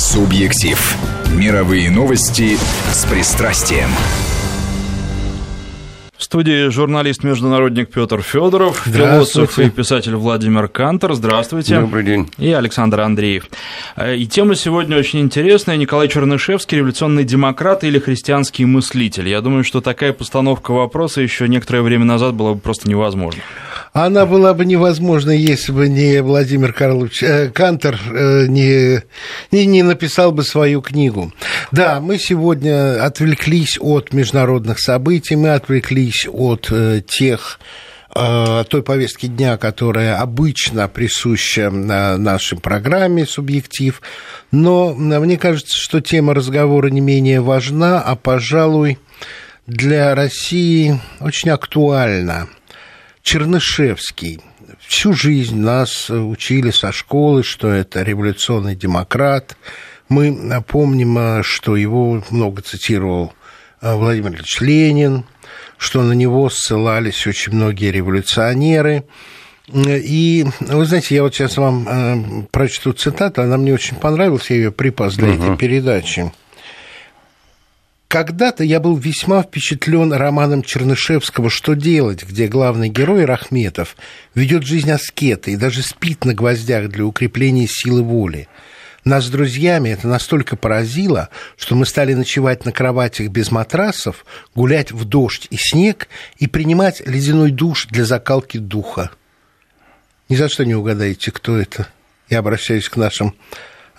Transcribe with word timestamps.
Субъектив. 0.00 0.96
Мировые 1.30 1.90
новости 1.90 2.56
с 2.90 3.04
пристрастием. 3.04 3.90
В 6.16 6.22
студии 6.22 6.70
журналист-международник 6.70 7.90
Петр 7.90 8.22
Федоров, 8.22 8.82
философ 8.86 9.58
и 9.58 9.68
писатель 9.68 10.14
Владимир 10.14 10.68
Кантор. 10.68 11.12
Здравствуйте. 11.12 11.80
Добрый 11.80 12.02
день. 12.02 12.30
И 12.38 12.50
Александр 12.50 13.00
Андреев. 13.00 13.50
Э, 13.94 14.16
и 14.16 14.26
тема 14.26 14.54
сегодня 14.54 14.96
очень 14.96 15.20
интересная. 15.20 15.76
Николай 15.76 16.08
Чернышевский, 16.08 16.78
революционный 16.78 17.24
демократ 17.24 17.84
или 17.84 17.98
христианский 17.98 18.64
мыслитель. 18.64 19.28
Я 19.28 19.42
думаю, 19.42 19.64
что 19.64 19.82
такая 19.82 20.14
постановка 20.14 20.70
вопроса 20.70 21.20
еще 21.20 21.46
некоторое 21.46 21.82
время 21.82 22.06
назад 22.06 22.34
была 22.34 22.54
бы 22.54 22.58
просто 22.58 22.88
невозможна. 22.88 23.42
Она 23.92 24.24
была 24.24 24.54
бы 24.54 24.64
невозможна, 24.64 25.32
если 25.32 25.72
бы 25.72 25.88
не 25.88 26.22
Владимир 26.22 26.72
Карлович 26.72 27.24
э, 27.24 27.48
Кантер 27.48 27.98
э, 28.12 28.46
не, 28.46 29.02
не, 29.50 29.66
не 29.66 29.82
написал 29.82 30.30
бы 30.30 30.44
свою 30.44 30.80
книгу. 30.80 31.32
Да, 31.72 32.00
мы 32.00 32.18
сегодня 32.18 33.04
отвлеклись 33.04 33.78
от 33.80 34.12
международных 34.12 34.78
событий, 34.78 35.34
мы 35.34 35.54
отвлеклись 35.54 36.28
от 36.30 36.68
э, 36.70 37.02
тех 37.04 37.58
э, 38.14 38.64
той 38.68 38.82
повестки 38.84 39.26
дня, 39.26 39.56
которая 39.56 40.20
обычно 40.20 40.86
присуща 40.86 41.70
на 41.70 42.16
нашей 42.16 42.58
программе 42.58 43.26
«Субъектив». 43.26 44.00
Но 44.52 44.94
мне 44.94 45.36
кажется, 45.36 45.76
что 45.76 46.00
тема 46.00 46.32
разговора 46.32 46.90
не 46.90 47.00
менее 47.00 47.40
важна, 47.40 48.00
а, 48.00 48.14
пожалуй, 48.14 48.98
для 49.66 50.14
России 50.14 51.00
очень 51.20 51.50
актуальна– 51.50 52.46
Чернышевский. 53.22 54.40
Всю 54.80 55.12
жизнь 55.12 55.58
нас 55.58 56.10
учили 56.10 56.70
со 56.70 56.92
школы, 56.92 57.42
что 57.42 57.68
это 57.68 58.02
революционный 58.02 58.74
демократ. 58.74 59.56
Мы 60.08 60.62
помним, 60.66 61.42
что 61.42 61.76
его 61.76 62.22
много 62.30 62.62
цитировал 62.62 63.32
э, 63.80 63.94
Владимир 63.94 64.34
Ильич 64.34 64.60
Ленин, 64.60 65.24
что 65.78 66.02
на 66.02 66.12
него 66.12 66.50
ссылались 66.50 67.26
очень 67.26 67.52
многие 67.52 67.90
революционеры. 67.90 69.04
И, 69.72 70.46
вы 70.60 70.84
знаете, 70.84 71.14
я 71.14 71.22
вот 71.22 71.34
сейчас 71.34 71.56
вам 71.56 71.86
э, 71.88 72.46
прочту 72.50 72.92
цитату, 72.92 73.42
она 73.42 73.56
мне 73.56 73.72
очень 73.72 73.96
понравилась, 73.96 74.50
я 74.50 74.56
ее 74.56 74.72
припас 74.72 75.14
для 75.14 75.28
угу. 75.28 75.44
этой 75.44 75.56
передачи. 75.56 76.32
Когда-то 78.10 78.64
я 78.64 78.80
был 78.80 78.96
весьма 78.96 79.40
впечатлен 79.44 80.12
романом 80.12 80.64
Чернышевского 80.64 81.48
«Что 81.48 81.74
делать», 81.74 82.24
где 82.24 82.48
главный 82.48 82.88
герой 82.88 83.24
Рахметов 83.24 83.94
ведет 84.34 84.64
жизнь 84.64 84.90
аскета 84.90 85.52
и 85.52 85.56
даже 85.56 85.82
спит 85.82 86.24
на 86.24 86.34
гвоздях 86.34 86.88
для 86.88 87.04
укрепления 87.04 87.68
силы 87.68 88.02
воли. 88.02 88.48
Нас 89.04 89.26
с 89.26 89.30
друзьями 89.30 89.90
это 89.90 90.08
настолько 90.08 90.56
поразило, 90.56 91.28
что 91.56 91.76
мы 91.76 91.86
стали 91.86 92.14
ночевать 92.14 92.64
на 92.64 92.72
кроватях 92.72 93.28
без 93.28 93.52
матрасов, 93.52 94.26
гулять 94.56 94.90
в 94.90 95.04
дождь 95.04 95.46
и 95.50 95.56
снег 95.56 96.08
и 96.36 96.48
принимать 96.48 97.06
ледяной 97.06 97.52
душ 97.52 97.86
для 97.86 98.04
закалки 98.04 98.58
духа. 98.58 99.12
Ни 100.28 100.34
за 100.34 100.48
что 100.48 100.64
не 100.64 100.74
угадаете, 100.74 101.30
кто 101.30 101.56
это. 101.56 101.86
Я 102.28 102.40
обращаюсь 102.40 102.88
к 102.88 102.96
нашим 102.96 103.36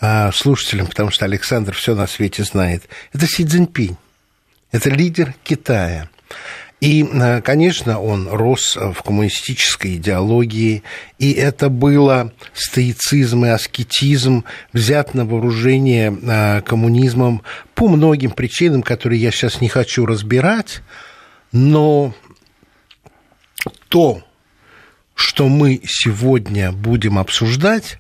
а, 0.02 0.32
слушателям, 0.32 0.88
потому 0.88 1.12
что 1.12 1.26
Александр 1.26 1.74
все 1.74 1.94
на 1.96 2.08
свете 2.08 2.44
знает. 2.44 2.90
Это 3.14 3.28
Си 3.28 3.46
Цзиньпинь. 3.46 3.98
Это 4.72 4.90
лидер 4.90 5.36
Китая. 5.44 6.10
И, 6.82 7.08
а, 7.14 7.42
конечно, 7.42 8.02
он 8.02 8.28
рос 8.28 8.76
в 8.76 9.04
коммунистической 9.04 9.98
идеологии, 9.98 10.82
и 11.20 11.32
это 11.34 11.70
было 11.70 12.34
стоицизм 12.54 13.46
и 13.46 13.50
аскетизм, 13.50 14.44
взят 14.74 15.14
на 15.14 15.24
вооружение 15.24 16.18
а, 16.28 16.62
коммунизмом 16.62 17.44
по 17.76 17.88
многим 17.88 18.32
причинам, 18.32 18.82
которые 18.82 19.22
я 19.22 19.30
сейчас 19.30 19.62
не 19.62 19.70
хочу 19.70 20.08
разбирать, 20.08 20.82
но 21.52 22.16
то, 23.88 24.24
что 25.14 25.48
мы 25.48 25.80
сегодня 25.86 26.72
будем 26.72 27.20
обсуждать, 27.20 28.00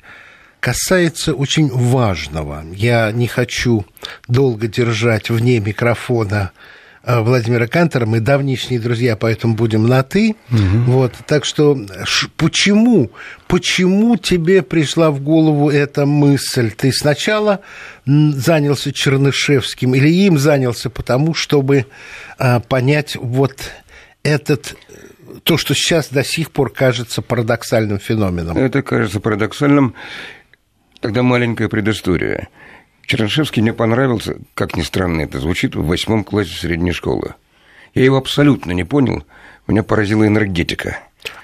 касается 0.61 1.33
очень 1.33 1.69
важного. 1.69 2.63
Я 2.73 3.11
не 3.11 3.27
хочу 3.27 3.85
долго 4.27 4.67
держать 4.67 5.29
вне 5.29 5.59
микрофона 5.59 6.51
э, 7.03 7.19
Владимира 7.19 7.67
Кантера. 7.67 8.05
Мы 8.05 8.19
давнишние 8.19 8.79
друзья, 8.79 9.15
поэтому 9.17 9.55
будем 9.55 9.87
на 9.87 10.03
«ты». 10.03 10.35
Угу. 10.51 10.91
Вот, 10.91 11.13
так 11.25 11.45
что 11.45 11.77
почему, 12.37 13.11
почему 13.47 14.17
тебе 14.17 14.61
пришла 14.61 15.09
в 15.09 15.19
голову 15.19 15.71
эта 15.71 16.05
мысль? 16.05 16.69
Ты 16.69 16.93
сначала 16.93 17.61
занялся 18.05 18.93
Чернышевским 18.93 19.95
или 19.95 20.09
им 20.09 20.37
занялся 20.37 20.91
потому, 20.91 21.33
чтобы 21.33 21.87
а, 22.37 22.59
понять 22.59 23.17
вот 23.19 23.55
этот 24.21 24.75
то, 25.43 25.57
что 25.57 25.73
сейчас 25.73 26.09
до 26.09 26.23
сих 26.23 26.51
пор 26.51 26.71
кажется 26.71 27.23
парадоксальным 27.23 27.97
феноменом. 27.97 28.57
Это 28.57 28.83
кажется 28.83 29.19
парадоксальным. 29.19 29.95
Тогда 31.01 31.23
маленькая 31.23 31.67
предыстория. 31.67 32.47
Чернышевский 33.07 33.61
мне 33.63 33.73
понравился, 33.73 34.37
как 34.53 34.77
ни 34.77 34.83
странно 34.83 35.21
это 35.21 35.39
звучит, 35.39 35.75
в 35.75 35.83
восьмом 35.85 36.23
классе 36.23 36.53
средней 36.53 36.91
школы. 36.91 37.33
Я 37.95 38.05
его 38.05 38.17
абсолютно 38.17 38.71
не 38.71 38.83
понял, 38.83 39.23
меня 39.67 39.81
поразила 39.83 40.25
энергетика. 40.25 40.99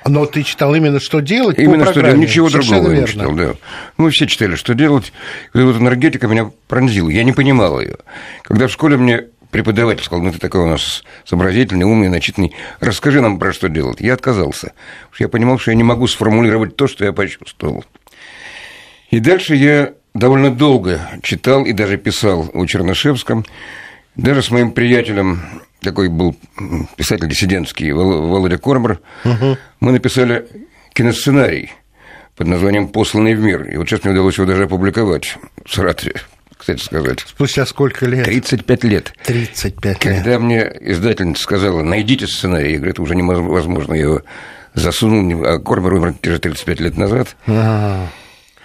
Но 0.06 0.26
ты 0.26 0.44
читал 0.44 0.74
именно 0.76 1.00
«Что 1.00 1.20
делать» 1.20 1.58
Именно 1.58 1.86
«Что 1.92 2.02
делать», 2.02 2.18
ничего 2.18 2.50
Совершенно 2.50 2.84
другого 2.84 2.94
верно. 2.94 3.06
не 3.06 3.12
читал, 3.12 3.32
да. 3.34 3.54
Мы 3.98 4.12
все 4.12 4.28
читали 4.28 4.56
«Что 4.56 4.76
делать», 4.76 5.12
и 5.54 5.60
вот 5.60 5.76
энергетика 5.76 6.28
меня 6.28 6.52
пронзила, 6.68 7.10
я 7.10 7.24
не 7.24 7.34
понимал 7.34 7.82
ее. 7.82 7.98
Когда 8.44 8.68
в 8.68 8.72
школе 8.72 8.98
мне 8.98 9.26
преподаватель 9.52 10.04
сказал, 10.04 10.24
ну 10.24 10.32
ты 10.32 10.40
такой 10.40 10.62
у 10.62 10.68
нас 10.68 11.04
сообразительный, 11.26 11.86
умный, 11.86 12.10
начитанный, 12.10 12.56
расскажи 12.80 13.22
нам 13.22 13.40
про 13.40 13.54
что 13.54 13.70
делать. 13.70 14.02
Я 14.02 14.14
отказался, 14.14 14.68
потому 14.68 15.14
что 15.14 15.24
я 15.24 15.30
понимал, 15.30 15.60
что 15.60 15.72
я 15.72 15.76
не 15.76 15.84
могу 15.84 16.08
сформулировать 16.08 16.76
то, 16.76 16.88
что 16.88 17.06
я 17.06 17.12
почувствовал. 17.14 17.84
И 19.10 19.20
дальше 19.20 19.56
я 19.56 19.94
довольно 20.14 20.52
долго 20.52 21.02
читал 21.24 21.66
и 21.66 21.74
даже 21.74 21.98
писал 21.98 22.50
о 22.54 22.66
Чернышевском. 22.66 23.46
Даже 24.16 24.42
с 24.42 24.50
моим 24.50 24.72
приятелем, 24.72 25.42
такой 25.82 26.10
был 26.10 26.36
писатель 26.96 27.28
диссидентский, 27.28 27.92
Володя 27.92 28.58
Кормер, 28.58 29.00
угу. 29.24 29.58
мы 29.80 29.92
написали 29.92 30.48
киносценарий 30.94 31.72
под 32.36 32.48
названием 32.48 32.88
«Посланный 32.88 33.36
в 33.36 33.42
мир». 33.42 33.64
И 33.64 33.78
вот 33.78 33.88
сейчас 33.88 34.04
мне 34.04 34.14
удалось 34.14 34.38
его 34.38 34.48
даже 34.48 34.64
опубликовать 34.64 35.38
в 35.66 35.74
Саратове 35.74 36.16
кстати 36.58 36.84
сказать. 36.84 37.20
Спустя 37.20 37.66
сколько 37.66 38.06
лет? 38.08 38.26
35 38.26 38.84
лет. 38.86 39.14
35 39.24 39.86
лет. 39.86 39.98
Когда 40.00 40.40
мне 40.40 40.70
издательница 40.82 41.44
сказала, 41.44 41.84
найдите 41.84 42.28
сценарий, 42.28 42.72
я 42.72 42.78
говорю, 42.78 42.92
это 42.94 43.02
уже 43.04 43.16
невозможно, 43.16 43.94
я 43.94 44.02
его 44.02 44.22
засунул, 44.74 45.46
а 45.46 45.60
Кормер 45.60 45.94
умер 45.94 46.16
35 46.20 46.80
лет 46.80 46.98
назад. 46.98 47.36
А-а-а. 47.46 48.08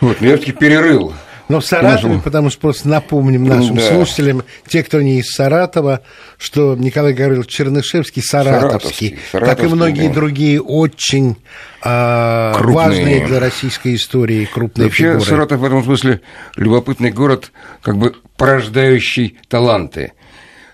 Вот, 0.02 0.20
я 0.20 0.36
все-таки 0.36 0.52
перерыл. 0.52 1.14
Но 1.48 1.60
в 1.60 1.66
Саратове, 1.66 2.18
потому 2.18 2.50
что 2.50 2.60
просто 2.60 2.88
напомним 2.88 3.44
нашим 3.44 3.76
да. 3.76 3.82
слушателям, 3.88 4.42
те, 4.66 4.82
кто 4.82 5.00
не 5.00 5.20
из 5.20 5.30
Саратова, 5.30 6.00
что 6.38 6.74
Николай 6.74 7.12
Гаврилович 7.12 7.48
Чернышевский 7.48 8.22
саратовский, 8.22 8.70
саратовский, 8.70 9.18
саратовский 9.30 9.64
как 9.64 9.70
и 9.70 9.74
многие 9.74 10.08
да. 10.08 10.14
другие 10.14 10.60
очень 10.60 11.36
а, 11.82 12.56
важные 12.58 13.26
для 13.26 13.38
российской 13.38 13.94
истории 13.94 14.48
крупные 14.52 14.86
Вообще, 14.86 15.12
фигуры. 15.12 15.24
Саратов 15.24 15.60
в 15.60 15.64
этом 15.64 15.84
смысле 15.84 16.20
любопытный 16.56 17.12
город, 17.12 17.52
как 17.82 17.96
бы 17.96 18.14
порождающий 18.36 19.38
таланты. 19.48 20.14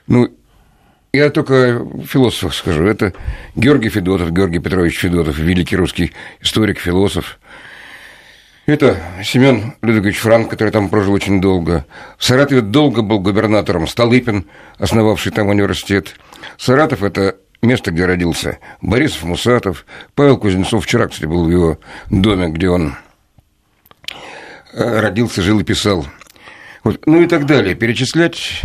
Ну, 0.07 0.29
я 1.13 1.31
только 1.31 1.85
философ 2.07 2.55
скажу. 2.55 2.85
Это 2.85 3.15
Георгий 3.57 3.89
Федотов, 3.89 4.33
Георгий 4.33 4.59
Петрович 4.59 4.99
Федотов, 4.99 5.39
великий 5.39 5.77
русский 5.77 6.13
историк, 6.41 6.79
философ, 6.79 7.39
это 8.73 9.01
Семен 9.25 9.75
Людвигович 9.81 10.19
Франк, 10.19 10.51
который 10.51 10.71
там 10.71 10.91
прожил 10.91 11.15
очень 11.15 11.41
долго. 11.41 11.87
В 12.19 12.25
Саратове 12.25 12.61
долго 12.61 13.03
был 13.03 13.19
губернатором 13.19 13.87
Столыпин, 13.87 14.47
основавший 14.79 15.33
там 15.33 15.49
университет. 15.49 16.15
Саратов– 16.59 17.03
это 17.05 17.37
место, 17.63 17.91
где 17.91 18.05
родился 18.05 18.59
Борисов 18.83 19.25
Мусатов. 19.25 19.87
Павел 20.15 20.37
Кузнецов 20.37 20.85
вчера, 20.85 21.09
кстати, 21.09 21.27
был 21.27 21.45
в 21.45 21.51
его 21.51 21.79
доме, 22.11 22.49
где 22.49 22.69
он 22.69 22.95
э, 24.75 25.01
родился, 25.01 25.41
жил 25.43 25.61
и 25.61 25.65
писал. 25.65 26.07
Вот. 26.85 27.07
Ну 27.07 27.23
и 27.23 27.27
так 27.27 27.47
далее. 27.47 27.75
Перечислять 27.75 28.63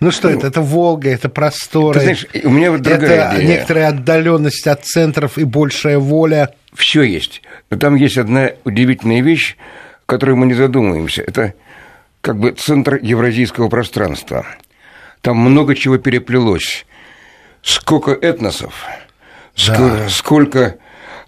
ну 0.00 0.10
что 0.10 0.30
ну, 0.30 0.38
это? 0.38 0.46
Это 0.46 0.60
Волга, 0.62 1.10
это 1.10 1.28
просторы. 1.28 1.98
Ты 1.98 2.00
знаешь, 2.00 2.26
у 2.44 2.50
меня 2.50 2.70
вот 2.70 2.80
другая 2.80 3.28
это 3.28 3.36
идея. 3.36 3.48
некоторая 3.48 3.88
отдаленность 3.88 4.66
от 4.66 4.84
центров 4.84 5.36
и 5.38 5.44
большая 5.44 5.98
воля. 5.98 6.54
Все 6.72 7.02
есть. 7.02 7.42
Но 7.68 7.76
там 7.76 7.94
есть 7.96 8.16
одна 8.16 8.50
удивительная 8.64 9.20
вещь, 9.20 9.56
о 10.06 10.10
которой 10.10 10.36
мы 10.36 10.46
не 10.46 10.54
задумываемся. 10.54 11.22
Это 11.22 11.54
как 12.22 12.38
бы 12.38 12.52
центр 12.52 12.98
евразийского 13.00 13.68
пространства. 13.68 14.46
Там 15.20 15.36
много 15.36 15.74
чего 15.74 15.98
переплелось. 15.98 16.86
Сколько 17.62 18.12
этносов, 18.12 18.72
да. 19.66 19.74
сколько, 19.74 20.08
сколько 20.08 20.76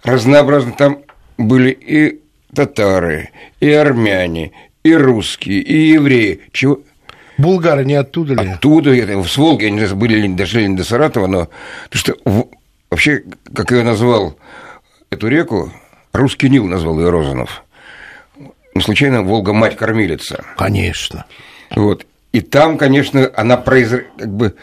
разнообразных 0.03 0.77
там 0.77 1.03
были 1.37 1.69
и 1.69 2.21
татары, 2.55 3.29
и 3.59 3.71
армяне, 3.71 4.51
и 4.83 4.95
русские, 4.95 5.59
и 5.61 5.91
евреи. 5.91 6.41
Чего? 6.51 6.79
Булгары 7.37 7.85
не 7.85 7.95
оттуда 7.95 8.35
ли? 8.35 8.49
Оттуда, 8.51 8.95
это, 8.95 9.23
с 9.23 9.37
Волги, 9.37 9.65
они 9.65 9.85
были, 9.93 10.27
дошли 10.27 10.67
до 10.75 10.83
Саратова, 10.83 11.27
но 11.27 11.49
то 11.89 11.97
что 11.97 12.15
вообще, 12.89 13.23
как 13.53 13.71
я 13.71 13.83
назвал 13.83 14.37
эту 15.09 15.27
реку, 15.27 15.71
русский 16.11 16.49
Нил 16.49 16.65
назвал 16.65 16.99
ее 16.99 17.09
Розанов. 17.09 17.63
Не 18.75 18.81
случайно 18.81 19.23
Волга 19.23 19.53
мать 19.53 19.75
кормилица. 19.75 20.43
Конечно. 20.57 21.25
Вот. 21.75 22.05
И 22.31 22.41
там, 22.41 22.77
конечно, 22.77 23.31
она 23.35 23.57
произ... 23.57 23.89
как 24.17 24.29
бы 24.29 24.55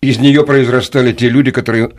из 0.00 0.18
нее 0.18 0.44
произрастали 0.44 1.12
те 1.12 1.28
люди, 1.28 1.50
которые 1.50 1.92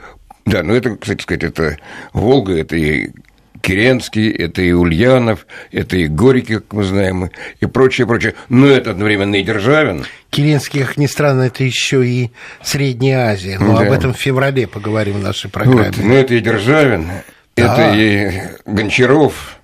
да, 0.45 0.63
ну 0.63 0.73
это, 0.73 0.95
кстати 0.95 1.21
сказать, 1.21 1.43
это 1.43 1.77
Волга, 2.13 2.57
это 2.57 2.75
и 2.75 3.11
Керенский, 3.61 4.29
это 4.29 4.61
и 4.61 4.71
Ульянов, 4.71 5.45
это 5.71 5.97
и 5.97 6.07
Горький, 6.07 6.55
как 6.55 6.73
мы 6.73 6.83
знаем, 6.83 7.29
и 7.59 7.65
прочее, 7.65 8.07
прочее. 8.07 8.35
Но 8.47 8.67
это 8.67 8.91
одновременно 8.91 9.35
и 9.35 9.43
Державин. 9.43 10.05
Керенский, 10.29 10.83
как 10.83 10.97
ни 10.97 11.07
странно, 11.07 11.43
это 11.43 11.63
еще 11.63 12.05
и 12.05 12.31
Средняя 12.63 13.31
Азия. 13.31 13.57
Но 13.59 13.77
да. 13.77 13.85
об 13.85 13.91
этом 13.91 14.13
в 14.13 14.17
феврале 14.17 14.67
поговорим 14.67 15.15
в 15.15 15.23
нашей 15.23 15.49
программе. 15.49 15.87
Вот, 15.87 15.97
ну, 15.97 16.13
это 16.13 16.35
и 16.35 16.39
Державин, 16.39 17.07
да. 17.55 17.63
это 17.65 17.95
и 17.95 18.41
Гончаров, 18.65 19.59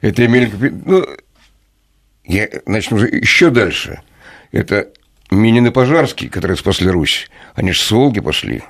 это 0.00 0.24
Эмиль... 0.24 0.50
Ну, 0.84 1.06
я 2.24 2.48
начну 2.66 2.98
еще 2.98 3.50
дальше. 3.50 4.02
Это 4.52 4.88
Минин 5.30 5.66
и 5.66 5.70
Пожарский, 5.70 6.28
которые 6.28 6.56
спасли 6.56 6.88
Русь. 6.88 7.28
Они 7.54 7.72
же 7.72 7.80
с 7.80 7.90
Волги 7.90 8.20
пошли. 8.20 8.62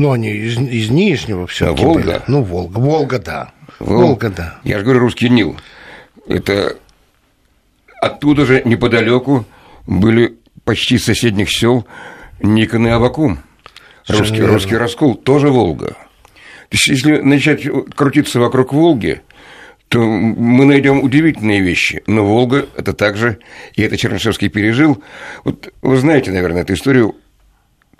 Ну, 0.00 0.12
они 0.12 0.30
из, 0.30 0.56
из 0.56 0.88
Нижнего 0.88 1.46
все 1.46 1.68
а 1.68 1.72
Волга? 1.74 2.00
Были. 2.00 2.22
Ну, 2.26 2.42
Волга. 2.42 2.78
Волга, 2.78 3.18
да. 3.18 3.52
Волга, 3.78 4.02
Волга 4.06 4.30
да. 4.30 4.58
Я 4.64 4.78
же 4.78 4.84
говорю, 4.84 5.00
русский 5.00 5.28
Нил. 5.28 5.58
Это 6.26 6.78
оттуда 8.00 8.46
же 8.46 8.62
неподалеку 8.64 9.44
были 9.86 10.38
почти 10.64 10.96
соседних 10.96 11.50
сел 11.50 11.86
Никон 12.40 12.86
и 12.86 12.90
Авакум. 12.90 13.40
Русский, 14.08 14.40
русский 14.40 14.76
раскол 14.78 15.16
тоже 15.16 15.50
Волга. 15.50 15.88
То 15.88 16.76
есть, 16.76 16.86
если 16.86 17.18
начать 17.18 17.68
крутиться 17.94 18.40
вокруг 18.40 18.72
Волги, 18.72 19.20
то 19.88 19.98
мы 19.98 20.64
найдем 20.64 21.02
удивительные 21.02 21.60
вещи. 21.60 22.02
Но 22.06 22.24
Волга 22.24 22.66
это 22.74 22.94
также, 22.94 23.38
и 23.74 23.82
это 23.82 23.98
Чернышевский 23.98 24.48
пережил. 24.48 25.02
Вот 25.44 25.74
вы 25.82 25.98
знаете, 25.98 26.30
наверное, 26.30 26.62
эту 26.62 26.72
историю 26.72 27.16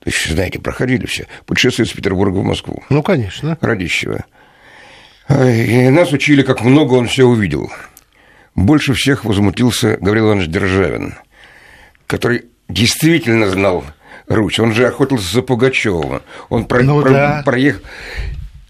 то 0.00 0.08
есть, 0.08 0.31
знаете, 0.31 0.58
проходили 0.58 1.05
все. 1.06 1.26
Путешествие 1.44 1.87
из 1.87 1.93
Петербурга 1.93 2.38
в 2.38 2.44
Москву. 2.44 2.82
Ну, 2.88 3.02
конечно. 3.02 3.58
Радищева. 3.61 4.25
И 5.29 5.88
нас 5.91 6.12
учили, 6.12 6.43
как 6.43 6.62
много 6.62 6.94
он 6.94 7.06
все 7.06 7.25
увидел. 7.25 7.70
Больше 8.55 8.94
всех 8.94 9.25
возмутился 9.25 9.99
Гаврил 10.00 10.29
Иванович 10.29 10.49
Державин, 10.49 11.14
который 12.06 12.47
действительно 12.69 13.49
знал 13.49 13.85
Русь. 14.26 14.58
Он 14.58 14.73
же 14.73 14.87
охотился 14.87 15.32
за 15.32 15.43
Пугачевым. 15.43 16.23
Он 16.49 16.64
про, 16.64 16.82
ну, 16.82 17.02
про, 17.02 17.11
да. 17.11 17.43
проехал. 17.44 17.82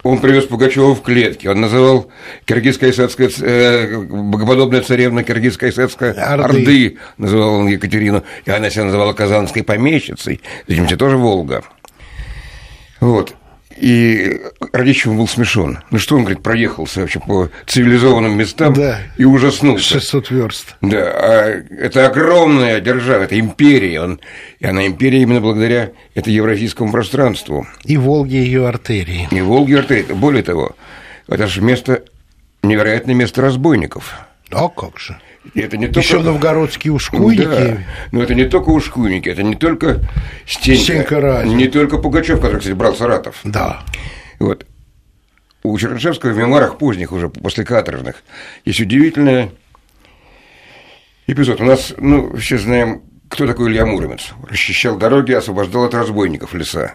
Он 0.02 0.18
привез 0.18 0.44
Пугачева 0.44 0.94
в 0.94 1.02
клетке. 1.02 1.50
Он 1.50 1.60
называл 1.60 2.10
киргизская 2.46 2.92
сетская, 2.92 3.30
э, 3.40 3.96
богоподобная 3.98 4.80
царевна 4.80 5.22
киргизская 5.22 5.72
сетская 5.72 6.12
Орды. 6.12 6.44
Орды, 6.44 6.98
называл 7.18 7.54
он 7.54 7.68
Екатерину, 7.68 8.24
и 8.44 8.50
она 8.50 8.70
себя 8.70 8.84
называла 8.84 9.12
казанской 9.12 9.62
помещицей, 9.62 10.40
этим 10.66 10.86
тоже 10.96 11.16
Волга. 11.16 11.64
Вот. 13.00 13.34
И 13.80 14.38
Радищев 14.72 15.14
был 15.16 15.26
смешон. 15.26 15.78
Ну 15.90 15.98
что 15.98 16.16
он, 16.16 16.22
говорит, 16.22 16.42
проехался 16.42 17.00
вообще 17.00 17.18
по 17.18 17.48
цивилизованным 17.66 18.36
местам 18.36 18.74
да. 18.74 19.00
и 19.16 19.24
ужаснулся. 19.24 19.94
600 19.94 20.30
верст. 20.30 20.76
Да, 20.82 20.98
а 20.98 21.62
это 21.78 22.06
огромная 22.06 22.80
держава, 22.80 23.22
это 23.22 23.40
империя. 23.40 24.02
Он, 24.02 24.20
и 24.58 24.66
она 24.66 24.86
империя 24.86 25.22
именно 25.22 25.40
благодаря 25.40 25.92
это 26.14 26.30
евразийскому 26.30 26.92
пространству. 26.92 27.66
И 27.84 27.96
Волге 27.96 28.44
ее 28.44 28.68
артерии. 28.68 29.28
И 29.30 29.40
Волге 29.40 29.78
артерии. 29.78 30.12
Более 30.12 30.42
того, 30.42 30.76
это 31.26 31.46
же 31.46 31.62
место, 31.62 32.04
невероятное 32.62 33.14
место 33.14 33.40
разбойников. 33.40 34.14
А 34.50 34.68
как 34.68 34.98
же? 34.98 35.18
И 35.54 35.60
это 35.60 35.76
не 35.78 35.86
Еще 35.86 36.16
только... 36.16 36.24
новгородские 36.24 36.92
ушкуйники. 36.92 37.44
Да, 37.44 37.78
но 38.12 38.22
это 38.22 38.34
не 38.34 38.44
только 38.44 38.68
ушкуйники, 38.68 39.28
это 39.28 39.42
не 39.42 39.54
только 39.54 40.02
Стенька, 40.46 40.82
Стенька 40.82 41.42
не 41.44 41.68
только 41.68 41.98
Пугачев, 41.98 42.40
который, 42.40 42.58
кстати, 42.58 42.74
брал 42.74 42.94
Саратов. 42.94 43.40
Да. 43.44 43.82
Вот. 44.38 44.66
У 45.62 45.76
Чернышевского 45.78 46.30
в 46.30 46.36
мемуарах 46.36 46.78
поздних, 46.78 47.12
уже 47.12 47.28
после 47.28 47.64
каторжных, 47.64 48.22
есть 48.64 48.80
удивительный 48.80 49.50
эпизод. 51.26 51.60
У 51.60 51.64
нас, 51.64 51.94
ну, 51.96 52.36
все 52.36 52.58
знаем, 52.58 53.02
кто 53.28 53.46
такой 53.46 53.70
Илья 53.70 53.86
Муромец. 53.86 54.32
Расчищал 54.48 54.98
дороги, 54.98 55.32
освобождал 55.32 55.84
от 55.84 55.94
разбойников 55.94 56.54
леса. 56.54 56.94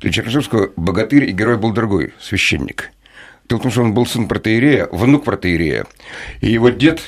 Для 0.00 0.12
Чернышевского 0.12 0.70
богатырь 0.76 1.24
и 1.24 1.32
герой 1.32 1.56
был 1.56 1.72
другой, 1.72 2.12
священник. 2.20 2.90
Дело 3.48 3.58
в 3.58 3.62
том, 3.62 3.72
что 3.72 3.82
он 3.82 3.94
был 3.94 4.06
сын 4.06 4.28
протеерея, 4.28 4.88
внук 4.90 5.24
протеерея. 5.24 5.86
И 6.40 6.50
его 6.50 6.68
дед 6.68 7.00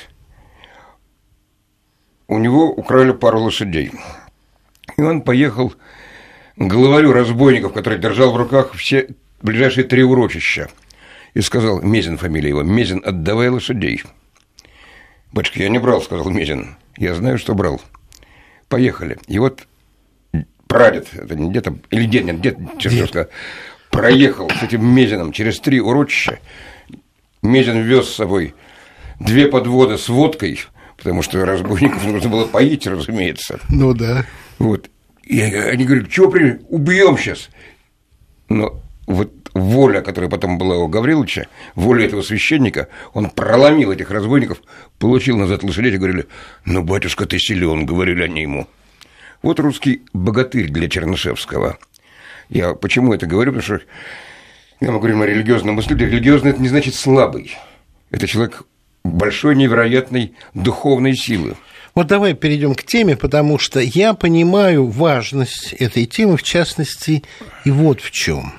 у 2.29 2.37
него 2.37 2.71
украли 2.71 3.11
пару 3.11 3.41
лошадей. 3.41 3.91
И 4.97 5.01
он 5.01 5.23
поехал 5.23 5.73
к 6.55 6.67
главарю 6.67 7.11
разбойников, 7.11 7.73
который 7.73 7.97
держал 7.99 8.31
в 8.31 8.37
руках 8.37 8.73
все 8.73 9.09
ближайшие 9.41 9.83
три 9.83 10.03
урочища. 10.03 10.69
И 11.33 11.41
сказал, 11.41 11.81
Мезин 11.81 12.17
фамилия 12.17 12.49
его, 12.49 12.63
Мезин, 12.63 13.01
отдавай 13.03 13.49
лошадей. 13.49 14.03
Батюшка, 15.31 15.63
я 15.63 15.69
не 15.69 15.79
брал, 15.79 16.01
сказал 16.01 16.29
Мезин. 16.29 16.75
Я 16.97 17.15
знаю, 17.15 17.39
что 17.39 17.55
брал. 17.55 17.81
Поехали. 18.67 19.17
И 19.27 19.39
вот 19.39 19.67
прадед, 20.67 21.07
это 21.13 21.35
не 21.35 21.51
дед, 21.51 21.67
или 21.89 22.05
дед, 22.05 22.25
нет, 22.25 22.41
дед 22.41 22.57
Чернышевского, 22.77 23.29
проехал 23.89 24.49
с 24.51 24.61
этим 24.61 24.85
Мезином 24.85 25.31
через 25.31 25.59
три 25.59 25.79
урочища. 25.81 26.39
Мезин 27.41 27.81
вез 27.81 28.07
с 28.07 28.15
собой 28.15 28.53
две 29.19 29.47
подводы 29.47 29.97
с 29.97 30.09
водкой– 30.09 30.59
потому 30.99 31.21
что 31.21 31.43
разбойников 31.43 32.05
нужно 32.05 32.29
было 32.29 32.45
поить, 32.45 32.85
разумеется. 32.85 33.59
Ну 33.69 33.93
да. 33.93 34.25
Вот. 34.59 34.89
И 35.23 35.41
они 35.41 35.85
говорят, 35.85 36.09
чего 36.09 36.29
при... 36.29 36.59
убьем 36.69 37.17
сейчас. 37.17 37.49
Но 38.49 38.81
вот 39.07 39.31
воля, 39.53 40.01
которая 40.01 40.29
потом 40.29 40.57
была 40.57 40.77
у 40.77 40.87
Гавриловича, 40.87 41.47
воля 41.75 42.05
этого 42.05 42.21
священника, 42.21 42.87
он 43.13 43.29
проломил 43.29 43.91
этих 43.91 44.11
разбойников, 44.11 44.61
получил 44.97 45.37
назад 45.37 45.63
лошадей 45.63 45.93
и 45.93 45.97
говорили, 45.97 46.27
ну, 46.65 46.83
батюшка, 46.83 47.25
ты 47.25 47.39
силен, 47.39 47.85
говорили 47.85 48.23
они 48.23 48.41
ему. 48.41 48.67
Вот 49.41 49.59
русский 49.59 50.03
богатырь 50.13 50.69
для 50.69 50.89
Чернышевского. 50.89 51.77
Я 52.49 52.73
почему 52.73 53.13
это 53.13 53.25
говорю? 53.25 53.53
Потому 53.53 53.77
что 53.79 53.85
когда 54.79 54.93
мы 54.93 54.99
говорим 54.99 55.21
о 55.21 55.25
религиозном 55.25 55.75
мысли, 55.75 55.93
религиозный– 55.93 56.51
это 56.51 56.61
не 56.61 56.69
значит 56.69 56.95
слабый. 56.95 57.57
Это 58.11 58.27
человек 58.27 58.63
большой 59.03 59.55
невероятной 59.55 60.33
духовной 60.53 61.15
силы. 61.15 61.55
Вот 61.95 62.07
давай 62.07 62.33
перейдем 62.33 62.75
к 62.75 62.83
теме, 62.83 63.17
потому 63.17 63.57
что 63.57 63.79
я 63.79 64.13
понимаю 64.13 64.87
важность 64.87 65.73
этой 65.73 66.05
темы, 66.05 66.37
в 66.37 66.43
частности, 66.43 67.23
и 67.65 67.71
вот 67.71 68.01
в 68.01 68.11
чем. 68.11 68.53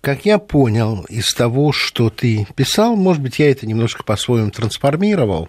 Как 0.00 0.24
я 0.24 0.38
понял 0.38 1.04
из 1.10 1.32
того, 1.34 1.72
что 1.72 2.08
ты 2.08 2.46
писал, 2.56 2.96
может 2.96 3.22
быть, 3.22 3.38
я 3.38 3.50
это 3.50 3.66
немножко 3.66 4.02
по-своему 4.02 4.50
трансформировал, 4.50 5.48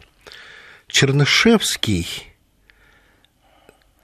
Чернышевский, 0.87 2.05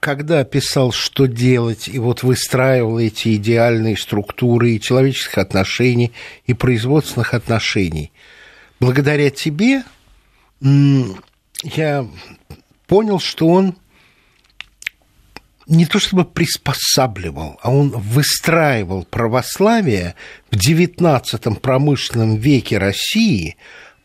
когда 0.00 0.42
писал, 0.44 0.90
что 0.90 1.26
делать, 1.26 1.86
и 1.86 1.98
вот 1.98 2.22
выстраивал 2.22 2.98
эти 2.98 3.36
идеальные 3.36 3.98
структуры 3.98 4.70
и 4.70 4.80
человеческих 4.80 5.36
отношений, 5.36 6.12
и 6.46 6.54
производственных 6.54 7.34
отношений– 7.34 8.10
благодаря 8.80 9.30
тебе 9.30 9.82
я 10.60 12.06
понял, 12.86 13.20
что 13.20 13.46
он 13.48 13.76
не 15.66 15.84
то 15.84 15.98
чтобы 15.98 16.24
приспосабливал, 16.24 17.58
а 17.62 17.70
он 17.70 17.90
выстраивал 17.90 19.04
православие 19.04 20.14
в 20.50 20.56
XIX 20.56 21.60
промышленном 21.60 22.36
веке 22.36 22.78
России, 22.78 23.56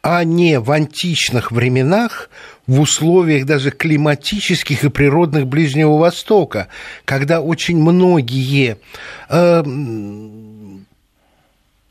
а 0.02 0.26
не 0.26 0.60
в 0.60 0.70
античных 0.72 1.54
временах 1.54 2.30
в 2.68 2.82
условиях 2.82 3.46
даже 3.46 3.72
климатических 3.72 4.84
и 4.84 4.90
природных 4.90 5.48
Ближнего 5.48 5.98
Востока, 5.98 6.68
когда 7.06 7.40
очень 7.40 7.78
многие 7.78 8.78
э, 9.30 9.64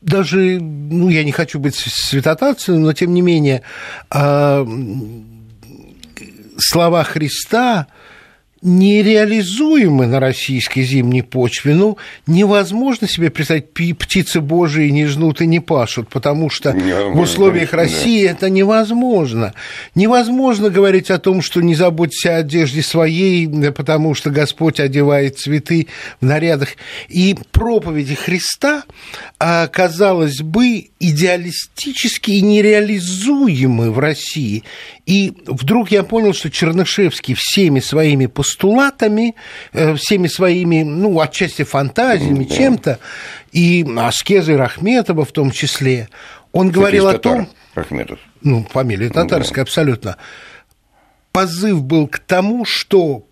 даже, 0.03 0.59
ну, 0.59 1.09
я 1.09 1.23
не 1.23 1.31
хочу 1.31 1.59
быть 1.59 1.75
святотатцем, 1.75 2.81
но 2.81 2.93
тем 2.93 3.13
не 3.13 3.21
менее, 3.21 3.61
а, 4.09 4.67
слова 6.57 7.03
Христа 7.03 7.87
нереализуемы 8.63 10.07
на 10.07 10.19
российской 10.19 10.81
зимней 10.81 11.21
почве. 11.21 11.75
Ну, 11.75 11.97
невозможно 12.25 13.07
себе 13.07 13.29
представить, 13.29 13.73
птицы 13.73 14.39
божьи 14.41 14.89
не 14.89 15.05
жнут 15.05 15.41
и 15.41 15.45
не 15.45 15.59
пашут, 15.59 16.07
потому 16.09 16.49
что 16.49 16.71
в 16.71 17.19
условиях 17.19 17.73
России 17.73 18.25
это 18.25 18.49
невозможно. 18.49 19.53
Невозможно 19.95 20.69
говорить 20.69 21.11
о 21.11 21.19
том, 21.19 21.41
что 21.41 21.61
не 21.61 21.75
заботься 21.75 22.37
о 22.37 22.39
одежде 22.39 22.81
своей, 22.81 23.47
потому 23.71 24.15
что 24.15 24.29
Господь 24.29 24.79
одевает 24.79 25.37
цветы 25.37 25.87
в 26.21 26.25
нарядах. 26.25 26.69
И 27.09 27.35
проповеди 27.51 28.15
Христа, 28.15 28.83
а, 29.39 29.67
казалось 29.67 30.41
бы, 30.41 30.87
идеалистически 30.99 32.31
и 32.31 32.41
нереализуемы 32.41 33.91
в 33.91 33.99
России. 33.99 34.63
И 35.05 35.33
вдруг 35.45 35.91
я 35.91 36.03
понял, 36.03 36.33
что 36.33 36.49
Чернышевский 36.49 37.35
всеми 37.37 37.81
своими 37.81 38.27
постулатами, 38.53 39.35
э, 39.73 39.95
всеми 39.95 40.27
своими, 40.27 40.83
ну, 40.83 41.19
отчасти 41.19 41.63
фантазиями, 41.63 42.45
чем-то, 42.45 42.99
и 43.51 43.85
аскезой 43.97 44.55
Рахметова 44.55 45.25
в 45.25 45.31
том 45.31 45.51
числе, 45.51 46.07
он 46.51 46.67
Кстати, 46.67 46.79
говорил 46.79 47.07
о 47.07 47.17
том... 47.17 47.47
Рахметов. 47.75 48.19
Ну, 48.41 48.65
фамилия 48.69 49.09
татарская, 49.09 49.57
да. 49.57 49.61
абсолютно. 49.63 50.17
Позыв 51.31 51.83
был 51.83 52.07
к 52.07 52.19
тому, 52.19 52.65
что 52.65 53.25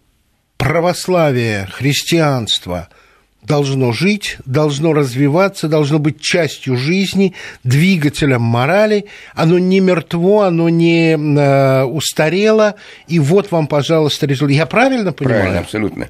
православие, 0.57 1.67
христианство– 1.71 2.89
должно 3.43 3.91
жить, 3.91 4.37
должно 4.45 4.93
развиваться, 4.93 5.67
должно 5.67 5.99
быть 5.99 6.21
частью 6.21 6.77
жизни, 6.77 7.33
двигателем 7.63 8.41
морали. 8.41 9.05
Оно 9.33 9.59
не 9.59 9.79
мертво, 9.79 10.43
оно 10.43 10.69
не 10.69 11.13
э, 11.13 11.83
устарело. 11.83 12.75
И 13.07 13.19
вот 13.19 13.51
вам, 13.51 13.67
пожалуйста, 13.67 14.25
результат. 14.25 14.55
Я 14.55 14.65
правильно 14.65 15.11
понимаю? 15.11 15.41
Правильно, 15.41 15.59
абсолютно. 15.61 16.09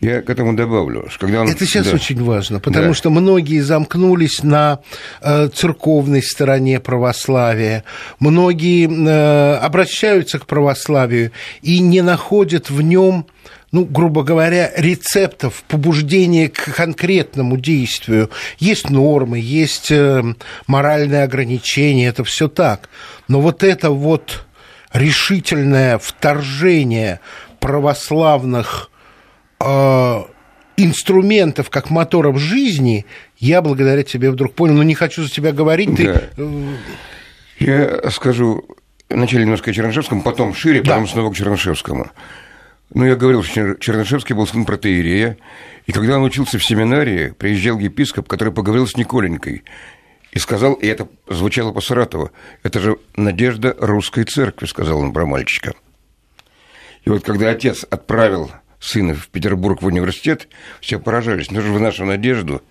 Я 0.00 0.22
к 0.22 0.30
этому 0.30 0.54
добавлю, 0.54 1.08
что 1.10 1.26
когда 1.26 1.42
он... 1.42 1.48
Это 1.48 1.66
сейчас 1.66 1.86
да. 1.86 1.94
очень 1.94 2.22
важно, 2.24 2.58
потому 2.58 2.88
да. 2.88 2.94
что 2.94 3.10
многие 3.10 3.60
замкнулись 3.60 4.42
на 4.42 4.80
э, 5.20 5.48
церковной 5.48 6.22
стороне 6.22 6.80
православия, 6.80 7.84
многие 8.18 8.88
э, 8.88 9.56
обращаются 9.56 10.38
к 10.38 10.46
православию 10.46 11.32
и 11.60 11.80
не 11.80 12.00
находят 12.00 12.70
в 12.70 12.80
нем 12.80 13.26
ну, 13.72 13.84
грубо 13.84 14.24
говоря, 14.24 14.72
рецептов 14.76 15.62
побуждения 15.68 16.48
к 16.48 16.74
конкретному 16.74 17.56
действию. 17.56 18.30
Есть 18.58 18.90
нормы, 18.90 19.38
есть 19.38 19.92
э, 19.92 20.22
моральные 20.66 21.22
ограничения, 21.22 22.08
это 22.08 22.24
все 22.24 22.48
так. 22.48 22.88
Но 23.28 23.40
вот 23.40 23.62
это 23.62 23.90
вот 23.90 24.44
решительное 24.92 25.98
вторжение 25.98 27.20
православных 27.60 28.90
э, 29.60 30.22
инструментов 30.76 31.70
как 31.70 31.90
моторов 31.90 32.40
жизни, 32.40 33.06
я 33.38 33.62
благодаря 33.62 34.02
тебе 34.02 34.30
вдруг 34.30 34.54
понял, 34.54 34.74
но 34.74 34.82
не 34.82 34.94
хочу 34.94 35.22
за 35.22 35.30
тебя 35.30 35.52
говорить. 35.52 35.94
Да. 35.94 36.18
Ты... 36.18 36.20
Э, 36.36 36.74
я 37.60 38.10
скажу 38.10 38.64
вначале 39.08 39.44
немножко 39.44 39.70
о 39.70 39.74
Чернышевском, 39.74 40.22
потом 40.22 40.54
шире, 40.54 40.80
да. 40.80 40.92
потом 40.92 41.06
снова 41.06 41.30
к 41.30 41.36
Чернышевскому. 41.36 42.10
Ну, 42.92 43.04
я 43.04 43.14
говорил, 43.14 43.42
что 43.42 43.76
Чернышевский 43.76 44.34
был 44.34 44.46
сын 44.46 44.64
протеерея, 44.64 45.36
и 45.86 45.92
когда 45.92 46.16
он 46.16 46.24
учился 46.24 46.58
в 46.58 46.64
семинарии, 46.64 47.30
приезжал 47.38 47.78
епископ, 47.78 48.26
который 48.26 48.52
поговорил 48.52 48.86
с 48.86 48.96
Николенькой, 48.96 49.62
и 50.32 50.38
сказал, 50.38 50.74
и 50.74 50.86
это 50.86 51.08
звучало 51.28 51.72
по 51.72 51.80
Саратову, 51.80 52.30
это 52.62 52.80
же 52.80 52.98
надежда 53.16 53.76
русской 53.78 54.24
церкви, 54.24 54.66
сказал 54.66 55.00
он 55.00 55.12
про 55.12 55.24
мальчика. 55.24 55.74
И 57.04 57.10
вот 57.10 57.24
когда 57.24 57.50
отец 57.50 57.84
отправил 57.88 58.50
сына 58.80 59.14
в 59.14 59.28
Петербург 59.28 59.82
в 59.82 59.86
университет, 59.86 60.48
все 60.80 60.98
поражались, 60.98 61.50
ну 61.50 61.60
же 61.60 61.70
вы 61.70 61.78
нашу 61.78 62.04
надежду 62.04 62.62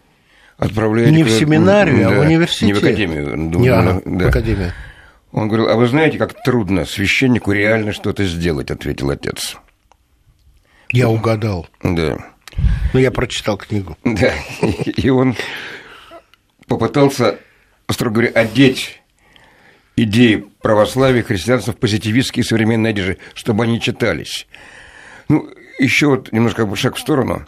отправляете... 0.58 1.14
Не 1.14 1.24
в 1.24 1.30
семинарию, 1.30 2.10
да, 2.10 2.16
а 2.16 2.20
в 2.20 2.26
университет. 2.26 2.68
Не 2.68 2.74
в 2.74 2.78
академию. 2.78 3.36
Не, 3.36 3.70
а, 3.70 4.02
да. 4.06 4.26
в 4.26 4.28
академию. 4.28 4.74
Он 5.32 5.48
говорил, 5.48 5.70
а 5.70 5.76
вы 5.76 5.88
знаете, 5.88 6.18
как 6.18 6.44
трудно 6.44 6.86
священнику 6.86 7.52
реально 7.52 7.94
что-то 7.94 8.26
сделать, 8.26 8.72
ответил 8.72 9.10
отец. 9.12 9.58
Я 10.92 11.10
угадал. 11.10 11.68
Да. 11.84 12.18
Ну, 12.94 13.00
я 13.00 13.12
прочитал 13.12 13.58
книгу. 13.58 13.98
Да. 14.04 14.34
И 14.62 15.10
он 15.10 15.36
попытался, 16.68 17.40
строго 17.90 18.16
говоря, 18.16 18.32
одеть 18.32 19.02
идеи 19.96 20.46
православия, 20.62 21.24
христианства 21.24 21.74
в 21.74 21.78
позитивистские 21.78 22.44
современные 22.44 22.92
одежды, 22.92 23.18
чтобы 23.34 23.64
они 23.66 23.80
читались. 23.80 24.48
Ну, 25.28 25.50
еще 25.78 26.08
вот 26.08 26.32
немножко 26.32 26.74
шаг 26.76 26.96
в 26.96 27.00
сторону. 27.00 27.46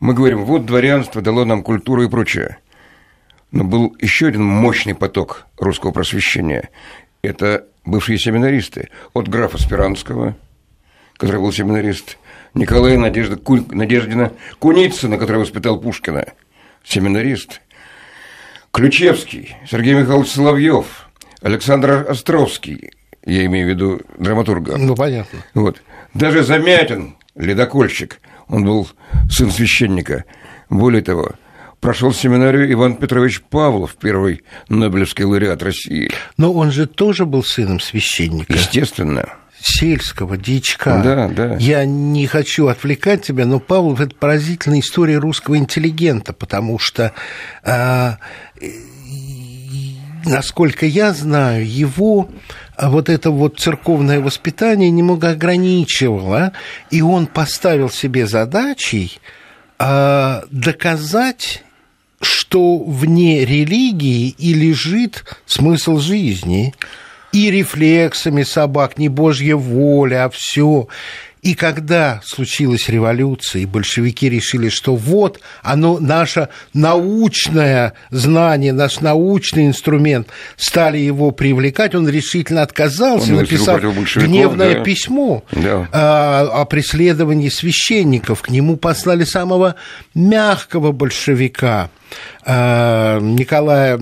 Мы 0.00 0.14
говорим, 0.14 0.44
вот 0.44 0.66
дворянство 0.66 1.22
дало 1.22 1.44
нам 1.44 1.62
культуру 1.62 2.02
и 2.02 2.08
прочее. 2.08 2.58
Но 3.52 3.64
был 3.64 3.96
еще 4.00 4.28
один 4.28 4.44
мощный 4.44 4.94
поток 4.94 5.46
русского 5.58 5.92
просвещения. 5.92 6.70
Это 7.22 7.66
бывшие 7.84 8.18
семинаристы. 8.18 8.88
От 9.12 9.28
графа 9.28 9.58
Спиранского, 9.58 10.36
который 11.16 11.40
был 11.40 11.52
семинарист, 11.52 12.16
Николая 12.54 12.98
Надежда, 12.98 13.36
Куль, 13.36 13.64
Надеждина 13.70 14.32
Куницына, 14.58 15.18
который 15.18 15.38
воспитал 15.38 15.80
Пушкина, 15.80 16.26
семинарист, 16.84 17.60
Ключевский, 18.72 19.56
Сергей 19.68 19.94
Михайлович 19.94 20.30
Соловьев, 20.30 21.08
Александр 21.42 22.06
Островский, 22.08 22.92
я 23.24 23.44
имею 23.46 23.66
в 23.66 23.70
виду 23.70 24.00
драматурга. 24.18 24.76
Ну, 24.76 24.94
понятно. 24.94 25.40
Вот. 25.54 25.82
Даже 26.14 26.42
Замятин, 26.42 27.16
ледокольщик, 27.34 28.20
он 28.48 28.64
был 28.64 28.88
сын 29.30 29.50
священника. 29.50 30.24
Более 30.68 31.02
того, 31.02 31.32
прошел 31.80 32.12
семинарию 32.12 32.72
Иван 32.72 32.96
Петрович 32.96 33.42
Павлов, 33.42 33.96
первый 34.00 34.42
Нобелевский 34.68 35.24
лауреат 35.24 35.62
России. 35.62 36.10
Но 36.36 36.52
он 36.52 36.70
же 36.70 36.86
тоже 36.86 37.26
был 37.26 37.44
сыном 37.44 37.80
священника. 37.80 38.52
Естественно 38.52 39.28
сельского 39.62 40.36
дичка. 40.36 41.00
Да, 41.02 41.28
да. 41.28 41.56
Я 41.56 41.84
не 41.84 42.26
хочу 42.26 42.68
отвлекать 42.68 43.22
тебя, 43.22 43.46
но 43.46 43.60
Павлов 43.60 44.00
это 44.00 44.14
поразительная 44.14 44.80
история 44.80 45.18
русского 45.18 45.56
интеллигента, 45.56 46.32
потому 46.32 46.78
что, 46.78 47.12
э, 47.64 48.12
насколько 50.24 50.86
я 50.86 51.12
знаю, 51.12 51.68
его 51.68 52.28
вот 52.78 53.08
это 53.08 53.30
вот 53.30 53.58
церковное 53.58 54.20
воспитание 54.20 54.90
немного 54.90 55.30
ограничивало, 55.30 56.52
и 56.90 57.02
он 57.02 57.26
поставил 57.26 57.90
себе 57.90 58.26
задачей 58.26 59.20
э, 59.78 60.42
доказать 60.50 61.64
что 62.22 62.76
вне 62.78 63.44
религии 63.44 64.28
и 64.28 64.52
лежит 64.52 65.24
смысл 65.46 65.98
жизни 65.98 66.74
и 67.32 67.50
рефлексами 67.50 68.42
собак, 68.42 68.98
не 68.98 69.08
божья 69.08 69.56
воля, 69.56 70.24
а 70.24 70.30
все. 70.30 70.88
И 71.42 71.54
когда 71.54 72.20
случилась 72.22 72.88
революция, 72.90 73.62
и 73.62 73.66
большевики 73.66 74.28
решили, 74.28 74.68
что 74.68 74.94
вот 74.94 75.40
оно, 75.62 75.98
наше 75.98 76.50
научное 76.74 77.94
знание, 78.10 78.74
наш 78.74 79.00
научный 79.00 79.66
инструмент, 79.66 80.28
стали 80.58 80.98
его 80.98 81.30
привлекать, 81.30 81.94
он 81.94 82.06
решительно 82.08 82.60
отказался, 82.62 83.32
он 83.32 83.38
написал 83.38 83.78
гневное 83.78 84.74
да. 84.74 84.82
письмо 84.82 85.42
да. 85.52 85.88
О, 85.92 86.60
о 86.60 86.64
преследовании 86.66 87.48
священников. 87.48 88.42
К 88.42 88.50
нему 88.50 88.76
послали 88.76 89.24
самого 89.24 89.76
мягкого 90.14 90.92
большевика, 90.92 91.88
а, 92.44 93.18
Николая 93.18 93.98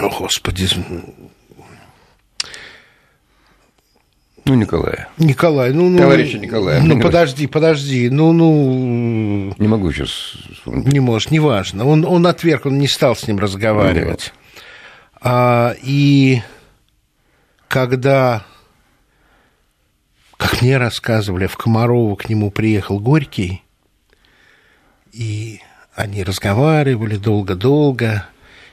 о, 0.00 0.08
Господи. 0.08 0.68
Ну, 4.44 4.54
Николая. 4.54 5.08
Николай, 5.18 5.72
ну... 5.72 5.88
ну 5.88 5.98
Товарища 5.98 6.38
Николая. 6.38 6.82
Ну, 6.82 7.00
подожди, 7.00 7.46
подожди, 7.46 8.10
ну, 8.10 8.32
ну... 8.32 9.54
Не 9.56 9.68
могу 9.68 9.92
сейчас 9.92 10.34
Не 10.66 10.98
можешь, 10.98 11.30
неважно. 11.30 11.86
Он, 11.86 12.04
он 12.04 12.26
отверг, 12.26 12.66
он 12.66 12.78
не 12.78 12.88
стал 12.88 13.14
с 13.14 13.28
ним 13.28 13.38
разговаривать. 13.38 14.32
Ну, 14.34 14.60
а, 15.20 15.76
и 15.80 16.42
когда, 17.68 18.44
как 20.36 20.60
мне 20.60 20.76
рассказывали, 20.76 21.46
в 21.46 21.56
Комарово 21.56 22.16
к 22.16 22.28
нему 22.28 22.50
приехал 22.50 22.98
Горький, 22.98 23.62
и 25.12 25.60
они 25.94 26.24
разговаривали 26.24 27.16
долго-долго, 27.16 28.26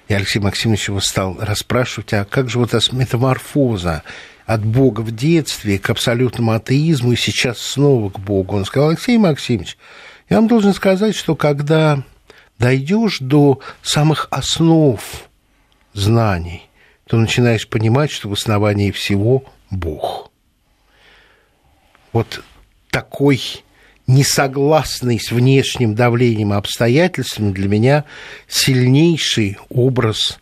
и 0.09 0.13
Алексей 0.13 0.39
Максимович 0.39 0.89
его 0.89 0.99
стал 0.99 1.37
расспрашивать, 1.39 2.13
а 2.13 2.25
как 2.25 2.49
же 2.49 2.57
вот 2.57 2.73
эта 2.73 2.95
метаморфоза 2.95 4.03
от 4.47 4.65
Бога 4.65 5.01
в 5.01 5.15
детстве 5.15 5.77
к 5.77 5.87
абсолютному 5.91 6.53
атеизму 6.53 7.11
и 7.11 7.15
сейчас 7.15 7.59
снова 7.59 8.09
к 8.09 8.19
Богу? 8.19 8.57
Он 8.57 8.65
сказал, 8.65 8.89
Алексей 8.89 9.19
Максимович, 9.19 9.77
я 10.27 10.37
вам 10.37 10.47
должен 10.47 10.73
сказать, 10.73 11.15
что 11.15 11.35
когда 11.35 12.03
дойдешь 12.57 13.19
до 13.19 13.59
самых 13.83 14.27
основ 14.31 14.99
знаний, 15.93 16.67
то 17.05 17.17
начинаешь 17.17 17.67
понимать, 17.67 18.09
что 18.09 18.29
в 18.29 18.33
основании 18.33 18.89
всего 18.89 19.43
Бог. 19.69 20.31
вот 22.13 22.43
такой 22.89 23.63
несогласный 24.09 25.19
с 25.19 25.31
внешним 25.31 25.93
давлением 25.93 26.51
и 26.53 26.57
обстоятельствами 26.57 27.51
для 27.51 27.67
меня 27.69 28.05
сильнейший 28.47 29.57
образ 29.69 30.39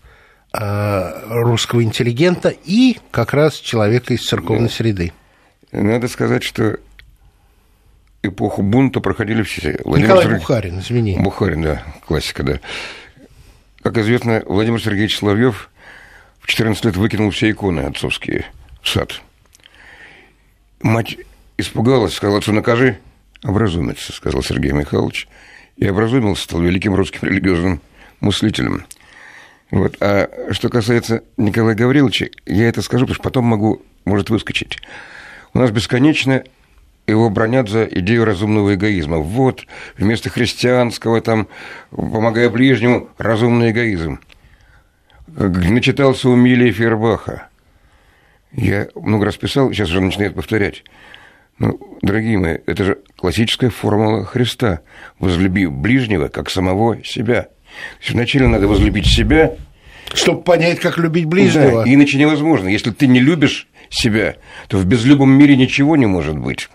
э, 0.54 1.24
русского 1.30 1.84
интеллигента 1.84 2.54
и 2.64 2.98
как 3.12 3.34
раз 3.34 3.56
человека 3.56 4.14
из 4.14 4.26
церковной 4.26 4.70
да. 4.70 4.74
среды. 4.74 5.12
Надо 5.74 6.08
сказать, 6.08 6.44
что 6.44 6.78
эпоху 8.24 8.62
бунта 8.62 9.02
проходили 9.02 9.44
все. 9.44 9.78
Владимир 9.84 10.08
Николай 10.08 10.24
Сергеевич... 10.24 10.48
Бухарин, 10.48 10.80
извини. 10.80 11.18
Бухарин, 11.20 11.62
да, 11.62 11.84
классика, 12.06 12.44
да. 12.44 12.60
Как 13.84 13.98
известно, 13.98 14.44
Владимир 14.46 14.82
Сергеевич 14.82 15.18
Соловьев 15.18 15.70
в 16.40 16.48
14 16.48 16.86
лет 16.86 16.96
выкинул 16.96 17.32
все 17.32 17.52
иконы 17.52 17.82
отцовские 17.82 18.46
в 18.82 18.88
сад. 18.88 19.22
Мать 20.82 21.18
испугалась, 21.58 22.14
сказала, 22.14 22.42
что 22.42 22.54
накажи, 22.54 23.00
образумится, 23.44 24.14
сказал 24.14 24.44
Сергей 24.44 24.72
Михайлович. 24.72 25.28
И 25.78 25.88
образумился, 25.88 26.44
стал 26.44 26.62
великим 26.62 26.96
русским 26.96 27.28
религиозным 27.28 27.82
мыслителем. 28.20 28.86
Вот. 29.70 29.98
А 30.00 30.30
что 30.52 30.70
касается 30.70 31.24
Николая 31.38 31.76
Гавриловича, 31.76 32.28
я 32.46 32.68
это 32.68 32.82
скажу, 32.82 33.06
потому 33.06 33.16
что 33.16 33.24
потом 33.24 33.46
могу, 33.46 33.82
может 34.06 34.30
выскочить. 34.30 34.80
У 35.54 35.60
нас 35.60 35.72
бесконечно 35.72 36.44
его 37.06 37.30
бронят 37.30 37.70
за 37.70 37.86
идею 37.86 38.26
разумного 38.26 38.76
эгоизма. 38.76 39.18
Вот, 39.18 39.66
вместо 39.98 40.30
христианского, 40.30 41.22
там, 41.22 41.48
помогая 41.90 42.50
ближнему, 42.50 43.10
разумный 43.18 43.72
эгоизм. 43.72 44.20
Начитался 45.28 46.30
у 46.30 46.36
Милия 46.36 46.72
Фербаха. 46.72 47.48
Я 48.52 48.88
много 48.96 49.26
раз 49.26 49.38
писал, 49.38 49.72
сейчас 49.72 49.90
уже 49.90 50.02
начинает 50.02 50.36
повторять. 50.36 50.84
Ну, 51.60 51.80
дорогие 52.02 52.38
мои, 52.38 52.58
это 52.66 52.84
же 52.84 53.00
классическая 53.16 53.70
формула 53.70 54.26
Христа. 54.26 54.82
Возлюби 55.20 55.66
ближнего, 55.66 56.28
как 56.28 56.50
самого 56.50 57.04
себя. 57.04 57.48
Вначале 58.08 58.48
надо 58.48 58.68
возлюбить 58.68 59.08
себя. 59.08 59.56
Чтобы 60.14 60.42
понять, 60.42 60.80
как 60.80 60.98
любить 60.98 61.26
ближнего. 61.26 61.84
Да, 61.84 61.92
иначе 61.92 62.18
невозможно. 62.18 62.68
Если 62.68 62.92
ты 62.92 63.08
не 63.08 63.20
любишь 63.20 63.68
себя, 63.90 64.36
то 64.68 64.78
в 64.78 64.86
безлюбом 64.86 65.32
мире 65.32 65.56
ничего 65.56 65.96
не 65.96 66.06
может 66.06 66.38
быть. 66.38 66.70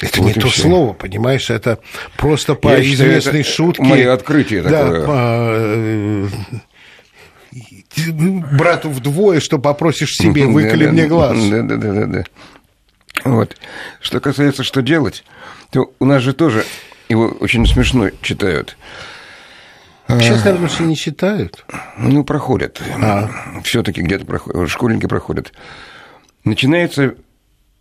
Это 0.00 0.20
вот 0.20 0.26
не 0.26 0.34
то 0.34 0.48
все. 0.48 0.62
слово, 0.62 0.92
понимаешь, 0.94 1.48
это 1.48 1.78
просто 2.16 2.56
по 2.56 2.70
Я 2.70 2.82
известной 2.82 3.44
считаю, 3.44 3.44
шутке. 3.44 3.82
Мое 3.84 4.12
открытие 4.12 4.62
да, 4.62 4.84
такое. 4.84 5.06
По, 5.06 5.12
э, 5.54 6.28
брату 8.58 8.90
вдвое, 8.90 9.38
что 9.38 9.60
попросишь 9.60 10.14
себе, 10.14 10.46
выколи 10.46 10.88
мне 10.88 11.06
глаз. 11.06 11.38
Да, 11.48 11.62
да, 11.62 11.76
да, 11.76 11.92
да, 11.92 12.06
да. 12.06 12.24
Вот. 13.24 13.56
Что 14.00 14.20
касается, 14.20 14.64
что 14.64 14.82
делать, 14.82 15.24
то 15.70 15.92
у 15.98 16.04
нас 16.04 16.22
же 16.22 16.32
тоже 16.32 16.64
его 17.08 17.36
очень 17.40 17.66
смешно 17.66 18.10
читают. 18.20 18.76
Сейчас, 20.08 20.44
наверное, 20.44 20.68
все 20.68 20.84
не 20.84 20.96
читают. 20.96 21.64
Ну, 21.96 22.24
проходят. 22.24 22.82
А. 23.00 23.30
Все-таки 23.64 24.02
где-то 24.02 24.26
проходят, 24.26 24.68
школьники 24.68 25.06
проходят. 25.06 25.52
Начинается, 26.44 27.14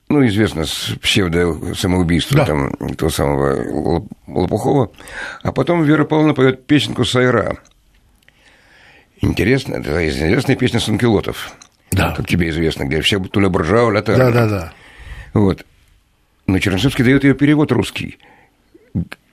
ну, 0.07 0.25
известно, 0.27 0.65
с 0.65 0.93
псевдо-самоубийства 1.01 2.37
да. 2.37 2.45
там, 2.45 2.71
того 2.95 3.09
самого 3.09 4.05
Лопухова, 4.27 4.91
а 5.41 5.51
потом 5.51 5.83
Вера 5.83 6.05
Павловна 6.05 6.33
поет 6.33 6.65
песенку 6.67 7.03
«Сайра». 7.03 7.57
Интересно, 9.19 9.75
это 9.75 10.07
известная 10.07 10.55
песня 10.55 10.79
Санкелотов. 10.79 11.53
Да. 11.91 12.13
Как 12.15 12.27
тебе 12.27 12.49
известно, 12.49 12.85
где 12.85 13.01
все 13.01 13.19
Туля 13.19 13.49
Буржава, 13.49 13.91
Латар. 13.91 14.17
Да, 14.17 14.31
да, 14.31 14.47
да. 14.47 14.73
Вот. 15.33 15.65
Но 16.47 16.59
Чернышевский 16.59 17.03
дает 17.03 17.23
ее 17.23 17.33
перевод 17.33 17.71
русский 17.71 18.17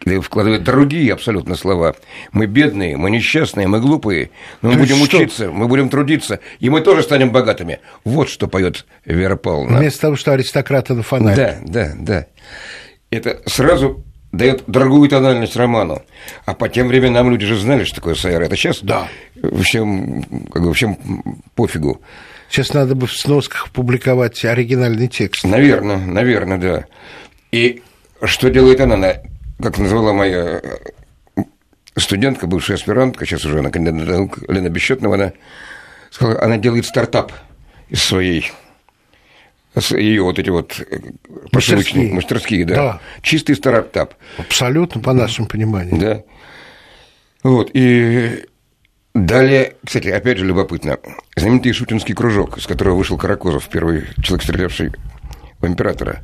где 0.00 0.20
вкладывает 0.20 0.64
другие 0.64 1.12
абсолютно 1.12 1.56
слова. 1.56 1.94
Мы 2.32 2.46
бедные, 2.46 2.96
мы 2.96 3.10
несчастные, 3.10 3.66
мы 3.66 3.80
глупые, 3.80 4.30
но 4.62 4.70
мы 4.70 4.74
да 4.76 4.80
будем 4.80 4.96
что? 5.04 5.18
учиться, 5.18 5.50
мы 5.50 5.66
будем 5.68 5.88
трудиться, 5.88 6.40
и 6.60 6.70
мы 6.70 6.80
тоже 6.80 7.02
станем 7.02 7.30
богатыми. 7.30 7.80
Вот 8.04 8.28
что 8.28 8.48
поет 8.48 8.86
Вера 9.04 9.36
Павловна. 9.36 9.78
Вместо 9.78 10.02
того, 10.02 10.16
что 10.16 10.32
аристократы 10.32 10.94
на 10.94 11.02
фонаре. 11.02 11.36
Да, 11.36 11.58
да, 11.64 11.92
да. 11.98 12.26
Это 13.10 13.42
сразу 13.46 14.04
дает 14.32 14.64
другую 14.66 15.08
тональность 15.08 15.56
роману. 15.56 16.02
А 16.44 16.54
по 16.54 16.68
тем 16.68 16.88
временам 16.88 17.30
люди 17.30 17.46
же 17.46 17.58
знали, 17.58 17.84
что 17.84 17.96
такое 17.96 18.14
Сайра. 18.14 18.44
Это 18.44 18.56
сейчас 18.56 18.80
да. 18.82 19.08
всем, 19.62 20.22
как 20.52 20.62
бы, 20.62 20.74
всем 20.74 20.96
пофигу. 21.54 22.00
Сейчас 22.48 22.72
надо 22.72 22.94
бы 22.94 23.06
в 23.06 23.12
сносках 23.12 23.70
публиковать 23.70 24.44
оригинальный 24.44 25.08
текст. 25.08 25.44
Наверное, 25.44 25.98
наверное, 25.98 26.58
да. 26.58 26.86
И 27.52 27.82
что 28.22 28.48
делает 28.50 28.80
она? 28.80 28.94
Она, 28.94 29.14
как 29.62 29.78
назвала 29.78 30.12
моя 30.12 30.60
э, 31.36 31.42
студентка, 31.96 32.46
бывшая 32.46 32.74
аспирантка, 32.74 33.26
сейчас 33.26 33.44
уже 33.44 33.58
она 33.58 33.70
кандидат 33.70 34.06
наук, 34.08 34.38
Лена 34.48 34.68
Бесчетнова, 34.68 35.14
она 35.14 35.32
сказала, 36.10 36.40
она 36.42 36.56
делает 36.56 36.86
стартап 36.86 37.32
из 37.88 38.02
своей 38.02 38.50
ее 39.90 40.22
вот 40.22 40.38
эти 40.38 40.50
вот 40.50 40.80
э, 40.90 40.98
мастерские, 41.52 42.12
мастерские 42.12 42.64
да. 42.64 42.74
да. 42.74 43.00
Чистый 43.22 43.54
стартап. 43.54 44.14
Абсолютно, 44.38 45.00
по 45.00 45.12
нашему 45.12 45.46
пониманию. 45.46 45.98
Да. 46.00 46.22
Вот, 47.42 47.70
и 47.74 48.46
Далее, 49.14 49.74
кстати, 49.84 50.08
опять 50.08 50.38
же 50.38 50.44
любопытно, 50.44 50.98
знаменитый 51.36 51.72
шутинский 51.72 52.14
кружок, 52.14 52.58
из 52.58 52.66
которого 52.66 52.94
вышел 52.94 53.16
Каракозов, 53.16 53.68
первый 53.68 54.04
человек, 54.22 54.44
стрелявший 54.44 54.92
в 55.60 55.66
императора. 55.66 56.22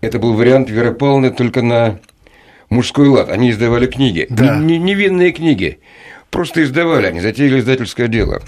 Это 0.00 0.18
был 0.18 0.34
вариант 0.34 0.70
Веры 0.70 0.92
Павловны 0.92 1.30
только 1.30 1.62
на 1.62 2.00
мужской 2.70 3.08
лад. 3.08 3.30
Они 3.30 3.50
издавали 3.50 3.86
книги. 3.86 4.26
Да. 4.30 4.56
Невинные 4.56 5.32
книги. 5.32 5.80
Просто 6.30 6.62
издавали, 6.62 7.06
они 7.06 7.20
затеяли 7.20 7.60
издательское 7.60 8.08
дело. 8.08 8.42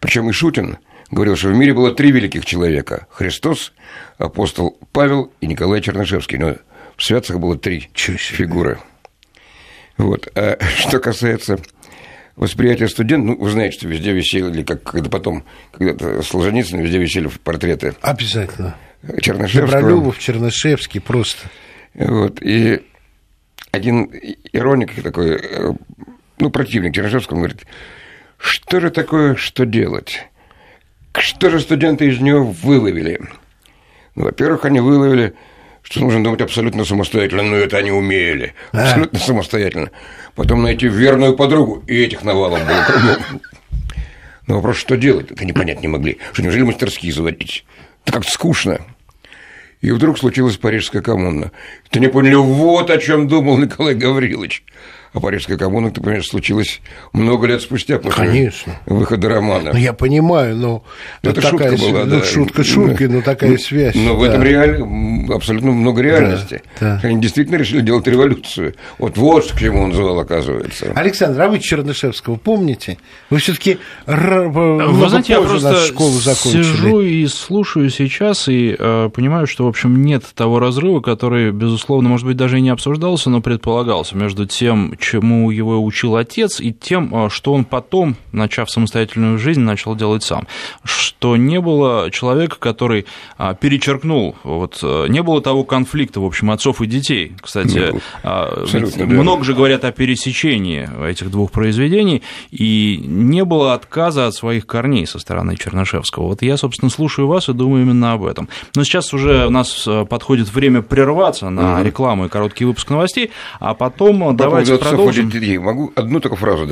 Причем 0.00 0.28
и 0.28 0.32
Шутин 0.32 0.78
говорил, 1.10 1.36
что 1.36 1.48
в 1.48 1.54
мире 1.54 1.72
было 1.72 1.94
три 1.94 2.10
великих 2.10 2.44
человека. 2.44 3.06
Христос, 3.10 3.72
апостол 4.18 4.78
Павел 4.92 5.32
и 5.40 5.46
Николай 5.46 5.80
Чернышевский. 5.80 6.38
Но 6.38 6.56
в 6.96 7.02
святцах 7.02 7.38
было 7.38 7.56
три 7.56 7.90
фигуры. 7.94 8.78
Вот. 9.98 10.28
А 10.34 10.58
что 10.76 10.98
касается 10.98 11.58
восприятие 12.36 12.88
студента, 12.88 13.26
ну, 13.26 13.38
вы 13.38 13.50
знаете, 13.50 13.78
что 13.78 13.88
везде 13.88 14.12
висели, 14.12 14.62
как 14.62 14.82
когда 14.82 15.10
потом, 15.10 15.44
когда-то 15.72 16.22
Солженицын, 16.22 16.80
везде 16.80 16.98
висели 16.98 17.28
портреты. 17.44 17.94
Обязательно. 18.00 18.76
Чернышевского. 19.20 19.80
Добролюбов, 19.80 20.18
Чернышевский, 20.18 21.00
просто. 21.00 21.48
Вот, 21.94 22.40
и 22.40 22.82
один 23.70 24.10
ироник 24.52 25.02
такой, 25.02 25.36
э, 25.36 25.72
ну, 26.38 26.50
противник 26.50 26.94
Чернышевского, 26.94 27.38
говорит, 27.38 27.66
что 28.38 28.80
же 28.80 28.90
такое, 28.90 29.34
что 29.36 29.66
делать? 29.66 30.26
Что 31.14 31.50
же 31.50 31.60
студенты 31.60 32.08
из 32.08 32.20
него 32.20 32.44
выловили? 32.44 33.20
Ну, 34.14 34.24
во-первых, 34.24 34.64
они 34.64 34.80
выловили 34.80 35.34
что 35.82 36.00
нужно 36.00 36.24
думать 36.24 36.40
абсолютно 36.40 36.84
самостоятельно, 36.84 37.42
но 37.42 37.56
это 37.56 37.78
они 37.78 37.90
умели. 37.90 38.54
А. 38.72 38.82
Абсолютно 38.82 39.18
самостоятельно. 39.18 39.90
Потом 40.34 40.62
найти 40.62 40.88
верную 40.88 41.36
подругу, 41.36 41.84
и 41.86 42.02
этих 42.02 42.22
навалом 42.22 42.60
было 42.66 42.82
кругом. 42.86 43.40
Но 44.46 44.56
вопрос, 44.56 44.76
что 44.76 44.96
делать, 44.96 45.30
это 45.30 45.42
они 45.42 45.52
понять 45.52 45.82
не 45.82 45.88
могли. 45.88 46.18
Что 46.32 46.42
неужели 46.42 46.62
мастерские 46.62 47.12
заводить? 47.12 47.64
Это 48.04 48.14
как-то 48.14 48.30
скучно. 48.30 48.80
И 49.80 49.90
вдруг 49.90 50.18
случилась 50.18 50.56
Парижская 50.56 51.02
коммуна. 51.02 51.50
Ты 51.90 52.00
не 52.00 52.08
поняли, 52.08 52.34
вот 52.34 52.90
о 52.90 52.98
чем 52.98 53.28
думал 53.28 53.58
Николай 53.58 53.94
Гаврилович. 53.94 54.64
А 55.14 55.20
Парижская 55.20 55.58
коммуна, 55.58 55.90
ты 55.90 56.00
понимаешь, 56.00 56.26
случилась 56.26 56.80
много 57.12 57.46
лет 57.46 57.60
спустя 57.60 57.98
после 57.98 58.24
Конечно. 58.24 58.78
выхода 58.86 59.28
романа. 59.28 59.70
Ну, 59.72 59.78
я 59.78 59.92
понимаю, 59.92 60.56
но... 60.56 60.84
Это 61.22 61.42
такая, 61.42 61.76
шутка 61.76 61.90
была, 61.90 62.04
ну, 62.04 62.18
да. 62.18 62.24
Шутка 62.24 62.64
шуткой, 62.64 63.08
но 63.08 63.20
такая 63.20 63.50
но, 63.50 63.58
связь. 63.58 63.94
Но 63.94 64.12
да. 64.12 64.18
в 64.18 64.22
этом 64.22 64.42
реаль... 64.42 64.82
абсолютно 65.30 65.72
много 65.72 66.00
реальности. 66.00 66.62
Да, 66.80 66.98
да. 67.02 67.08
Они 67.08 67.20
действительно 67.20 67.56
решили 67.56 67.82
делать 67.82 68.06
революцию. 68.06 68.74
Вот 68.98 69.18
вот 69.18 69.52
к 69.52 69.58
чему 69.58 69.82
он 69.82 69.92
звал, 69.92 70.18
оказывается. 70.18 70.92
Александр, 70.94 71.42
а 71.42 71.48
вы 71.48 71.58
Чернышевского 71.58 72.36
помните? 72.36 72.96
Вы 73.28 73.38
все 73.38 73.52
таки 73.52 73.78
Вы 74.06 75.08
знаете, 75.08 75.34
я 75.34 75.40
просто 75.40 75.76
школу 75.86 76.12
закончили. 76.12 76.62
сижу 76.62 77.00
и 77.00 77.26
слушаю 77.26 77.90
сейчас, 77.90 78.48
и 78.48 78.74
э, 78.78 79.10
понимаю, 79.14 79.46
что, 79.46 79.64
в 79.66 79.68
общем, 79.68 80.02
нет 80.02 80.24
того 80.34 80.58
разрыва, 80.58 81.00
который, 81.00 81.50
безусловно, 81.50 82.08
может 82.08 82.26
быть, 82.26 82.36
даже 82.36 82.58
и 82.58 82.60
не 82.62 82.70
обсуждался, 82.70 83.30
но 83.30 83.40
предполагался 83.40 84.16
между 84.16 84.46
тем, 84.46 84.94
чему 85.02 85.50
его 85.50 85.84
учил 85.84 86.16
отец, 86.16 86.60
и 86.60 86.72
тем, 86.72 87.14
а, 87.14 87.28
что 87.28 87.52
он 87.52 87.64
потом, 87.64 88.16
начав 88.32 88.70
самостоятельную 88.70 89.38
жизнь, 89.38 89.60
начал 89.60 89.94
делать 89.94 90.22
сам. 90.22 90.46
Что 90.84 91.36
не 91.36 91.60
было 91.60 92.10
человека, 92.10 92.56
который 92.58 93.06
а, 93.36 93.54
перечеркнул, 93.54 94.36
вот, 94.44 94.78
а, 94.82 95.06
не, 95.06 95.22
было 95.22 95.42
того 95.42 95.64
конфликта, 95.64 96.20
в 96.20 96.24
общем, 96.24 96.50
отцов 96.50 96.80
и 96.80 96.86
детей. 96.86 97.34
Кстати, 97.40 97.92
а, 98.22 98.64
много 98.96 99.44
же 99.44 99.54
говорят 99.54 99.84
о 99.84 99.92
пересечении 99.92 100.88
этих 101.08 101.30
двух 101.30 101.50
произведений, 101.50 102.22
и 102.50 103.02
не 103.04 103.44
было 103.44 103.74
отказа 103.74 104.26
от 104.26 104.34
своих 104.34 104.66
корней 104.66 105.06
со 105.06 105.18
стороны 105.18 105.56
Чернышевского. 105.56 106.28
Вот 106.28 106.42
я, 106.42 106.56
собственно, 106.56 106.90
слушаю 106.90 107.26
вас 107.26 107.48
и 107.48 107.52
думаю 107.52 107.82
именно 107.82 108.12
об 108.12 108.24
этом. 108.24 108.48
Но 108.74 108.84
сейчас 108.84 109.12
уже 109.12 109.46
у 109.46 109.50
нас 109.50 109.84
э, 109.86 110.04
подходит 110.04 110.52
время 110.52 110.82
прерваться 110.82 111.50
на 111.50 111.82
рекламу 111.82 112.26
и 112.26 112.28
короткий 112.28 112.64
выпуск 112.64 112.90
новостей, 112.90 113.30
а 113.60 113.74
потом 113.74 114.20
По 114.20 114.32
давайте 114.32 114.76
продолжим. 114.96 115.30
Детей. 115.30 115.58
Могу 115.58 115.92
одну 115.94 116.20
только 116.20 116.36
фразу 116.36 116.68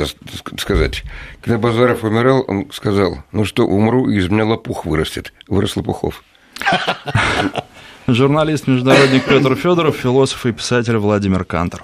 сказать. 0.59 1.03
Когда 1.43 1.59
Базаров 1.59 2.05
умирал, 2.05 2.45
он 2.47 2.71
сказал, 2.73 3.23
ну 3.33 3.45
что, 3.45 3.67
умру, 3.67 4.09
и 4.09 4.17
из 4.19 4.29
меня 4.29 4.45
лопух 4.45 4.85
вырастет. 4.85 5.33
Вырос 5.49 5.77
лопухов. 5.77 6.23
Журналист-международник 8.07 9.25
Петр 9.25 9.55
Федоров, 9.55 9.97
философ 9.97 10.47
и 10.47 10.53
писатель 10.53 10.97
Владимир 10.97 11.45
Кантор. 11.45 11.83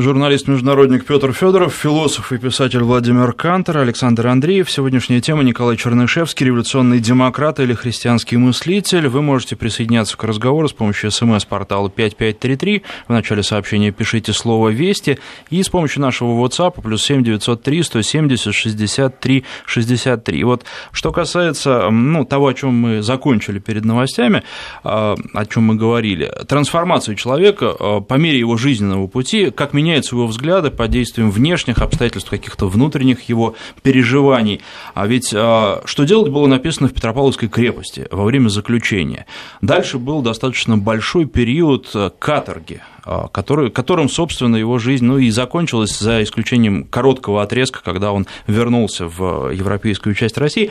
Журналист-международник 0.00 1.06
Петр 1.06 1.32
Федоров, 1.32 1.74
философ 1.74 2.30
и 2.30 2.38
писатель 2.38 2.84
Владимир 2.84 3.32
Кантер, 3.32 3.78
Александр 3.78 4.28
Андреев. 4.28 4.70
Сегодняшняя 4.70 5.20
тема 5.20 5.42
Николай 5.42 5.76
Чернышевский, 5.76 6.46
революционный 6.46 7.00
демократ 7.00 7.58
или 7.58 7.74
христианский 7.74 8.36
мыслитель. 8.36 9.08
Вы 9.08 9.22
можете 9.22 9.56
присоединяться 9.56 10.16
к 10.16 10.22
разговору 10.22 10.68
с 10.68 10.72
помощью 10.72 11.10
смс-портала 11.10 11.90
5533. 11.90 12.84
В 13.08 13.12
начале 13.12 13.42
сообщения 13.42 13.90
пишите 13.90 14.32
слово 14.32 14.68
«Вести» 14.68 15.18
и 15.50 15.60
с 15.60 15.68
помощью 15.68 16.02
нашего 16.02 16.46
WhatsApp 16.46 16.80
плюс 16.80 17.02
7 17.02 17.24
903 17.24 17.82
170 17.82 18.54
63 18.54 19.44
63. 19.66 20.44
Вот 20.44 20.64
что 20.92 21.10
касается 21.10 21.90
ну, 21.90 22.24
того, 22.24 22.46
о 22.46 22.54
чем 22.54 22.72
мы 22.72 23.02
закончили 23.02 23.58
перед 23.58 23.84
новостями, 23.84 24.44
а, 24.84 25.16
о 25.34 25.46
чем 25.46 25.64
мы 25.64 25.74
говорили, 25.74 26.32
трансформацию 26.46 27.16
человека 27.16 27.74
а, 27.76 28.00
по 28.00 28.14
мере 28.14 28.38
его 28.38 28.56
жизненного 28.56 29.08
пути, 29.08 29.50
как 29.50 29.72
меня 29.72 29.87
меняются 29.88 30.14
его 30.14 30.26
взгляды 30.26 30.70
под 30.70 30.90
действием 30.90 31.30
внешних 31.30 31.78
обстоятельств, 31.78 32.28
каких-то 32.28 32.68
внутренних 32.68 33.22
его 33.22 33.54
переживаний. 33.82 34.60
А 34.94 35.06
ведь 35.06 35.32
а, 35.34 35.80
что 35.86 36.04
делать 36.04 36.30
было 36.30 36.46
написано 36.46 36.88
в 36.88 36.92
Петропавловской 36.92 37.48
крепости 37.48 38.06
во 38.10 38.24
время 38.24 38.48
заключения. 38.48 39.24
Дальше 39.62 39.98
был 39.98 40.20
достаточно 40.20 40.76
большой 40.76 41.24
период 41.24 41.90
а, 41.94 42.10
каторги, 42.10 42.82
а, 43.04 43.28
который, 43.28 43.70
которым, 43.70 44.10
собственно, 44.10 44.56
его 44.56 44.78
жизнь 44.78 45.06
ну, 45.06 45.16
и 45.16 45.30
закончилась, 45.30 45.98
за 45.98 46.22
исключением 46.22 46.84
короткого 46.84 47.42
отрезка, 47.42 47.80
когда 47.82 48.12
он 48.12 48.26
вернулся 48.46 49.08
в 49.08 49.50
европейскую 49.50 50.14
часть 50.14 50.36
России 50.36 50.70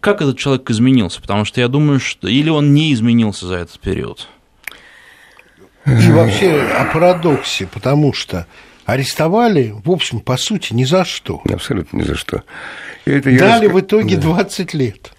как 0.00 0.20
этот 0.20 0.36
человек 0.36 0.68
изменился? 0.68 1.20
Потому 1.20 1.44
что 1.44 1.60
я 1.60 1.68
думаю, 1.68 2.00
что 2.00 2.26
или 2.26 2.48
он 2.48 2.74
не 2.74 2.92
изменился 2.92 3.46
за 3.46 3.54
этот 3.54 3.78
период. 3.78 4.26
И 5.86 6.10
вообще 6.10 6.60
о 6.60 6.84
парадоксе, 6.92 7.66
потому 7.66 8.12
что 8.12 8.46
арестовали, 8.84 9.74
в 9.84 9.90
общем, 9.90 10.20
по 10.20 10.36
сути, 10.36 10.72
ни 10.74 10.84
за 10.84 11.04
что. 11.04 11.42
Абсолютно 11.50 11.98
ни 11.98 12.02
за 12.02 12.16
что. 12.16 12.42
это 13.04 13.36
Дали 13.36 13.66
раск... 13.66 13.74
в 13.74 13.80
итоге 13.80 14.16
да. 14.16 14.22
20 14.22 14.74
лет. 14.74 15.12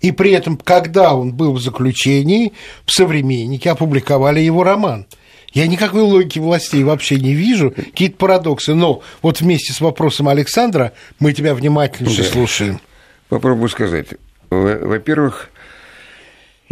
И 0.00 0.10
при 0.10 0.32
этом, 0.32 0.56
когда 0.56 1.14
он 1.14 1.32
был 1.32 1.52
в 1.52 1.60
заключении, 1.60 2.52
в 2.84 2.92
«Современнике» 2.92 3.70
опубликовали 3.70 4.40
его 4.40 4.64
роман. 4.64 5.06
Я 5.52 5.66
никакой 5.66 6.02
логики 6.02 6.38
властей 6.38 6.82
вообще 6.82 7.16
не 7.16 7.34
вижу, 7.34 7.70
какие-то 7.70 8.16
парадоксы. 8.16 8.74
Но 8.74 9.02
вот 9.20 9.40
вместе 9.40 9.72
с 9.72 9.80
вопросом 9.80 10.28
Александра 10.28 10.92
мы 11.20 11.32
тебя 11.32 11.54
внимательно 11.54 12.10
да. 12.14 12.24
слушаем. 12.24 12.80
Попробую 13.28 13.68
сказать. 13.68 14.08
Во-первых, 14.50 15.50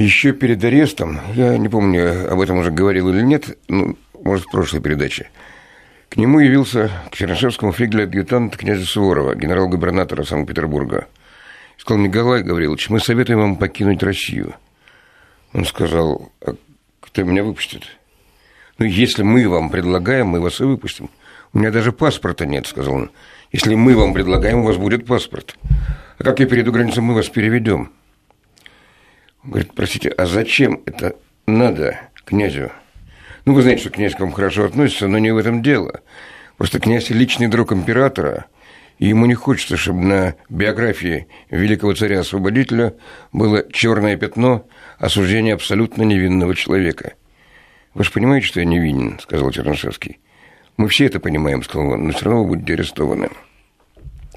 еще 0.05 0.33
перед 0.33 0.63
арестом, 0.65 1.21
я 1.35 1.59
не 1.59 1.69
помню, 1.69 2.33
об 2.33 2.41
этом 2.41 2.59
уже 2.59 2.71
говорил 2.71 3.11
или 3.11 3.23
нет, 3.23 3.59
ну, 3.69 3.97
может, 4.23 4.47
в 4.47 4.51
прошлой 4.51 4.81
передаче, 4.81 5.31
к 6.09 6.17
нему 6.17 6.41
явился 6.41 6.91
к 7.11 7.17
Чернышевскому 7.17 7.73
флигель-адъютант 7.73 8.57
князя 8.57 8.85
Суворова, 8.85 9.35
генерал-губернатора 9.35 10.25
Санкт-Петербурга. 10.25 11.07
Сказал, 11.77 12.03
Николай 12.03 12.43
Гаврилович, 12.43 12.91
мы 12.91 13.01
советуем 13.01 13.41
вам 13.41 13.57
покинуть 13.57 14.03
Россию. 14.03 14.55
Он 15.53 15.65
сказал, 15.65 16.33
а 16.45 16.55
кто 17.01 17.23
меня 17.23 17.45
выпустит? 17.45 17.85
Ну, 18.79 18.87
если 18.87 19.23
мы 19.23 19.49
вам 19.49 19.71
предлагаем, 19.71 20.29
мы 20.29 20.41
вас 20.41 20.61
и 20.61 20.65
выпустим. 20.65 21.11
У 21.53 21.59
меня 21.59 21.71
даже 21.71 21.93
паспорта 21.93 22.47
нет, 22.47 22.67
сказал 22.67 22.95
он. 22.95 23.11
Если 23.53 23.75
мы 23.75 23.97
вам 23.97 24.15
предлагаем, 24.15 24.61
у 24.61 24.65
вас 24.65 24.77
будет 24.77 25.07
паспорт. 25.07 25.57
А 26.19 26.25
как 26.25 26.41
я 26.41 26.47
перейду 26.47 26.73
границу, 26.73 27.03
мы 27.03 27.15
вас 27.15 27.29
переведем. 27.29 27.93
Говорит, 29.43 29.73
простите, 29.75 30.11
а 30.11 30.27
зачем 30.27 30.83
это 30.87 31.17
надо 31.47 31.99
князю? 32.25 32.73
Ну, 33.47 33.55
вы 33.55 33.63
знаете, 33.63 33.83
что 33.83 33.91
князь 33.91 34.15
к 34.15 34.21
вам 34.21 34.33
хорошо 34.33 34.67
относится, 34.67 35.09
но 35.09 35.19
не 35.19 35.33
в 35.33 35.39
этом 35.39 35.63
дело. 35.63 36.01
Просто 36.59 36.79
князь 36.79 37.09
личный 37.09 37.49
друг 37.49 37.73
императора, 37.73 38.47
и 38.99 39.09
ему 39.09 39.25
не 39.25 39.35
хочется, 39.35 39.79
чтобы 39.79 40.01
на 40.01 40.35
биографии 40.51 41.27
великого 41.49 41.95
царя-освободителя 41.95 42.95
было 43.33 43.65
черное 43.73 44.19
пятно 44.19 44.69
осуждения 44.99 45.55
абсолютно 45.55 46.03
невинного 46.03 46.55
человека. 46.55 47.15
Вы 47.95 48.05
же 48.05 48.13
понимаете, 48.13 48.47
что 48.47 48.61
я 48.61 48.67
невинен, 48.67 49.19
сказал 49.21 49.51
Чернышевский. 49.51 50.21
Мы 50.77 50.89
все 50.89 51.07
это 51.07 51.19
понимаем, 51.19 51.63
сказал 51.63 51.93
он, 51.93 52.07
но 52.07 52.13
все 52.13 52.27
равно 52.27 52.45
вы 52.45 52.57
будете 52.57 52.75
арестованы. 52.75 53.31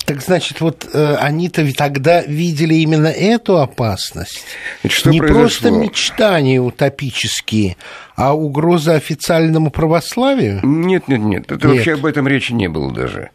Так 0.05 0.21
значит, 0.21 0.59
вот 0.59 0.89
э, 0.91 1.15
они-то 1.15 1.65
тогда 1.73 2.21
видели 2.23 2.75
именно 2.75 3.07
эту 3.07 3.59
опасность. 3.59 4.43
Что 4.87 5.09
Не 5.09 5.19
произошло? 5.19 5.41
просто 5.41 5.71
мечтания 5.71 6.59
утопические, 6.59 7.77
а 8.15 8.35
угроза 8.35 8.95
официальному 8.95 9.71
православию? 9.71 10.59
Нет, 10.63 11.07
нет, 11.07 11.21
нет. 11.21 11.51
Это 11.51 11.67
нет. 11.67 11.77
вообще 11.77 11.93
об 11.93 12.05
этом 12.05 12.27
речи 12.27 12.51
не 12.51 12.67
было 12.67 12.91
даже. 12.91 13.29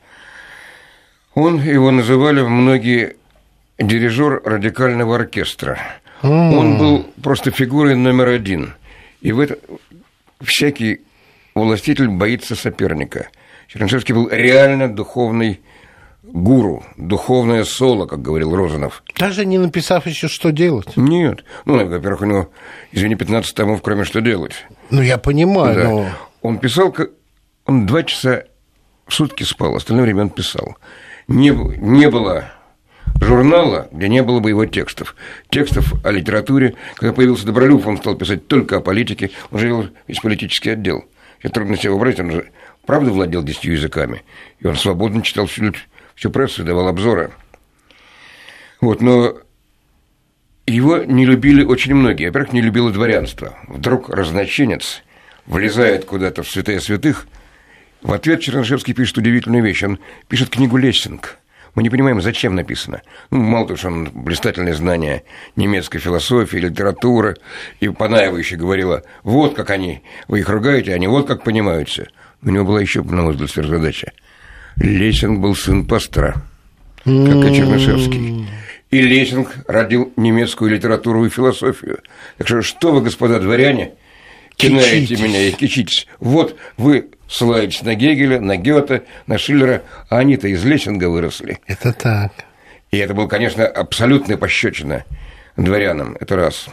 Он 1.34 1.62
его 1.62 1.90
называли 1.90 2.42
многие 2.42 3.16
дирижер 3.78 4.42
радикального 4.44 5.16
оркестра. 5.16 5.78
Mm. 6.22 6.54
Он 6.54 6.78
был 6.78 7.06
просто 7.22 7.50
фигурой 7.50 7.94
номер 7.94 8.28
один. 8.28 8.74
И 9.20 9.32
в 9.32 9.40
это 9.40 9.58
всякий 10.42 11.00
властитель 11.54 12.08
боится 12.08 12.54
соперника. 12.56 13.28
Чернышевский 13.68 14.14
был 14.14 14.28
реально 14.28 14.92
духовный 14.92 15.60
гуру, 16.32 16.84
духовное 16.96 17.64
соло, 17.64 18.06
как 18.06 18.22
говорил 18.22 18.54
Розанов. 18.54 19.02
Даже 19.18 19.44
не 19.44 19.58
написав 19.58 20.06
еще, 20.06 20.28
что 20.28 20.50
делать? 20.50 20.96
Нет. 20.96 21.44
Ну, 21.64 21.76
во-первых, 21.76 22.22
у 22.22 22.24
него, 22.24 22.48
извини, 22.92 23.14
15 23.14 23.54
томов, 23.54 23.82
кроме 23.82 24.04
что 24.04 24.20
делать. 24.20 24.66
Ну, 24.90 25.02
я 25.02 25.18
понимаю, 25.18 25.74
да. 25.74 25.84
но... 25.84 26.06
Он 26.42 26.58
писал, 26.58 26.92
как... 26.92 27.10
он 27.66 27.86
два 27.86 28.02
часа 28.02 28.44
в 29.06 29.14
сутки 29.14 29.42
спал, 29.42 29.74
остальное 29.74 30.04
время 30.04 30.22
он 30.22 30.30
писал. 30.30 30.76
Не, 31.26 31.50
не 31.50 32.08
было 32.08 32.52
журнала, 33.20 33.88
где 33.90 34.08
не 34.08 34.22
было 34.22 34.40
бы 34.40 34.50
его 34.50 34.66
текстов. 34.66 35.16
Текстов 35.50 35.92
о 36.04 36.10
литературе. 36.10 36.74
Когда 36.94 37.12
появился 37.12 37.46
Добролюбов, 37.46 37.86
он 37.86 37.98
стал 37.98 38.14
писать 38.14 38.46
только 38.46 38.76
о 38.76 38.80
политике. 38.80 39.30
Он 39.50 39.58
же 39.58 39.66
вел 39.66 39.88
весь 40.06 40.20
политический 40.20 40.70
отдел. 40.70 41.04
Я 41.42 41.50
трудно 41.50 41.76
себе 41.76 41.90
вообразить, 41.90 42.20
он 42.20 42.30
же 42.32 42.50
правда 42.84 43.10
владел 43.10 43.42
десятью 43.42 43.74
языками. 43.74 44.22
И 44.60 44.66
он 44.66 44.76
свободно 44.76 45.22
читал 45.22 45.46
всю 45.46 45.72
всю 46.18 46.30
прессу 46.30 46.64
давал 46.64 46.88
обзоры. 46.88 47.30
Вот, 48.80 49.00
но 49.00 49.38
его 50.66 50.98
не 50.98 51.24
любили 51.24 51.62
очень 51.62 51.94
многие. 51.94 52.26
Во-первых, 52.26 52.52
не 52.52 52.60
любило 52.60 52.90
дворянство. 52.90 53.56
Вдруг 53.68 54.10
разночинец 54.10 55.02
влезает 55.46 56.04
куда-то 56.04 56.42
в 56.42 56.50
святая 56.50 56.80
святых. 56.80 57.26
В 58.02 58.12
ответ 58.12 58.40
Чернышевский 58.40 58.94
пишет 58.94 59.18
удивительную 59.18 59.62
вещь. 59.62 59.82
Он 59.84 59.98
пишет 60.28 60.50
книгу 60.50 60.76
«Лессинг». 60.76 61.38
Мы 61.74 61.84
не 61.84 61.90
понимаем, 61.90 62.20
зачем 62.20 62.56
написано. 62.56 63.02
Ну, 63.30 63.40
мало 63.40 63.68
того, 63.68 63.76
что 63.76 63.88
он 63.88 64.10
блистательное 64.12 64.74
знание 64.74 65.22
немецкой 65.54 65.98
философии, 65.98 66.56
литературы, 66.56 67.36
и 67.78 67.88
Панаева 67.88 68.36
еще 68.36 68.56
говорила, 68.56 69.04
вот 69.22 69.54
как 69.54 69.70
они, 69.70 70.02
вы 70.26 70.40
их 70.40 70.48
ругаете, 70.48 70.94
они 70.94 71.06
вот 71.06 71.28
как 71.28 71.44
понимаются. 71.44 72.08
У 72.42 72.50
него 72.50 72.64
была 72.64 72.80
еще, 72.80 73.02
на 73.02 73.22
мой 73.22 73.32
взгляд, 73.32 73.50
сверхзадача– 73.50 74.12
Лессинг 74.80 75.40
был 75.40 75.54
сын 75.54 75.86
пастора, 75.86 76.42
как 77.04 77.08
и 77.08 77.56
Чернышевский. 77.56 78.46
И 78.90 79.02
Лессинг 79.02 79.54
родил 79.66 80.12
немецкую 80.16 80.70
литературу 80.70 81.24
и 81.26 81.28
философию. 81.28 82.00
Так 82.38 82.46
что, 82.46 82.62
что 82.62 82.92
вы, 82.92 83.02
господа 83.02 83.38
дворяне, 83.38 83.92
кинаете 84.56 85.16
меня 85.16 85.48
и 85.48 85.52
кичитесь. 85.52 86.06
Вот 86.20 86.56
вы 86.76 87.10
ссылаетесь 87.28 87.82
на 87.82 87.94
Гегеля, 87.94 88.40
на 88.40 88.56
Гёте, 88.56 89.04
на 89.26 89.36
Шиллера, 89.36 89.82
а 90.08 90.18
они-то 90.18 90.48
из 90.48 90.64
Лесинга 90.64 91.10
выросли. 91.10 91.58
Это 91.66 91.92
так. 91.92 92.32
И 92.90 92.96
это 92.96 93.12
был, 93.12 93.28
конечно, 93.28 93.66
абсолютная 93.66 94.38
пощечина 94.38 95.04
дворянам. 95.56 96.16
Это 96.18 96.36
раз. 96.36 96.66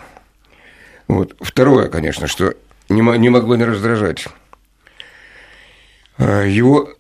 Вот. 1.10 1.36
Второе, 1.42 1.90
конечно, 1.90 2.28
что 2.28 2.54
не 2.88 3.02
могло 3.02 3.56
не 3.58 3.66
раздражать. 3.66 4.28
А, 6.18 6.44
его 6.44 6.94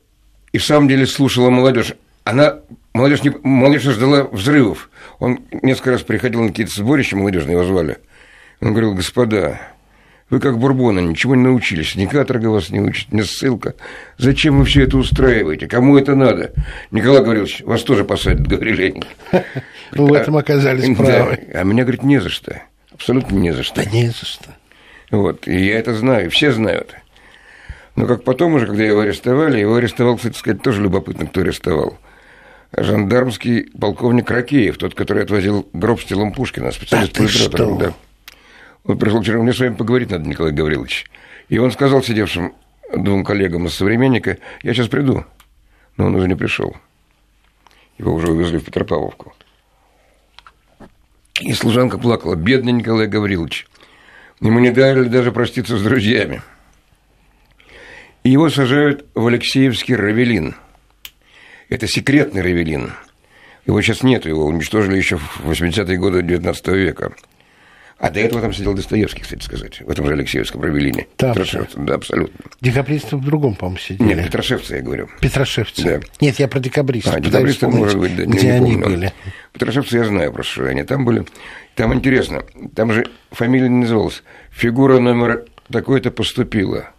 и 0.55 0.57
в 0.57 0.63
самом 0.63 0.87
деле 0.87 1.05
слушала 1.05 1.49
молодежь. 1.49 1.95
Она, 2.23 2.59
молодежь, 2.93 3.23
не, 3.23 3.33
молодежь 3.43 3.83
ждала 3.83 4.23
взрывов. 4.23 4.89
Он 5.19 5.41
несколько 5.51 5.91
раз 5.91 6.01
приходил 6.01 6.43
на 6.43 6.47
какие-то 6.47 6.71
сборища 6.71 7.17
молодежные, 7.17 7.55
его 7.55 7.65
звали. 7.65 7.97
Он 8.61 8.69
говорил, 8.69 8.93
господа, 8.93 9.59
Вы 10.29 10.39
как 10.39 10.57
бурбоны, 10.57 11.01
ничего 11.01 11.35
не 11.35 11.43
научились. 11.43 11.95
Ни 11.95 12.05
каторга 12.05 12.47
вас 12.47 12.69
не 12.69 12.79
учит, 12.79 13.11
ни 13.11 13.21
ссылка. 13.21 13.75
Зачем 14.17 14.57
вы 14.57 14.63
все 14.63 14.83
это 14.83 14.97
устраиваете? 14.97 15.67
Кому 15.67 15.97
это 15.97 16.15
надо? 16.15 16.53
Николай 16.89 17.21
Гаврилович, 17.21 17.61
вас 17.65 17.83
тоже 17.83 18.05
посадят, 18.05 18.47
говорили 18.47 18.93
они. 18.93 19.43
Вы 19.91 20.07
в 20.07 20.13
этом 20.13 20.37
оказались 20.37 20.95
правы. 20.95 21.39
А 21.53 21.63
меня, 21.63 21.83
говорит, 21.83 22.03
не 22.03 22.21
за 22.21 22.29
что. 22.29 22.61
Абсолютно 22.93 23.35
не 23.35 23.51
за 23.51 23.63
что. 23.63 23.83
Да 23.83 23.89
не 23.91 24.07
за 24.07 24.25
что. 24.25 24.55
Вот, 25.11 25.49
и 25.49 25.65
я 25.65 25.79
это 25.79 25.93
знаю, 25.93 26.31
все 26.31 26.53
знают. 26.53 26.95
Но 27.95 28.07
как 28.07 28.23
потом 28.23 28.55
уже, 28.55 28.67
когда 28.67 28.83
его 28.83 29.01
арестовали, 29.01 29.59
его 29.59 29.75
арестовал, 29.75 30.17
кстати 30.17 30.37
сказать, 30.37 30.61
тоже 30.61 30.81
любопытно, 30.81 31.27
кто 31.27 31.41
арестовал. 31.41 31.97
Жандармский 32.75 33.71
полковник 33.79 34.29
Ракеев, 34.29 34.77
тот, 34.77 34.95
который 34.95 35.23
отвозил 35.23 35.67
гроб 35.71 36.01
с 36.01 36.05
телом 36.05 36.33
Пушкина, 36.33 36.71
специалист 36.71 37.13
да 37.51 37.65
по. 37.65 37.77
Да. 37.77 37.93
Он 38.83 38.97
пришел 38.97 39.21
вчера, 39.21 39.39
мне 39.39 39.53
с 39.53 39.59
вами 39.59 39.75
поговорить 39.75 40.11
надо, 40.11 40.27
Николай 40.27 40.51
Гаврилович. 40.51 41.09
И 41.47 41.57
он 41.57 41.71
сказал 41.71 42.03
сидевшим 42.03 42.53
двум 42.93 43.23
коллегам 43.23 43.65
из 43.67 43.73
«Современника», 43.73 44.37
я 44.61 44.73
сейчас 44.73 44.89
приду. 44.89 45.25
Но 45.95 46.07
он 46.07 46.15
уже 46.15 46.27
не 46.27 46.35
пришел. 46.35 46.75
Его 47.97 48.13
уже 48.13 48.27
увезли 48.27 48.57
в 48.57 48.65
Петропавловку. 48.65 49.33
И 51.39 51.53
служанка 51.53 51.97
плакала. 51.97 52.35
Бедный 52.35 52.73
Николай 52.73 53.07
Гаврилович. 53.07 53.67
Ему 54.41 54.59
не 54.59 54.71
дали 54.71 55.05
даже 55.05 55.31
проститься 55.31 55.77
с 55.77 55.81
друзьями. 55.81 56.41
Его 58.25 58.49
сажают 58.49 59.05
в 59.13 59.27
Алексеевский 59.27 59.95
Равелин. 59.95 60.55
Это 61.69 61.87
секретный 61.87 62.41
Равелин. 62.41 62.93
Его 63.67 63.79
сейчас 63.83 64.01
нет, 64.01 64.25
его 64.25 64.45
уничтожили 64.47 64.97
еще 64.97 65.17
в 65.17 65.41
80-е 65.45 65.97
годы 65.97 66.21
XIX 66.21 66.75
века. 66.75 67.13
А 67.99 68.09
до 68.09 68.19
этого 68.19 68.41
там 68.41 68.51
сидел 68.51 68.73
Достоевский, 68.73 69.21
кстати 69.21 69.43
сказать, 69.43 69.79
в 69.79 69.89
этом 69.91 70.07
же 70.07 70.13
Алексеевском 70.13 70.59
Равелине. 70.59 71.05
Да, 71.19 71.33
Петрошевцы, 71.33 71.77
да, 71.77 71.93
абсолютно. 71.93 72.51
Декабристы 72.61 73.15
в 73.15 73.23
другом, 73.23 73.53
по-моему, 73.53 73.77
сидели. 73.77 74.07
Нет, 74.07 74.25
Петрошевцы, 74.25 74.77
я 74.77 74.81
говорю. 74.81 75.07
Петрошевцы. 75.21 75.83
Да. 75.83 75.99
Нет, 76.19 76.39
я 76.39 76.47
про 76.47 76.59
декабристов. 76.59 77.13
А, 77.13 77.19
декабристы, 77.19 77.67
может 77.67 77.99
быть, 77.99 78.15
да, 78.15 78.25
где 78.25 78.53
они 78.53 78.71
помню. 78.73 78.85
были. 78.87 79.13
Петрошевцы 79.53 79.97
я 79.97 80.03
знаю 80.03 80.33
просто, 80.33 80.51
что 80.51 80.65
они 80.65 80.81
там 80.81 81.05
были. 81.05 81.25
Там 81.75 81.93
интересно, 81.93 82.43
там 82.75 82.91
же 82.91 83.05
фамилия 83.31 83.69
не 83.69 83.81
называлась. 83.81 84.23
Фигура 84.49 84.97
номер 84.97 85.45
такой-то 85.71 86.09
поступила. 86.09 86.89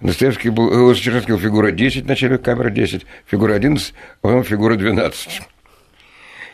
Достоевский 0.00 0.48
был, 0.48 0.90
э, 0.90 0.94
Чернецкий 0.94 1.34
был 1.34 1.40
фигура 1.40 1.70
10, 1.70 2.06
начальник 2.06 2.42
камеры 2.42 2.70
10, 2.70 3.04
фигура 3.26 3.54
11, 3.54 3.92
а 3.92 4.16
потом 4.22 4.44
фигура 4.44 4.76
12. 4.76 5.42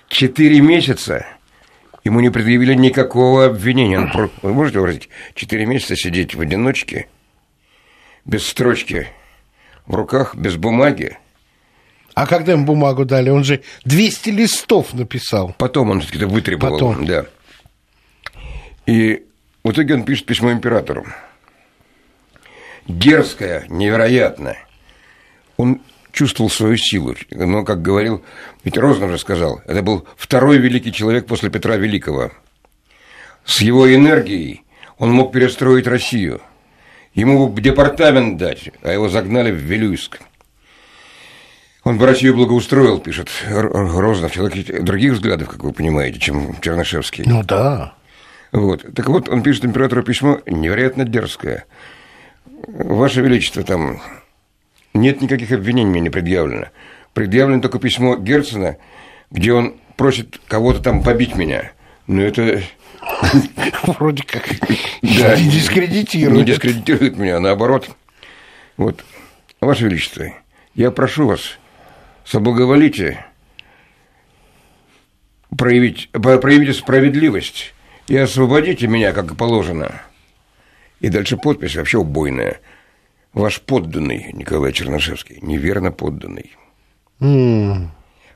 Четыре 0.09 0.61
месяца 0.61 1.27
ему 2.03 2.21
не 2.21 2.31
предъявили 2.31 2.75
никакого 2.75 3.47
обвинения. 3.47 4.11
Вы 4.43 4.53
можете 4.53 4.81
выразить? 4.81 5.09
Четыре 5.35 5.67
месяца 5.67 5.95
сидеть 5.95 6.35
в 6.35 6.41
одиночке, 6.41 7.09
без 8.25 8.47
строчки 8.47 9.09
в 9.87 9.95
руках, 9.95 10.35
без 10.35 10.57
бумаги. 10.57 11.19
А 12.15 12.27
когда 12.27 12.53
ему 12.53 12.65
бумагу 12.65 13.05
дали? 13.05 13.31
Он 13.31 13.45
же 13.45 13.63
200 13.85 14.31
листов 14.31 14.93
написал. 14.95 15.55
Потом 15.59 15.91
он 15.91 16.01
это 16.01 16.27
вытребовал. 16.27 16.73
Потом. 16.73 17.05
Да. 17.05 17.27
И 18.87 19.25
в 19.63 19.71
итоге 19.71 19.95
он 19.95 20.05
пишет 20.05 20.27
письмо 20.27 20.51
императору 20.51 21.07
дерзкая, 22.89 23.67
невероятная. 23.69 24.59
Он 25.57 25.81
чувствовал 26.13 26.51
свою 26.51 26.77
силу. 26.77 27.15
Но, 27.31 27.65
как 27.65 27.83
говорил, 27.83 28.25
ведь 28.65 28.79
Рознов 28.79 29.11
же 29.11 29.19
сказал, 29.19 29.61
это 29.67 29.83
был 29.83 30.07
второй 30.17 30.59
великий 30.59 30.93
человек 30.93 31.27
после 31.27 31.51
Петра 31.51 31.77
Великого. 31.77 32.33
С 33.45 33.61
его 33.61 33.93
энергией 33.95 34.65
он 34.99 35.13
мог 35.13 35.33
перестроить 35.33 35.87
Россию. 35.87 36.41
Ему 37.15 37.49
бы 37.49 37.61
департамент 37.61 38.37
дать, 38.37 38.71
а 38.83 38.93
его 38.93 39.09
загнали 39.09 39.51
в 39.51 39.57
Вилюйск. 39.57 40.19
Он 41.85 41.99
бы 41.99 42.07
Россию 42.07 42.35
благоустроил, 42.35 42.99
пишет 42.99 43.31
Рознов. 43.49 44.33
Человек 44.33 44.83
других 44.83 45.13
взглядов, 45.13 45.49
как 45.49 45.63
вы 45.63 45.73
понимаете, 45.73 46.19
чем 46.19 46.61
Чернышевский. 46.61 47.25
Ну 47.27 47.45
да. 47.45 47.95
Вот. 48.51 48.85
Так 48.95 49.09
вот, 49.09 49.29
он 49.29 49.43
пишет 49.43 49.65
императору 49.65 50.03
письмо 50.03 50.41
невероятно 50.47 51.05
дерзкое. 51.05 51.65
Ваше 52.67 53.21
Величество, 53.21 53.63
там 53.63 54.01
нет 54.95 55.21
никаких 55.21 55.53
обвинений 55.53 55.91
мне 55.91 56.01
не 56.01 56.11
предъявлено. 56.11 56.67
Предъявлено 57.13 57.63
только 57.63 57.79
письмо 57.79 58.17
Герцена, 58.17 58.77
где 59.31 59.53
он 59.53 59.77
просит 59.97 60.41
кого-то 60.49 60.83
там 60.83 61.03
побить 61.03 61.35
меня. 61.37 61.73
Но 62.07 62.23
это... 62.23 62.63
Вроде 63.87 64.23
как 64.25 64.45
да, 65.03 65.37
не 65.37 65.51
дискредитирует. 65.51 66.39
Не 66.39 66.45
дискредитирует 66.45 67.17
меня, 67.17 67.37
а 67.37 67.41
наоборот. 67.41 67.91
Вот, 68.77 69.05
Ваше 69.61 69.85
Величество, 69.85 70.27
я 70.75 70.91
прошу 70.91 71.27
вас, 71.27 71.59
соблаговолите 72.25 73.25
проявить, 75.57 76.11
проявите 76.13 76.75
справедливость 76.75 77.75
и 78.09 78.17
освободите 78.17 78.87
меня, 78.87 79.13
как 79.13 79.37
положено. 79.37 80.03
И 81.01 81.09
дальше 81.09 81.37
подпись 81.37 81.77
вообще 81.77 81.99
убойная. 81.99 82.61
Ваш 83.33 83.61
подданный 83.61 84.31
Николай 84.33 84.73
Чернышевский, 84.73 85.39
неверно 85.43 85.93
подданный. 85.93 86.57
Mm. 87.21 87.89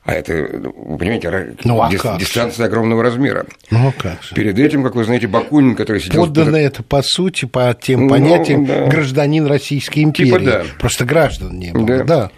А 0.03 0.13
это, 0.13 0.33
вы 0.33 0.97
понимаете, 0.97 1.55
ну, 1.63 1.81
а 1.81 1.91
дис- 1.91 2.17
дистанция 2.17 2.65
огромного 2.65 3.03
размера. 3.03 3.45
Ну, 3.69 3.89
а 3.89 3.91
как 3.91 4.23
же? 4.23 4.33
Перед 4.33 4.57
этим, 4.57 4.83
как 4.83 4.95
вы 4.95 5.03
знаете, 5.03 5.27
Бакунин, 5.27 5.75
который 5.75 6.01
сидел... 6.01 6.25
Подданный– 6.25 6.63
это, 6.63 6.81
по 6.81 7.03
сути, 7.03 7.45
по 7.45 7.75
тем 7.79 8.07
ну, 8.07 8.09
понятиям, 8.09 8.65
да. 8.65 8.87
гражданин 8.87 9.45
Российской 9.45 10.03
империи. 10.03 10.29
Типа 10.29 10.39
да. 10.39 10.63
Просто 10.79 11.05
граждан 11.05 11.59
не 11.59 11.71
было, 11.71 11.85
да. 11.85 12.03
да. 12.03 12.31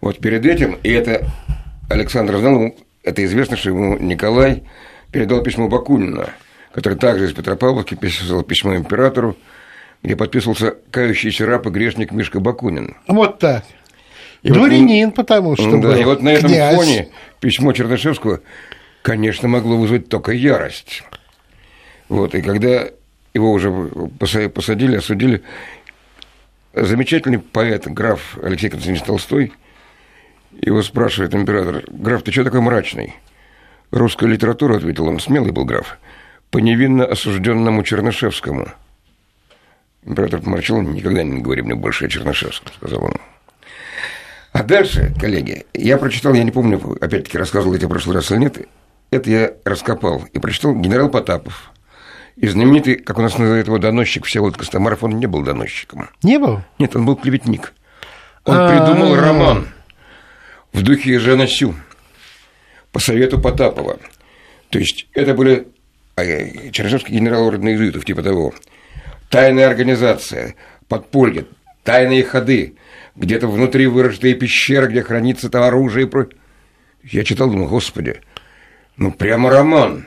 Вот 0.00 0.18
перед 0.18 0.44
этим, 0.44 0.76
и 0.82 0.90
это 0.90 1.26
Александр 1.88 2.38
знал, 2.38 2.74
это 3.04 3.24
известно, 3.24 3.56
что 3.56 3.70
ему 3.70 3.96
Николай 3.96 4.64
передал 5.12 5.40
письмо 5.42 5.68
Бакунина, 5.68 6.30
который 6.72 6.98
также 6.98 7.26
из 7.26 7.32
Петропавловки 7.32 7.94
писал 7.94 8.42
письмо 8.42 8.74
императору, 8.74 9.36
где 10.04 10.16
подписывался 10.16 10.76
кающийся 10.90 11.46
раб 11.46 11.66
и 11.66 11.70
грешник 11.70 12.12
Мишка 12.12 12.38
Бакунин. 12.38 12.96
Вот 13.08 13.38
так. 13.38 13.64
И 14.42 14.50
Дворянин, 14.50 15.06
вот, 15.06 15.14
потому 15.14 15.56
что 15.56 15.70
Да, 15.70 15.76
был 15.78 15.94
и 15.94 16.04
вот 16.04 16.22
на 16.22 16.28
этом 16.28 16.50
князь. 16.50 16.76
фоне 16.76 17.08
письмо 17.40 17.72
Чернышевского, 17.72 18.40
конечно, 19.00 19.48
могло 19.48 19.78
вызвать 19.78 20.10
только 20.10 20.32
ярость. 20.32 21.02
Вот, 22.10 22.34
и 22.34 22.42
когда 22.42 22.84
его 23.32 23.52
уже 23.52 23.72
посадили, 24.50 24.96
осудили, 24.96 25.42
замечательный 26.74 27.38
поэт, 27.38 27.86
граф 27.86 28.36
Алексей 28.42 28.68
Константинович 28.68 29.06
Толстой, 29.06 29.52
его 30.60 30.82
спрашивает 30.82 31.34
император, 31.34 31.82
граф, 31.88 32.22
ты 32.22 32.30
что 32.30 32.44
такой 32.44 32.60
мрачный? 32.60 33.14
Русская 33.90 34.26
литература, 34.26 34.76
ответил 34.76 35.06
он, 35.06 35.18
смелый 35.18 35.52
был 35.52 35.64
граф, 35.64 35.98
по 36.50 36.58
невинно 36.58 37.06
осужденному 37.06 37.82
Чернышевскому– 37.82 38.68
Император 40.06 40.40
помолчал, 40.40 40.82
никогда 40.82 41.22
не 41.22 41.40
говори 41.40 41.62
мне 41.62 41.74
больше 41.74 42.06
о 42.06 42.08
Чернышевском, 42.08 42.72
сказал 42.74 43.04
он. 43.04 43.14
А 44.52 44.62
дальше, 44.62 45.12
коллеги, 45.18 45.66
я 45.72 45.98
прочитал, 45.98 46.34
я 46.34 46.44
не 46.44 46.50
помню, 46.50 46.80
опять-таки 47.00 47.38
рассказывал 47.38 47.74
эти 47.74 47.86
в 47.86 47.88
прошлый 47.88 48.16
раз 48.16 48.30
или 48.30 48.38
нет, 48.38 48.68
это 49.10 49.30
я 49.30 49.52
раскопал 49.64 50.24
и 50.32 50.38
прочитал 50.38 50.74
генерал 50.74 51.08
Потапов. 51.08 51.72
И 52.36 52.46
знаменитый, 52.48 52.96
как 52.96 53.18
у 53.18 53.22
нас 53.22 53.38
называют 53.38 53.66
его, 53.68 53.78
доносчик 53.78 54.26
Всеволод 54.26 54.56
Костомаров, 54.56 55.02
он 55.04 55.18
не 55.18 55.26
был 55.26 55.42
доносчиком. 55.42 56.10
Не 56.22 56.38
был? 56.38 56.62
Нет, 56.78 56.94
он 56.96 57.06
был 57.06 57.16
клеветник. 57.16 57.72
Он 58.44 58.68
придумал 58.68 59.16
роман 59.16 59.68
в 60.72 60.82
духе 60.82 61.18
Жена 61.18 61.46
Сю 61.46 61.74
по 62.92 62.98
совету 62.98 63.40
Потапова. 63.40 63.98
То 64.70 64.78
есть 64.78 65.06
это 65.14 65.34
были 65.34 65.68
а, 66.16 66.24
Чернышевский 66.70 67.14
генерал 67.14 67.46
ордена 67.46 67.70
иезуитов, 67.70 68.04
типа 68.04 68.22
того 68.22 68.52
тайная 69.34 69.66
организация, 69.66 70.54
подполье, 70.86 71.46
тайные 71.82 72.22
ходы, 72.22 72.76
где-то 73.16 73.48
внутри 73.48 73.88
вырожденные 73.88 74.36
пещеры, 74.36 74.86
где 74.86 75.02
хранится 75.02 75.50
там 75.50 75.64
оружие 75.64 76.06
и 76.06 76.08
прочее. 76.08 76.38
Я 77.02 77.24
читал, 77.24 77.50
думал, 77.50 77.66
господи, 77.66 78.20
ну 78.96 79.10
прямо 79.10 79.50
роман. 79.50 80.06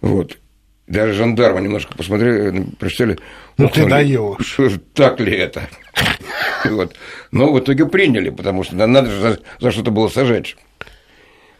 Вот. 0.00 0.38
Даже 0.86 1.14
жандармы 1.14 1.62
немножко 1.62 1.96
посмотрели, 1.96 2.64
прочитали. 2.78 3.18
Ну, 3.56 3.68
ты 3.68 3.88
даешь. 3.88 4.56
Так 4.94 5.18
ли 5.18 5.36
это? 5.36 5.68
Вот. 6.66 6.94
Но 7.32 7.52
в 7.52 7.58
итоге 7.58 7.86
приняли, 7.86 8.30
потому 8.30 8.62
что 8.62 8.76
надо 8.76 9.10
же 9.10 9.20
за, 9.20 9.40
за 9.58 9.70
что-то 9.72 9.90
было 9.90 10.08
сажать. 10.08 10.56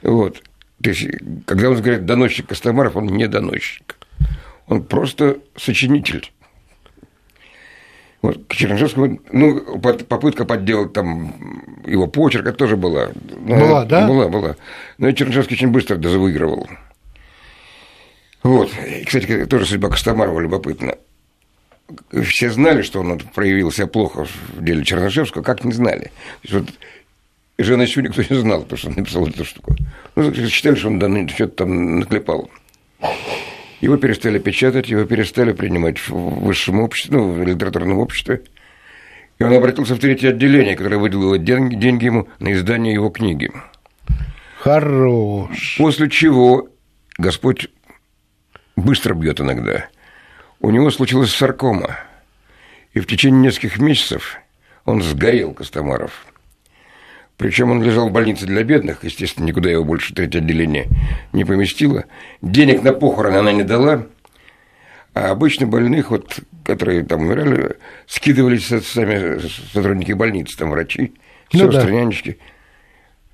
Вот. 0.01 0.43
То 0.81 0.91
есть, 0.91 1.09
когда 1.45 1.71
он 1.71 1.77
говорит 1.83 2.07
доносчик 2.07 2.47
Костомаров, 2.47 2.95
он 2.97 3.07
не 3.07 3.27
доносчик. 3.27 3.97
Он 4.67 4.83
просто 4.83 5.39
сочинитель. 5.57 6.33
Вот, 8.23 8.47
к 8.49 8.55
Чернышевскому, 8.55 9.21
ну, 9.33 9.79
попытка 9.81 10.47
подделать 10.47 10.95
там 10.95 11.83
его 11.87 12.07
почерк, 12.07 12.47
это 12.47 12.57
тоже 12.57 12.77
была. 12.77 13.11
Была, 13.39 13.85
да? 13.85 14.09
Была, 14.09 14.29
была. 14.29 14.57
Но 14.97 15.13
Чернышевский 15.13 15.57
очень 15.57 15.69
быстро 15.69 15.97
дозавыигрывал. 15.97 16.67
Вот. 18.43 18.71
И, 18.87 19.05
кстати, 19.05 19.45
тоже 19.45 19.67
судьба 19.67 19.91
Костомарова 19.91 20.41
любопытна. 20.41 20.97
все 22.23 22.51
знали, 22.51 22.81
что 22.81 23.01
он 23.01 23.19
проявил 23.19 23.71
себя 23.71 23.87
плохо 23.87 24.25
в 24.25 24.65
деле 24.65 24.85
Чернышевского, 24.85 25.43
как 25.43 25.65
не 25.65 25.73
знали. 25.73 26.05
То 26.43 26.49
есть 26.49 26.55
вот 26.55 26.69
Жена 27.59 27.85
еще 27.85 28.03
никто 28.03 28.23
не 28.23 28.41
знал, 28.41 28.63
потому 28.63 28.79
что 28.79 28.89
он 28.89 28.95
написал 28.97 29.27
эту 29.29 29.45
штуку. 29.45 29.77
Ну, 30.17 30.35
считали, 30.49 30.75
что 30.75 30.89
он 30.89 30.99
да, 30.99 31.09
что-то 31.29 31.65
там 31.65 32.01
наклепал. 32.01 32.51
Его 33.85 33.99
перестали 33.99 34.39
печатать, 34.39 34.89
его 34.89 35.05
перестали 35.05 35.53
принимать 35.53 35.99
в 36.09 36.15
высшем 36.47 36.81
обществе, 36.81 37.19
ну, 37.19 37.33
в 37.33 37.47
литературном 37.47 37.99
обществе. 37.99 38.41
И 39.39 39.45
он 39.45 39.53
обратился 39.53 39.95
в 39.95 39.99
третье 39.99 40.31
отделение, 40.31 40.75
которое 40.75 40.97
выделило 40.97 41.37
деньги, 41.37 41.75
деньги 41.75 42.07
ему 42.07 42.27
на 42.39 42.55
издание 42.55 42.95
его 42.95 43.11
книги. 43.11 43.53
Хорош. 44.59 45.77
После 45.77 46.09
чего 46.09 46.67
Господь 47.19 47.69
быстро 48.75 49.13
бьет 49.13 49.43
иногда. 49.43 49.89
У 50.61 50.71
него 50.71 50.91
случилась 50.91 51.35
саркома. 51.35 51.99
И 52.95 53.01
в 53.01 53.07
течение 53.07 53.43
нескольких 53.43 53.79
месяцев 53.79 54.39
он 54.87 55.03
сгорел, 55.03 55.53
Костомаров. 55.53 56.25
Причем 57.37 57.71
он 57.73 57.83
лежал 57.83 58.09
в 58.09 58.13
больнице 58.13 58.47
для 58.47 58.63
бедных, 58.63 59.03
естественно, 59.03 59.45
никуда 59.45 59.69
его 59.71 59.85
больше 59.85 60.15
третье 60.15 60.39
отделение 60.39 60.87
не 61.33 61.45
поместило. 61.45 62.05
Денег 62.43 62.83
на 62.83 62.93
похороны 62.93 63.37
она 63.39 63.53
не 63.53 63.65
дала. 63.65 64.07
А 65.15 65.31
обычно 65.31 65.67
больных, 65.67 66.11
вот, 66.11 66.41
которые 66.65 67.05
там 67.05 67.23
умирали, 67.23 67.77
скидывались 68.07 68.67
сами 68.67 69.39
сотрудники 69.73 70.13
больницы, 70.13 70.57
там 70.57 70.71
врачи, 70.71 71.15
ну, 71.53 71.71
сестры, 71.71 71.91
да. 71.91 71.91
нянечки. 71.91 72.39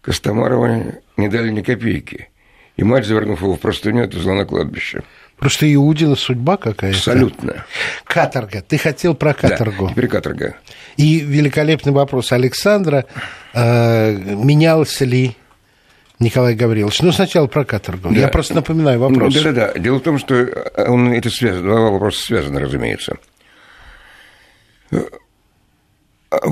Костомарова 0.02 0.94
не 1.16 1.28
дали 1.28 1.50
ни 1.50 1.62
копейки. 1.62 2.28
И 2.76 2.84
мать, 2.84 3.06
завернув 3.06 3.42
его 3.42 3.56
в 3.56 3.60
простыню, 3.60 4.04
отвезла 4.04 4.34
на 4.34 4.44
кладбище. 4.46 5.02
Просто 5.40 5.72
Иудина 5.72 6.16
судьба 6.16 6.58
какая-то. 6.58 6.98
Абсолютно. 6.98 7.64
Каторга. 8.04 8.60
Ты 8.60 8.76
хотел 8.76 9.14
про 9.14 9.32
каторгу. 9.32 9.86
Да, 9.86 9.92
теперь 9.92 10.06
каторга. 10.06 10.56
И 10.98 11.20
великолепный 11.20 11.92
вопрос 11.92 12.30
Александра. 12.32 13.06
Э, 13.54 14.12
менялся 14.12 15.06
ли 15.06 15.34
Николай 16.18 16.54
Гаврилович. 16.54 17.00
Ну, 17.00 17.10
сначала 17.10 17.46
про 17.46 17.64
каторгу. 17.64 18.10
Да. 18.10 18.20
Я 18.20 18.28
просто 18.28 18.54
напоминаю 18.54 19.00
вопрос. 19.00 19.32
Да-да-да. 19.32 19.72
Дело 19.78 19.96
в 19.96 20.02
том, 20.02 20.18
что 20.18 20.46
он, 20.76 21.10
это 21.10 21.30
связано, 21.30 21.62
два 21.62 21.90
вопроса 21.90 22.22
связаны, 22.22 22.60
разумеется. 22.60 23.16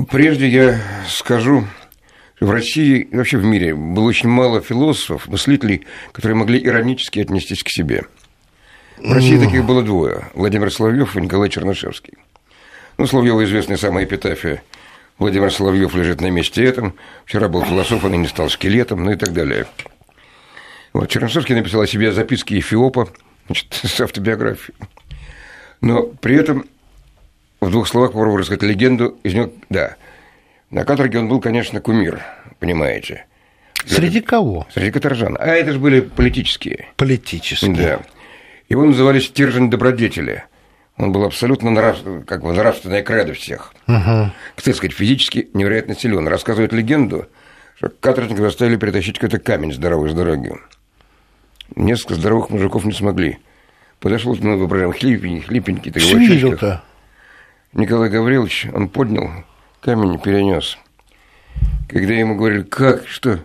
Прежде 0.09 0.47
я 0.47 0.81
скажу, 1.07 1.67
в 2.39 2.49
России 2.49 3.07
вообще 3.11 3.37
в 3.37 3.43
мире 3.43 3.75
было 3.75 4.05
очень 4.05 4.29
мало 4.29 4.61
философов, 4.61 5.27
мыслителей, 5.27 5.85
которые 6.11 6.37
могли 6.37 6.59
иронически 6.59 7.19
отнестись 7.19 7.61
к 7.61 7.69
себе. 7.69 8.05
В 8.99 9.13
России 9.13 9.37
mm. 9.37 9.45
таких 9.45 9.65
было 9.65 9.81
двое. 9.81 10.29
Владимир 10.33 10.71
Соловьев 10.71 11.15
и 11.15 11.21
Николай 11.21 11.49
Чернышевский. 11.49 12.13
Ну, 12.97 13.07
Соловьева 13.07 13.43
известная 13.45 13.77
самая 13.77 14.03
эпитафия. 14.03 14.61
Владимир 15.17 15.51
Соловьев 15.51 15.95
лежит 15.95 16.21
на 16.21 16.29
месте 16.29 16.63
этом. 16.63 16.95
Вчера 17.25 17.47
был 17.47 17.63
философом, 17.63 18.13
и 18.13 18.17
не 18.17 18.27
стал 18.27 18.49
скелетом, 18.49 19.03
ну 19.03 19.11
и 19.11 19.15
так 19.15 19.33
далее. 19.33 19.67
Вот, 20.93 21.09
Чернышевский 21.09 21.55
написал 21.55 21.81
о 21.81 21.87
себе 21.87 22.11
записки 22.11 22.59
Эфиопа, 22.59 23.09
значит, 23.45 23.67
с 23.83 24.01
автобиографией. 24.01 24.75
Но 25.81 26.03
при 26.03 26.35
этом 26.35 26.65
в 27.61 27.69
двух 27.71 27.87
словах 27.87 28.11
попробую 28.11 28.37
рассказать 28.37 28.63
легенду 28.63 29.17
из 29.23 29.33
него, 29.33 29.51
да, 29.69 29.95
на 30.71 30.83
каторге 30.83 31.19
он 31.19 31.27
был, 31.27 31.39
конечно, 31.39 31.79
кумир, 31.81 32.21
понимаете. 32.59 33.25
Среди 33.85 34.21
кого? 34.21 34.67
Среди 34.73 34.91
каторжан. 34.91 35.37
А 35.39 35.47
это 35.47 35.71
же 35.71 35.79
были 35.79 36.01
политические. 36.01 36.89
Политические. 36.97 37.75
Да. 37.75 38.01
Его 38.69 38.85
называли 38.85 39.19
стержень 39.19 39.69
добродетели. 39.69 40.45
Он 40.95 41.11
был 41.11 41.23
абсолютно 41.23 41.71
нрав... 41.71 41.97
как 42.27 42.43
бы 42.43 42.53
нравственная 42.53 43.01
кредо 43.01 43.33
всех. 43.33 43.73
Угу. 43.87 44.31
Кстати 44.55 44.75
сказать, 44.75 44.93
физически 44.93 45.49
невероятно 45.53 45.95
силен. 45.95 46.27
Рассказывают 46.27 46.71
легенду, 46.71 47.27
что 47.77 47.89
каторжника 47.89 48.41
заставили 48.41 48.75
перетащить 48.77 49.17
какой-то 49.17 49.39
камень 49.39 49.73
здоровый 49.73 50.11
с 50.11 50.13
дороги. 50.13 50.53
Несколько 51.75 52.15
здоровых 52.15 52.49
мужиков 52.49 52.85
не 52.85 52.93
смогли. 52.93 53.39
Подошел, 53.99 54.35
мы 54.35 54.57
воображаем, 54.57 54.93
хлипенький, 54.93 55.41
хлипенький. 55.41 55.91
Свидел-то. 55.99 56.83
Николай 57.73 58.09
Гаврилович, 58.09 58.67
он 58.73 58.89
поднял 58.89 59.29
камень 59.81 60.15
и 60.15 60.17
перенес. 60.17 60.77
Когда 61.87 62.13
ему 62.13 62.35
говорили, 62.35 62.63
как, 62.63 63.07
что? 63.07 63.39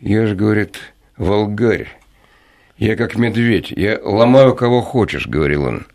Я 0.00 0.26
же, 0.26 0.34
говорит, 0.34 0.78
волгарь. 1.16 1.88
Я 2.78 2.94
как 2.96 3.16
медведь, 3.16 3.70
я 3.70 3.98
ломаю 4.02 4.54
кого 4.54 4.82
хочешь, 4.82 5.26
говорил 5.26 5.64
он. 5.64 5.86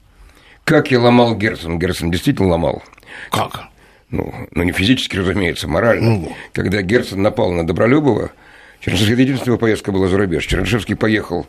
Как 0.64 0.90
я 0.90 1.00
ломал 1.00 1.36
Герцен? 1.36 1.78
Герцен 1.78 2.10
действительно 2.10 2.50
ломал. 2.50 2.82
Как? 3.30 3.66
Ну, 4.10 4.34
ну 4.52 4.64
не 4.64 4.72
физически, 4.72 5.18
разумеется, 5.18 5.68
морально. 5.68 6.18
Ну. 6.18 6.36
Когда 6.54 6.82
Герцен 6.82 7.22
напал 7.22 7.52
на 7.52 7.66
Добролюбова, 7.66 8.32
Чернышевский 8.80 9.24
единственная 9.24 9.58
поездка 9.58 9.92
была 9.92 10.08
за 10.08 10.18
рубеж. 10.18 10.46
Чернышевский 10.46 10.96
поехал 10.96 11.46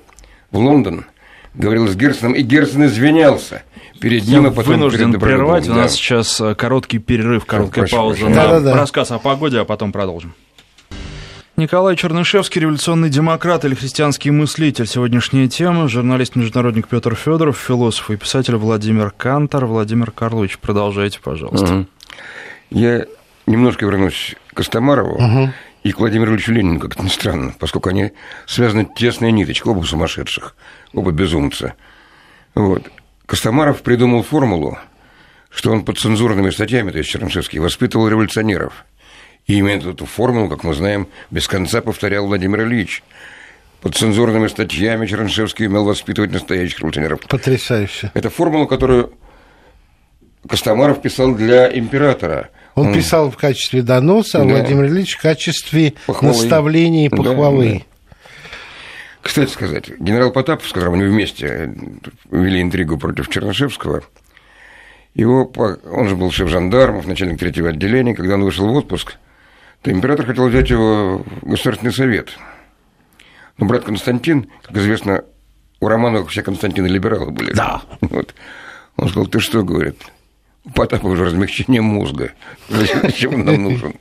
в 0.51 0.59
Лондон, 0.59 1.07
говорил 1.55 1.89
с 1.89 1.97
Герценом, 1.97 2.35
и 2.35 2.43
Герцен 2.43 2.85
извинялся 2.85 3.63
перед 4.01 4.27
ним, 4.27 4.43
Я 4.43 4.49
а 4.49 4.53
потом 4.53 4.75
вынужден 4.75 5.13
перед 5.13 5.23
прервать. 5.23 5.67
Да. 5.67 5.73
У 5.73 5.77
нас 5.77 5.95
сейчас 5.95 6.41
э, 6.41 6.55
короткий 6.55 6.99
перерыв, 6.99 7.47
короткая 7.47 7.85
Прошу, 7.85 7.97
пауза 7.97 8.29
на 8.29 8.35
да, 8.35 8.61
да, 8.61 8.77
рассказ 8.77 9.11
о 9.11 9.19
погоде, 9.19 9.59
а 9.59 9.65
потом 9.65 9.93
продолжим. 9.93 10.35
Николай 11.57 11.97
Чернышевский, 11.97 12.63
революционный 12.63 13.11
демократ 13.11 13.67
или 13.67 13.75
христианский 13.75 14.31
мыслитель. 14.31 14.87
Сегодняшняя 14.87 15.49
тема. 15.49 15.87
Журналист-международник 15.87 16.89
Петр 16.89 17.15
Федоров, 17.15 17.59
философ 17.59 18.11
и 18.11 18.17
писатель 18.17 18.57
Владимир 18.57 19.11
Кантор. 19.11 19.67
Владимир 19.67 20.13
Карлович, 20.13 20.59
продолжайте, 20.59 21.21
пожалуйста. 21.21 21.75
Угу. 21.75 21.87
Я 22.71 23.05
немножко 23.47 23.85
вернусь 23.85 24.35
к 24.49 24.57
Костомарову 24.57 25.17
угу. 25.17 25.53
и 25.83 25.93
к 25.93 25.99
Владимиру 25.99 26.33
Ильичу 26.33 26.53
Ленину, 26.53 26.81
как 26.81 26.95
это 26.95 27.05
ни 27.05 27.11
странно, 27.11 27.55
поскольку 27.59 27.91
они 27.91 28.13
связаны 28.47 28.89
тесной 28.97 29.31
ниточкой, 29.31 29.73
оба 29.73 29.85
сумасшедших, 29.85 30.57
оба 30.95 31.11
безумца. 31.13 31.75
Вот. 32.55 32.91
Костомаров 33.27 33.83
придумал 33.83 34.23
формулу, 34.23 34.79
что 35.51 35.71
он 35.71 35.85
под 35.85 35.99
цензурными 35.99 36.49
статьями, 36.49 36.93
то 36.93 36.99
есть 36.99 37.11
Чернышевский, 37.11 37.59
воспитывал 37.59 38.09
революционеров– 38.09 38.87
и 39.47 39.55
именно 39.57 39.91
эту 39.91 40.07
формулу, 40.07 40.49
как 40.49 40.65
мы 40.65 40.75
знаем, 40.75 41.09
без 41.31 41.49
конца 41.49 41.81
повторял 41.81 42.27
Владимир 42.27 42.63
Ильич. 42.63 43.03
Под 43.81 43.97
цензурными 43.97 44.47
статьями 44.47 45.07
Чернышевский 45.07 45.67
умел 45.67 45.85
воспитывать 45.85 46.31
настоящих 46.31 46.81
революционеров. 46.81 47.21
Потрясающе. 47.29 48.13
Это 48.15 48.31
формула, 48.31 48.67
которую 48.67 49.13
Костомаров 50.49 51.03
писал 51.03 51.35
для 51.35 51.77
императора. 51.77 52.51
Он, 52.75 52.89
Он... 52.89 52.95
писал 52.95 53.31
в 53.31 53.37
качестве 53.37 53.83
доноса, 53.83 54.41
а 54.41 54.45
да. 54.45 54.51
Владимир 54.55 54.87
Ильич 54.87 55.17
в 55.17 55.21
качестве 55.21 55.95
похвалы. 56.07 56.35
наставления 56.35 57.07
и 57.07 57.09
похвалы. 57.09 57.67
Да, 57.67 57.79
да. 57.79 57.85
Кстати 59.23 59.51
сказать, 59.51 59.91
генерал 60.01 60.33
Потапов, 60.33 60.69
с 60.69 60.73
которым 60.73 60.95
они 60.95 61.05
вместе 61.05 61.75
вели 62.31 62.61
интригу 62.61 62.99
против 62.99 63.29
Чернышевского, 63.29 64.03
его, 65.15 65.53
он 65.85 66.09
же 66.09 66.17
был 66.17 66.31
шеф 66.33 66.49
жандармов, 66.49 67.07
начальник 67.07 67.39
третьего 67.39 67.69
отделения, 67.69 68.15
когда 68.15 68.35
он 68.35 68.43
вышел 68.43 68.67
в 68.67 68.75
отпуск, 68.75 69.15
то 69.83 69.91
император 69.91 70.27
хотел 70.27 70.49
взять 70.49 70.71
его 70.71 71.19
в 71.19 71.51
Государственный 71.51 71.93
совет. 71.93 72.31
Но 73.59 73.67
брат 73.67 73.85
Константин, 73.85 74.49
как 74.63 74.77
известно, 74.77 75.25
у 75.81 75.89
Романова 75.89 76.27
все 76.27 76.43
Константины 76.43 76.87
либералы 76.87 77.31
были. 77.33 77.53
Да. 77.53 77.83
Вот. 78.01 78.35
Он 78.97 79.09
сказал, 79.09 79.27
ты 79.27 79.41
что, 79.41 79.63
говорит, 79.65 79.97
у 80.65 80.71
Потапа 80.71 81.07
уже 81.07 81.25
размягчение 81.25 81.83
мозга. 81.83 82.33
Зачем 82.69 83.35
он 83.35 83.45
нам 83.45 83.63
нужен? 83.63 83.95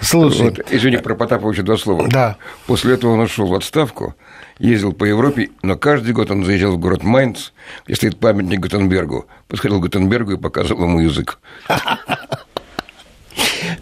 Слушай. 0.00 0.50
Вот. 0.50 0.72
Извини, 0.72 0.98
про 0.98 1.16
Потапова 1.16 1.50
еще 1.50 1.62
два 1.62 1.76
слова. 1.76 2.06
Да. 2.08 2.36
После 2.66 2.94
этого 2.94 3.12
он 3.12 3.20
ушел 3.20 3.46
в 3.46 3.54
отставку, 3.54 4.14
ездил 4.58 4.92
по 4.92 5.04
Европе, 5.04 5.50
но 5.62 5.76
каждый 5.76 6.12
год 6.12 6.30
он 6.30 6.44
заезжал 6.44 6.72
в 6.72 6.78
город 6.78 7.02
Майнц, 7.02 7.50
где 7.86 7.96
стоит 7.96 8.20
памятник 8.20 8.60
Гутенбергу. 8.60 9.26
Подходил 9.48 9.78
к 9.78 9.82
Гутенбергу 9.82 10.32
и 10.32 10.36
показывал 10.36 10.84
ему 10.84 11.00
язык. 11.00 11.40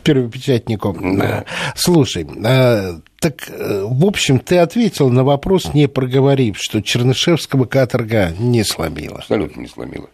Первопечатнику. 0.08 0.96
Да. 1.00 1.44
Слушай, 1.74 2.26
а, 2.44 3.00
так, 3.20 3.48
э, 3.50 3.82
в 3.84 4.06
общем, 4.06 4.38
ты 4.38 4.56
ответил 4.56 5.10
на 5.10 5.22
вопрос, 5.22 5.74
не 5.74 5.86
проговорив, 5.86 6.56
что 6.58 6.80
Чернышевского 6.80 7.66
каторга 7.66 8.32
не 8.38 8.64
сломила. 8.64 9.18
Абсолютно 9.18 9.60
не 9.60 9.68
сломила. 9.68 10.08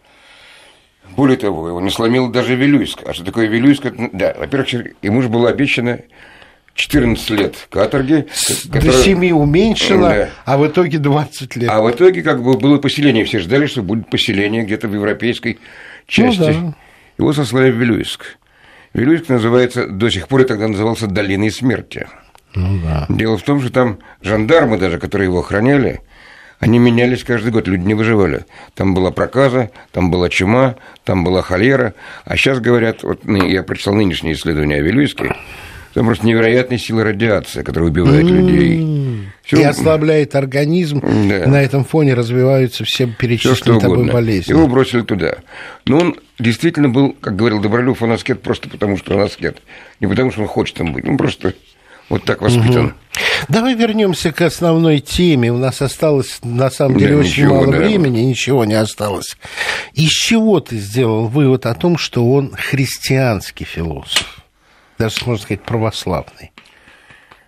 Более 1.15 1.37
того, 1.37 1.69
его 1.69 1.79
не 1.79 1.91
сломил 1.91 2.29
даже 2.29 2.55
Вилюйск. 2.55 3.03
А 3.05 3.13
что 3.13 3.23
такое 3.23 3.47
Вилюйск? 3.47 3.85
Да, 4.11 4.35
во-первых, 4.37 4.95
ему 5.01 5.21
же 5.21 5.29
было 5.29 5.49
обещано 5.49 6.01
14 6.73 7.29
лет 7.29 7.67
каторги. 7.69 8.27
Которая... 8.63 8.91
До 8.91 9.03
7 9.03 9.31
уменьшено, 9.31 10.09
да. 10.09 10.29
а 10.43 10.57
в 10.57 10.67
итоге 10.67 10.97
20 10.97 11.55
лет. 11.55 11.69
А 11.69 11.81
в 11.81 11.89
итоге 11.89 12.21
как 12.21 12.43
бы 12.43 12.57
было 12.57 12.79
поселение. 12.79 13.23
Все 13.23 13.39
ждали, 13.39 13.67
что 13.67 13.81
будет 13.81 14.09
поселение 14.09 14.63
где-то 14.63 14.89
в 14.89 14.93
европейской 14.93 15.57
части. 16.05 16.39
Ну, 16.39 16.45
да. 16.45 16.75
Его 17.17 17.31
сослали 17.31 17.71
в 17.71 17.77
Вилюйск. 17.77 18.37
Вилюйск 18.95 19.27
называется, 19.27 19.87
до 19.87 20.09
сих 20.09 20.29
пор 20.29 20.41
и 20.41 20.45
тогда 20.45 20.69
назывался 20.69 21.07
Долиной 21.07 21.51
Смерти. 21.51 22.07
Ну, 22.55 22.79
да. 22.81 23.05
Дело 23.09 23.37
в 23.37 23.43
том, 23.43 23.59
что 23.59 23.69
там 23.69 23.99
жандармы 24.21 24.77
даже, 24.77 24.99
которые 24.99 25.27
его 25.27 25.39
охраняли, 25.39 26.01
Они 26.59 26.79
менялись 26.79 27.25
каждый 27.25 27.51
год, 27.51 27.67
люди 27.67 27.83
не 27.83 27.93
выживали. 27.93 28.45
Там 28.73 28.93
была 28.93 29.11
проказа, 29.11 29.69
там 29.91 30.09
была 30.09 30.29
чума, 30.29 30.75
там 31.03 31.25
была 31.25 31.41
холера. 31.41 31.93
А 32.23 32.37
сейчас 32.37 32.61
говорят, 32.61 33.03
вот 33.03 33.25
я 33.25 33.63
прочитал 33.63 33.95
нынешние 33.95 34.33
исследования 34.33 34.77
о 34.77 34.81
Вилюйске, 34.81 35.35
там 35.95 36.07
просто 36.07 36.27
невероятная 36.27 36.77
сила 36.77 37.05
радиации, 37.05 37.63
которая 37.63 37.89
убивает 37.89 38.25
людей. 38.25 39.29
Всё... 39.43 39.61
И 39.61 39.63
ослабляет 39.63 40.35
организм. 40.35 40.99
Да. 40.99 41.47
На 41.47 41.61
этом 41.63 41.85
фоне 41.85 42.15
развиваются 42.15 42.83
все 42.83 43.07
перечисленные 43.07 43.79
тобой 43.79 44.11
болезни. 44.11 44.51
Его 44.51 44.67
бросили 44.67 45.03
туда. 45.03 45.35
Но 45.85 45.99
он 45.99 46.15
действительно 46.37 46.89
был, 46.89 47.15
как 47.21 47.37
говорил 47.37 47.61
Добролюбов, 47.61 48.01
он 48.01 48.11
аскет 48.11 48.41
просто 48.41 48.67
потому, 48.67 48.97
что 48.97 49.15
он 49.15 49.21
аскет. 49.21 49.61
Не 50.01 50.07
потому, 50.07 50.31
что 50.31 50.41
он 50.41 50.47
хочет 50.47 50.75
там 50.75 50.91
быть. 50.91 51.07
Он 51.07 51.15
просто 51.15 51.53
вот 52.09 52.25
так 52.25 52.41
воспитан. 52.41 52.87
Угу. 52.87 52.93
Давай 53.47 53.73
вернемся 53.73 54.33
к 54.33 54.41
основной 54.41 54.99
теме. 54.99 55.49
У 55.49 55.57
нас 55.57 55.81
осталось, 55.81 56.39
на 56.43 56.69
самом 56.69 56.97
деле, 56.97 57.13
да, 57.13 57.19
очень 57.19 57.29
ничего, 57.29 57.55
мало 57.55 57.71
да. 57.71 57.77
времени, 57.77 58.19
ничего 58.19 58.65
не 58.65 58.73
осталось. 58.73 59.37
Из 59.93 60.09
чего 60.09 60.59
ты 60.59 60.75
сделал 60.75 61.27
вывод 61.27 61.65
о 61.65 61.73
том, 61.73 61.97
что 61.97 62.29
он 62.29 62.51
христианский 62.51 63.63
философ? 63.63 64.44
Даже, 64.97 65.25
можно 65.25 65.43
сказать, 65.43 65.63
православный. 65.63 66.51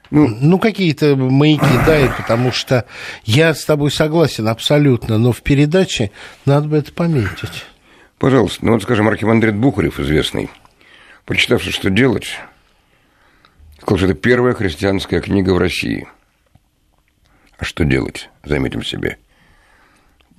Ну, 0.10 0.28
ну 0.28 0.60
какие-то 0.60 1.16
маяки 1.16 1.86
дай, 1.86 2.10
потому 2.10 2.52
что 2.52 2.86
я 3.26 3.54
с 3.54 3.66
тобой 3.66 3.92
согласен 3.92 4.48
абсолютно, 4.48 5.18
но 5.18 5.32
в 5.32 5.42
передаче 5.42 6.12
надо 6.46 6.68
бы 6.68 6.78
это 6.78 6.94
пометить. 6.94 7.66
Пожалуйста, 8.18 8.66
ну 8.66 8.74
вот, 8.74 8.84
скажем, 8.84 9.08
архимандрит 9.08 9.56
Бухарев, 9.56 10.00
известный, 10.00 10.50
прочитавший, 11.26 11.72
что 11.72 11.90
делать, 11.90 12.40
сказал, 13.80 13.98
что 13.98 14.08
это 14.08 14.16
первая 14.16 14.54
христианская 14.54 15.20
книга 15.20 15.52
в 15.52 15.58
России. 15.58 16.08
А 17.58 17.66
что 17.66 17.84
делать, 17.84 18.30
заметим 18.44 18.84
себе? 18.84 19.18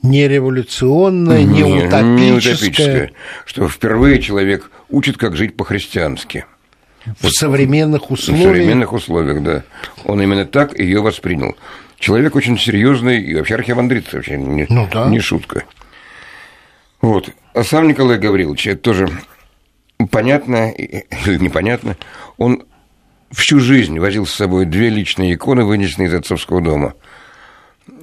Не 0.02 0.28
революционная, 0.28 1.42
не, 1.42 1.62
не 1.62 1.84
утопическая. 1.84 2.02
Не 2.02 2.32
утопическая. 2.32 3.12
Что 3.44 3.68
впервые 3.68 4.22
человек 4.22 4.70
учит, 4.88 5.16
как 5.16 5.36
жить 5.36 5.56
по-христиански. 5.56 6.46
В 7.20 7.30
современных 7.30 8.10
условиях. 8.10 8.44
В 8.44 8.48
современных 8.48 8.92
условиях, 8.92 9.42
да. 9.42 9.64
Он 10.04 10.20
именно 10.20 10.44
так 10.44 10.78
ее 10.78 11.00
воспринял. 11.00 11.56
Человек 11.98 12.36
очень 12.36 12.58
серьезный, 12.58 13.20
и 13.22 13.34
вообще 13.34 13.54
архивандрит 13.54 14.12
вообще 14.12 14.36
не, 14.36 14.66
ну, 14.68 14.88
да. 14.92 15.08
не 15.08 15.20
шутка. 15.20 15.64
Вот. 17.00 17.30
А 17.54 17.64
сам 17.64 17.88
Николай 17.88 18.18
Гаврилович, 18.18 18.68
это 18.68 18.80
тоже 18.82 19.08
понятно 20.10 20.70
или 20.70 21.38
непонятно, 21.38 21.96
он 22.36 22.64
всю 23.30 23.60
жизнь 23.60 23.98
возил 23.98 24.26
с 24.26 24.32
собой 24.32 24.64
две 24.64 24.90
личные 24.90 25.34
иконы, 25.34 25.64
вынесенные 25.64 26.08
из 26.08 26.14
отцовского 26.14 26.60
дома. 26.60 26.94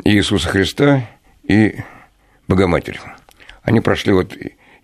Иисуса 0.03 0.49
Христа 0.49 1.07
и 1.43 1.75
Богоматерь. 2.47 2.99
Они 3.63 3.79
прошли 3.79 4.13
вот 4.13 4.35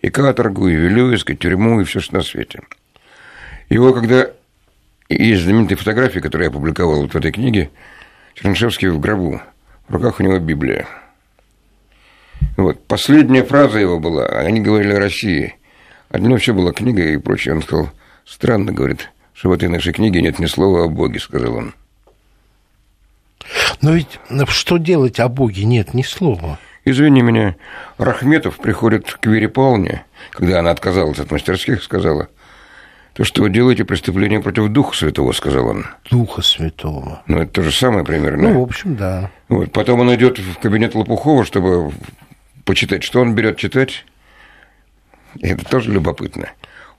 и 0.02 0.10
каторгу, 0.10 0.68
и 0.68 0.74
Вилюйск, 0.74 1.30
и 1.30 1.36
тюрьму, 1.36 1.80
и 1.80 1.84
все, 1.84 2.00
что 2.00 2.14
на 2.14 2.22
свете. 2.22 2.60
Его, 3.68 3.92
когда... 3.92 4.30
Есть 5.08 5.42
знаменитые 5.42 5.76
фотографии, 5.76 6.20
которые 6.20 6.46
я 6.46 6.50
опубликовал 6.50 7.02
вот 7.02 7.12
в 7.12 7.16
этой 7.16 7.32
книге, 7.32 7.70
Чернышевский 8.34 8.88
в 8.88 8.98
гробу. 8.98 9.42
В 9.88 9.94
руках 9.94 10.20
у 10.20 10.22
него 10.22 10.38
Библия. 10.38 10.86
Вот. 12.56 12.86
Последняя 12.86 13.44
фраза 13.44 13.78
его 13.78 13.98
была, 14.00 14.26
они 14.26 14.60
говорили 14.60 14.94
о 14.94 14.98
России. 14.98 15.54
Для 16.10 16.20
него 16.20 16.32
вообще 16.32 16.52
была 16.52 16.72
книга 16.72 17.02
и 17.02 17.18
прочее. 17.18 17.54
Он 17.54 17.62
сказал, 17.62 17.90
странно, 18.24 18.72
говорит, 18.72 19.10
что 19.34 19.50
в 19.50 19.52
этой 19.52 19.68
нашей 19.68 19.92
книге 19.92 20.22
нет 20.22 20.38
ни 20.38 20.46
слова 20.46 20.84
о 20.84 20.88
Боге, 20.88 21.18
сказал 21.18 21.56
он. 21.56 21.74
Но 23.80 23.94
ведь 23.94 24.20
ну, 24.30 24.46
что 24.46 24.78
делать 24.78 25.20
о 25.20 25.28
Боге 25.28 25.64
нет 25.64 25.94
ни 25.94 26.02
слова? 26.02 26.58
Извини 26.84 27.22
меня, 27.22 27.56
Рахметов 27.98 28.56
приходит 28.58 29.10
к 29.12 29.26
Вере 29.26 29.48
Павловне, 29.48 30.04
когда 30.30 30.60
она 30.60 30.70
отказалась 30.70 31.18
от 31.18 31.30
мастерских, 31.30 31.82
сказала, 31.82 32.28
то, 33.14 33.24
что 33.24 33.42
вы 33.42 33.50
делаете 33.50 33.84
преступление 33.84 34.40
против 34.40 34.68
Духа 34.68 34.96
Святого, 34.96 35.32
сказал 35.32 35.66
он. 35.66 35.86
Духа 36.10 36.42
Святого. 36.42 37.22
Ну, 37.26 37.38
это 37.38 37.52
то 37.52 37.62
же 37.62 37.72
самое 37.72 38.04
примерно. 38.04 38.50
Ну, 38.50 38.60
в 38.60 38.62
общем, 38.62 38.96
да. 38.96 39.30
Вот. 39.48 39.72
Потом 39.72 40.00
он 40.00 40.14
идет 40.14 40.38
в 40.38 40.58
кабинет 40.58 40.94
Лопухова, 40.94 41.44
чтобы 41.44 41.92
почитать. 42.64 43.02
Что 43.02 43.20
он 43.20 43.34
берет 43.34 43.56
читать? 43.58 44.04
Это 45.40 45.64
тоже 45.64 45.92
любопытно 45.92 46.48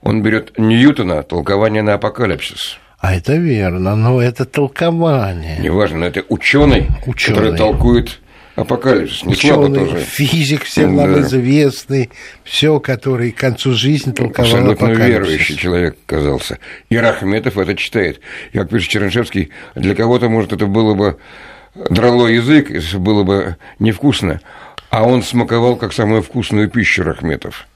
он 0.04 0.22
берет 0.22 0.56
Ньютона 0.58 1.22
толкование 1.22 1.82
на 1.82 1.94
апокалипсис. 1.94 2.78
А 2.98 3.14
это 3.14 3.36
верно, 3.36 3.96
но 3.96 4.22
это 4.22 4.44
толкование. 4.44 5.58
Неважно, 5.58 5.98
но 5.98 6.06
это 6.06 6.24
ученый, 6.28 6.88
ученый. 7.06 7.36
который 7.36 7.58
толкует 7.58 8.20
апокалипсис. 8.54 9.24
Не 9.24 9.32
ученый, 9.32 9.78
тоже. 9.78 9.98
физик, 9.98 10.64
всем 10.64 10.96
да. 10.96 11.06
нам 11.06 11.20
известный, 11.20 12.10
все, 12.44 12.78
который 12.80 13.32
к 13.32 13.36
концу 13.36 13.72
жизни 13.72 14.12
толковал 14.12 14.50
Абсолютно 14.50 14.72
апокалипсис. 14.72 15.08
верующий 15.08 15.56
человек 15.56 15.96
оказался. 16.06 16.58
И 16.88 16.96
Рахметов 16.96 17.58
это 17.58 17.74
читает. 17.74 18.20
И, 18.52 18.58
как 18.58 18.70
пишет 18.70 18.90
Чернышевский, 18.90 19.50
для 19.74 19.94
кого-то, 19.94 20.28
может, 20.28 20.52
это 20.52 20.66
было 20.66 20.94
бы 20.94 21.18
драло 21.74 22.28
язык, 22.28 22.70
если 22.70 22.98
было 22.98 23.24
бы 23.24 23.56
невкусно, 23.78 24.40
а 24.90 25.04
он 25.04 25.22
смаковал 25.22 25.76
как 25.76 25.92
самую 25.92 26.22
вкусную 26.22 26.70
пищу 26.70 27.02
Рахметов. 27.02 27.66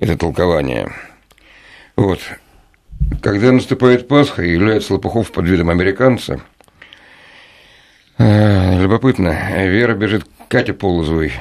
Это 0.00 0.16
толкование. 0.16 0.90
Вот. 1.96 2.20
Когда 3.20 3.52
наступает 3.52 4.08
Пасха 4.08 4.42
и 4.42 4.52
является 4.52 4.94
Лопухов 4.94 5.32
под 5.32 5.46
видом 5.46 5.68
американца, 5.68 6.40
любопытно, 8.18 9.66
Вера 9.66 9.94
бежит 9.94 10.24
к 10.24 10.48
Кате 10.48 10.72
Полозовой. 10.72 11.32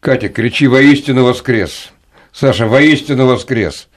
Катя, 0.00 0.28
кричи 0.28 0.66
«Воистину 0.66 1.24
воскрес!» 1.24 1.92
Саша, 2.32 2.66
воистину 2.66 3.26
воскрес! 3.26 3.88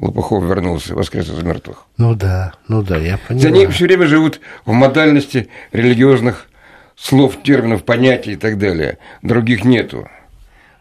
Лопухов 0.00 0.44
вернулся, 0.44 0.94
воскрес 0.94 1.28
из 1.28 1.42
мертвых. 1.42 1.86
Ну 1.96 2.14
да, 2.14 2.52
ну 2.68 2.82
да, 2.82 2.98
я 2.98 3.18
понимаю. 3.18 3.48
Они 3.48 3.66
все 3.68 3.84
время 3.84 4.06
живут 4.06 4.40
в 4.66 4.72
модальности 4.72 5.48
религиозных 5.72 6.48
слов, 6.96 7.42
терминов, 7.42 7.84
понятий 7.84 8.32
и 8.32 8.36
так 8.36 8.58
далее. 8.58 8.98
Других 9.22 9.64
нету. 9.64 10.08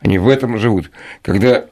Они 0.01 0.19
в 0.19 0.27
этом 0.27 0.57
живут. 0.57 0.91
Когда 1.21 1.65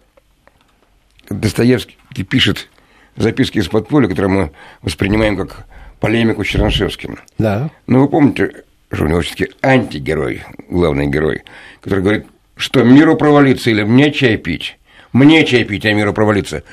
Достоевский 1.29 1.97
пишет 2.23 2.69
записки 3.17 3.57
из 3.57 3.67
подполья, 3.67 4.07
которые 4.07 4.31
мы 4.31 4.51
воспринимаем 4.81 5.35
как 5.35 5.65
полемику 6.03 6.43
с 6.43 6.47
Чернышевским. 6.47 7.17
Да. 7.37 7.69
Ну, 7.87 8.01
вы 8.01 8.09
помните, 8.09 8.65
что 8.91 9.05
у 9.05 9.07
него 9.07 9.21
все-таки 9.21 9.51
антигерой, 9.61 10.43
главный 10.67 11.07
герой, 11.07 11.43
который 11.79 12.01
говорит, 12.01 12.25
что 12.57 12.83
миру 12.83 13.15
провалиться 13.15 13.69
или 13.69 13.83
мне 13.83 14.11
чай 14.11 14.35
пить? 14.35 14.77
Мне 15.13 15.45
чай 15.45 15.63
пить, 15.63 15.85
а 15.85 15.93
миру 15.93 16.11
провалиться. 16.11 16.63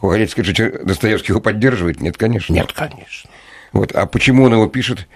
Вы 0.00 0.12
хотите 0.12 0.30
сказать, 0.30 0.54
что 0.54 0.84
Достоевский 0.84 1.32
его 1.32 1.40
поддерживает? 1.40 2.00
Нет, 2.00 2.16
конечно. 2.16 2.52
Нет, 2.52 2.72
конечно. 2.72 3.28
Вот. 3.72 3.90
А 3.96 4.06
почему 4.06 4.44
он 4.44 4.52
его 4.52 4.68
пишет? 4.68 5.08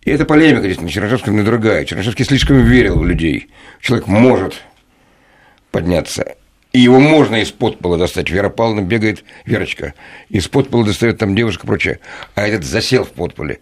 И 0.00 0.10
это 0.10 0.24
полемика, 0.24 0.62
действительно, 0.62 0.90
Чернышевским 0.90 1.36
не 1.36 1.42
другая. 1.42 1.84
Чернышевский 1.84 2.24
слишком 2.24 2.64
верил 2.64 2.98
в 2.98 3.04
людей. 3.04 3.50
Человек 3.82 4.06
может 4.06 4.62
подняться. 5.70 6.34
И 6.72 6.78
его 6.78 7.00
можно 7.00 7.36
из-под 7.42 7.78
пола 7.78 7.98
достать. 7.98 8.30
Вера 8.30 8.48
Павловна 8.48 8.82
бегает, 8.82 9.24
Верочка, 9.44 9.94
из-под 10.28 10.70
пола 10.70 10.84
достает 10.84 11.18
там 11.18 11.34
девушка 11.34 11.66
прочее. 11.66 11.98
А 12.34 12.46
этот 12.46 12.64
засел 12.64 13.04
в 13.04 13.10
подполе 13.10 13.60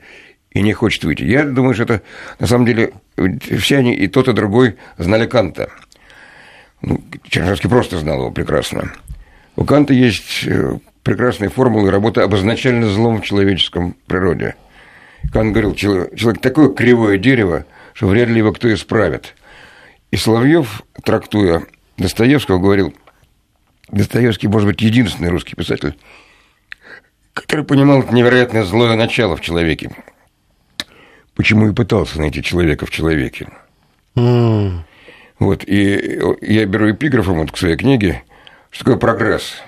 и 0.50 0.60
не 0.60 0.72
хочет 0.72 1.04
выйти. 1.04 1.22
Я 1.22 1.44
думаю, 1.44 1.74
что 1.74 1.84
это, 1.84 2.02
на 2.38 2.46
самом 2.46 2.66
деле, 2.66 2.92
все 3.58 3.78
они, 3.78 3.94
и 3.94 4.08
тот, 4.08 4.28
и 4.28 4.32
другой, 4.32 4.76
знали 4.98 5.26
Канта. 5.26 5.70
Ну, 6.82 7.00
Чернышевский 7.28 7.70
просто 7.70 7.98
знал 7.98 8.18
его 8.18 8.30
прекрасно. 8.30 8.92
У 9.56 9.64
Канта 9.64 9.94
есть 9.94 10.46
э, 10.46 10.78
прекрасные 11.02 11.48
формулы 11.48 11.90
работы 11.90 12.20
обозначально 12.20 12.88
злом 12.88 13.20
в 13.20 13.24
человеческом 13.24 13.96
природе. 14.06 14.54
Кант 15.32 15.52
говорил, 15.52 15.74
человек 15.74 16.40
такое 16.40 16.68
кривое 16.68 17.18
дерево, 17.18 17.64
что 17.94 18.06
вряд 18.06 18.28
ли 18.28 18.38
его 18.38 18.52
кто 18.52 18.72
исправит. 18.72 19.34
И 20.10 20.16
Соловьев, 20.16 20.82
трактуя 21.02 21.64
Достоевского 21.98 22.58
говорил, 22.58 22.94
Достоевский, 23.90 24.48
может 24.48 24.68
быть, 24.68 24.80
единственный 24.80 25.30
русский 25.30 25.56
писатель, 25.56 25.98
который 27.34 27.64
понимал 27.64 28.02
это 28.02 28.14
невероятное 28.14 28.64
злое 28.64 28.96
начало 28.96 29.36
в 29.36 29.40
человеке. 29.40 29.90
Почему 31.34 31.68
и 31.68 31.74
пытался 31.74 32.18
найти 32.18 32.42
человека 32.42 32.86
в 32.86 32.90
человеке. 32.90 33.48
Mm. 34.16 34.80
Вот, 35.38 35.62
и 35.66 36.20
я 36.40 36.66
беру 36.66 36.90
эпиграфом 36.90 37.38
вот 37.38 37.52
к 37.52 37.56
своей 37.56 37.76
книге, 37.76 38.24
что 38.70 38.84
такое 38.84 38.98
прогресс. 38.98 39.62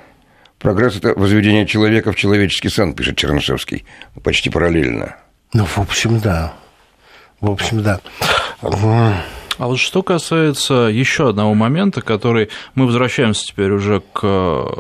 Прогресс– 0.59 0.97
это 0.99 1.14
возведение 1.14 1.66
человека 1.66 2.12
в 2.12 2.16
человеческий 2.16 2.68
сан, 2.68 2.95
пишет 2.95 3.16
Чернышевский, 3.16 3.85
почти 4.22 4.51
параллельно. 4.51 5.16
Ну, 5.55 5.64
в 5.64 5.78
общем, 5.78 6.18
да. 6.18 6.55
В 7.41 7.51
общем, 7.51 7.83
да. 7.83 8.01
А 9.61 9.67
вот 9.67 9.79
что 9.79 10.03
касается 10.03 10.89
еще 10.91 11.29
одного 11.29 11.53
момента, 11.53 12.01
который 12.01 12.49
мы 12.75 12.87
возвращаемся 12.87 13.45
теперь 13.45 13.71
уже 13.73 14.03
к 14.15 14.73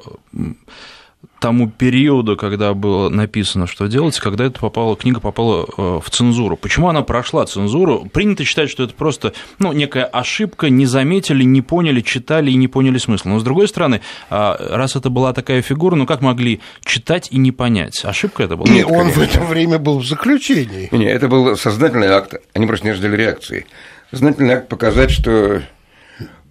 тому 1.38 1.68
периоду, 1.68 2.36
когда 2.38 2.72
было 2.72 3.10
написано, 3.10 3.66
что 3.66 3.88
делать, 3.88 4.18
когда 4.18 4.46
эта 4.46 4.58
попала, 4.58 4.96
книга 4.96 5.20
попала 5.20 5.66
э, 5.66 6.00
в 6.02 6.08
цензуру. 6.08 6.56
Почему 6.56 6.88
она 6.88 7.02
прошла 7.02 7.44
цензуру? 7.44 8.06
Принято 8.10 8.44
считать, 8.44 8.70
что 8.70 8.84
это 8.84 8.94
просто 8.94 9.34
ну, 9.58 9.72
некая 9.72 10.04
ошибка, 10.04 10.70
не 10.70 10.86
заметили, 10.86 11.44
не 11.44 11.60
поняли, 11.60 12.00
читали 12.00 12.50
и 12.50 12.54
не 12.54 12.68
поняли 12.68 12.96
смысла. 12.96 13.30
Но, 13.30 13.38
с 13.38 13.42
другой 13.42 13.68
стороны, 13.68 14.00
а, 14.30 14.56
раз 14.58 14.96
это 14.96 15.10
была 15.10 15.34
такая 15.34 15.60
фигура, 15.60 15.94
ну 15.94 16.06
как 16.06 16.22
могли 16.22 16.60
читать 16.86 17.28
и 17.30 17.36
не 17.36 17.52
понять? 17.52 18.02
Ошибка 18.02 18.44
это 18.44 18.56
была? 18.56 18.70
Нет, 18.70 18.86
он 18.86 19.10
конечно. 19.10 19.20
в 19.20 19.24
это 19.24 19.40
время 19.40 19.78
был 19.78 19.98
в 19.98 20.06
заключении. 20.06 20.88
Нет, 20.90 21.16
это 21.16 21.28
был 21.28 21.54
сознательный 21.56 22.08
акт, 22.08 22.34
они 22.54 22.66
просто 22.66 22.86
не 22.86 22.94
ждали 22.94 23.16
реакции. 23.16 23.66
Сознательный 24.10 24.54
акт 24.54 24.68
показать, 24.68 25.10
что 25.10 25.62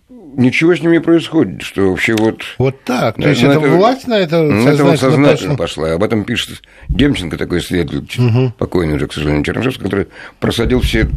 ничего 0.10 0.76
с 0.76 0.82
ними 0.82 0.94
не 0.94 1.02
происходит, 1.02 1.62
что 1.62 1.90
вообще 1.90 2.16
вот... 2.16 2.42
Вот 2.58 2.84
так, 2.84 3.16
то 3.16 3.28
есть 3.28 3.42
ну, 3.42 3.52
это, 3.52 3.60
это 3.60 3.70
власть 3.70 4.08
на 4.08 4.20
это 4.20 4.38
сознательно, 4.38 4.70
это 4.70 4.84
вот 4.84 5.00
сознательно 5.00 5.56
пошла. 5.56 5.84
пошла. 5.84 5.94
Об 5.94 6.04
этом 6.04 6.24
пишет 6.24 6.62
Демченко, 6.88 7.38
такой 7.38 7.62
следователь, 7.62 8.24
угу. 8.24 8.54
покойный 8.58 8.96
уже, 8.96 9.08
к 9.08 9.14
сожалению, 9.14 9.44
Чернышевский, 9.44 9.84
который 9.84 10.08
просадил 10.40 10.82
все 10.82 11.10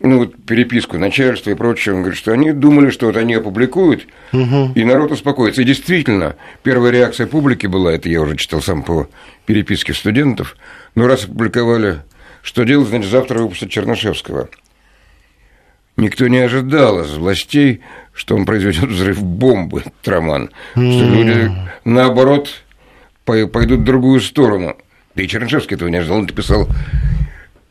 ну, 0.00 0.18
вот 0.18 0.36
переписку 0.44 0.98
начальства 0.98 1.50
и 1.50 1.54
прочее, 1.54 1.94
он 1.94 2.00
говорит, 2.02 2.18
что 2.18 2.32
они 2.32 2.52
думали, 2.52 2.90
что 2.90 3.06
вот 3.06 3.16
они 3.16 3.34
опубликуют, 3.34 4.06
угу. 4.32 4.72
и 4.74 4.84
народ 4.84 5.12
успокоится. 5.12 5.62
И 5.62 5.64
действительно, 5.64 6.36
первая 6.62 6.92
реакция 6.92 7.26
публики 7.26 7.66
была, 7.66 7.92
это 7.92 8.08
я 8.08 8.22
уже 8.22 8.36
читал 8.36 8.62
сам 8.62 8.82
по 8.82 9.08
переписке 9.44 9.92
студентов, 9.92 10.56
ну, 10.94 11.06
раз 11.06 11.24
опубликовали, 11.24 11.98
что 12.42 12.64
делать, 12.64 12.88
значит, 12.88 13.10
завтра 13.10 13.40
выпустят 13.40 13.70
Чернышевского. 13.70 14.48
Никто 15.96 16.28
не 16.28 16.38
ожидал 16.38 17.00
из 17.00 17.14
властей, 17.14 17.80
что 18.12 18.36
он 18.36 18.44
произведет 18.44 18.90
взрыв 18.90 19.22
бомбы, 19.22 19.80
этот 19.80 20.08
роман. 20.08 20.50
Mm. 20.74 20.92
Что 20.92 21.04
люди, 21.04 21.52
наоборот, 21.84 22.50
пойдут 23.24 23.80
в 23.80 23.84
другую 23.84 24.20
сторону. 24.20 24.76
Да 25.14 25.22
и 25.22 25.28
Чернышевский 25.28 25.76
этого 25.76 25.88
не 25.88 25.96
ожидал. 25.96 26.18
Он 26.18 26.26
написал... 26.26 26.68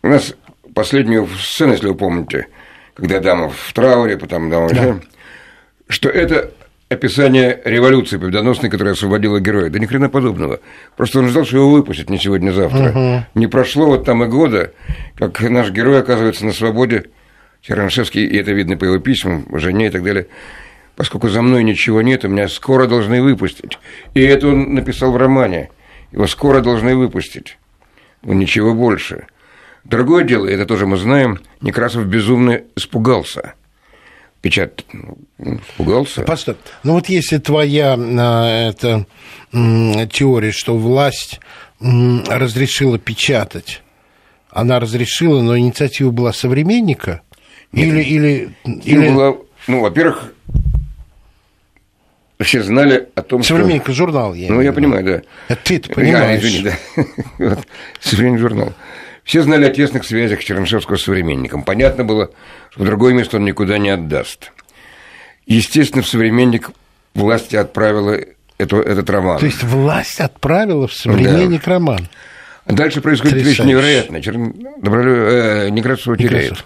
У 0.01 0.07
нас 0.07 0.36
последнюю 0.73 1.28
сцену, 1.39 1.73
если 1.73 1.88
вы 1.88 1.95
помните, 1.95 2.47
когда 2.95 3.19
дама 3.19 3.49
в 3.49 3.73
трауре, 3.73 4.17
потом 4.17 4.49
дама... 4.49 4.69
Да. 4.69 4.99
Что 5.88 6.09
это 6.09 6.51
описание 6.89 7.61
революции 7.63 8.17
победоносной, 8.17 8.69
которая 8.69 8.93
освободила 8.93 9.39
героя. 9.39 9.69
Да 9.69 9.80
ни 9.80 9.86
хрена 9.86 10.09
подобного. 10.09 10.59
Просто 10.97 11.19
он 11.19 11.30
ждал, 11.30 11.45
что 11.45 11.57
его 11.57 11.69
выпустят 11.71 12.09
не 12.09 12.17
сегодня-завтра. 12.17 12.89
Угу. 12.89 13.26
Не 13.36 13.47
прошло 13.47 13.88
вот 13.88 14.05
там 14.05 14.23
и 14.23 14.28
года, 14.28 14.73
как 15.15 15.41
наш 15.41 15.71
герой 15.71 15.99
оказывается 15.99 16.45
на 16.45 16.53
свободе 16.53 17.05
Чернышевский, 17.68 18.26
и 18.26 18.38
это 18.38 18.51
видно 18.51 18.78
по 18.78 18.86
его 18.86 18.99
письмам, 18.99 19.47
жене 19.53 19.88
и 19.88 19.89
так 19.89 20.03
далее, 20.03 20.28
поскольку 20.95 21.30
за 21.30 21.41
мной 21.41 21.63
ничего 21.63 22.01
нет, 22.01 22.24
меня 22.24 22.47
скоро 22.47 22.86
должны 22.86 23.22
выпустить. 23.22 23.80
И 24.13 24.22
это 24.22 24.47
он 24.47 24.76
написал 24.76 25.11
в 25.11 25.18
романе. 25.18 25.72
Его 26.11 26.28
скоро 26.28 26.61
должны 26.61 26.95
выпустить. 26.95 27.57
Он 28.24 28.38
ничего 28.38 28.74
больше. 28.74 29.26
Другое 29.84 30.24
дело, 30.24 30.47
это 30.47 30.66
тоже 30.66 30.86
мы 30.86 30.97
знаем, 30.97 31.39
Некрасов 31.61 32.05
безумно 32.05 32.61
испугался. 32.76 33.53
Печат 34.41 34.86
ну, 34.93 35.18
испугался. 35.39 36.22
Постой. 36.22 36.55
Ну 36.84 36.93
вот 36.93 37.09
если 37.09 37.39
твоя 37.39 37.95
а, 37.97 38.70
эта 38.70 39.07
теория, 39.51 40.51
что 40.51 40.78
власть 40.78 41.39
разрешила 41.80 42.99
печатать, 42.99 43.82
она 44.51 44.80
разрешила, 44.80 45.41
но 45.41 45.57
инициатива 45.57 46.11
была 46.11 46.32
современника, 46.32 47.22
или, 47.72 48.01
или, 48.01 48.49
или... 48.63 49.09
Была, 49.09 49.36
ну, 49.68 49.82
во-первых, 49.82 50.34
все 52.39 52.63
знали 52.63 53.09
о 53.16 53.22
том, 53.22 53.43
Современник 53.43 53.84
что... 53.84 53.93
журнал, 53.93 54.34
я 54.34 54.51
Ну, 54.51 54.61
я 54.61 54.74
понимаю, 54.74 55.03
да. 55.03 55.22
Это 55.47 55.61
ты 55.63 55.80
понимаешь. 55.80 56.43
А, 56.43 56.45
извини, 56.45 56.72
да. 57.39 57.57
Современный 57.99 58.39
журнал. 58.39 58.74
Все 59.24 59.41
знали 59.41 59.66
о 59.66 59.70
тесных 59.72 60.05
связях 60.05 60.43
Чернышевского 60.43 60.97
с 60.97 61.03
современником. 61.03 61.63
Понятно 61.63 62.03
было, 62.03 62.30
что 62.72 62.84
в 62.84 62.86
другое 62.86 63.13
место 63.13 63.38
он 63.38 63.45
никуда 63.45 63.78
не 63.78 63.89
отдаст. 63.89 64.51
Естественно, 65.47 66.03
в 66.03 66.07
современник 66.07 66.72
власти 67.13 67.55
отправила 67.55 68.20
эту, 68.57 68.78
этот 68.78 69.09
роман. 69.09 69.39
То 69.39 69.45
есть 69.45 69.63
власть 69.63 70.20
отправила 70.20 70.88
в 70.88 70.93
современник 70.93 71.63
да. 71.66 71.72
роман. 71.72 72.07
Дальше 72.66 73.01
происходит 73.01 73.43
вещь 73.43 73.59
невероятная. 73.59 74.22
Черн... 74.22 74.53
Добролю... 74.82 75.16
э, 75.16 75.70
Некрасов 75.70 76.18
теряет. 76.18 76.66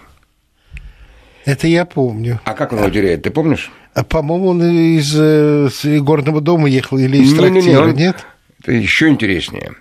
Это 1.44 1.66
я 1.66 1.84
помню. 1.84 2.40
А 2.44 2.54
как 2.54 2.72
он 2.72 2.80
его 2.80 2.90
теряет, 2.90 3.22
ты 3.22 3.30
помнишь? 3.30 3.70
А, 3.94 4.04
по-моему, 4.04 4.48
он 4.48 4.62
из, 4.62 5.14
э, 5.16 5.68
из 5.68 6.02
горного 6.02 6.40
дома 6.40 6.68
ехал 6.68 6.98
или 6.98 7.16
из 7.16 7.32
не, 7.32 7.38
трактира, 7.38 7.60
не, 7.60 7.68
не, 7.68 7.76
он... 7.78 7.94
нет? 7.94 8.26
Это 8.62 8.72
еще 8.72 9.08
интереснее. 9.08 9.72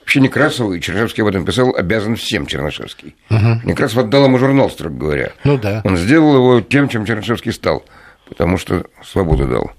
Вообще 0.00 0.20
Некрасову, 0.20 0.72
и 0.72 0.80
Чернышевский 0.80 1.22
об 1.22 1.28
этом 1.28 1.44
писал, 1.44 1.74
обязан 1.74 2.16
всем 2.16 2.46
Чернышевский. 2.46 3.14
Угу. 3.30 3.60
Некрасов 3.64 3.98
отдал 3.98 4.24
ему 4.24 4.38
журнал, 4.38 4.70
строго 4.70 4.96
говоря. 4.96 5.32
Ну 5.44 5.58
да. 5.58 5.82
Он 5.84 5.96
сделал 5.96 6.34
его 6.34 6.60
тем, 6.60 6.88
чем 6.88 7.04
Чернышевский 7.04 7.52
стал, 7.52 7.84
потому 8.28 8.56
что 8.58 8.86
свободу 9.04 9.46
дал. 9.46 9.72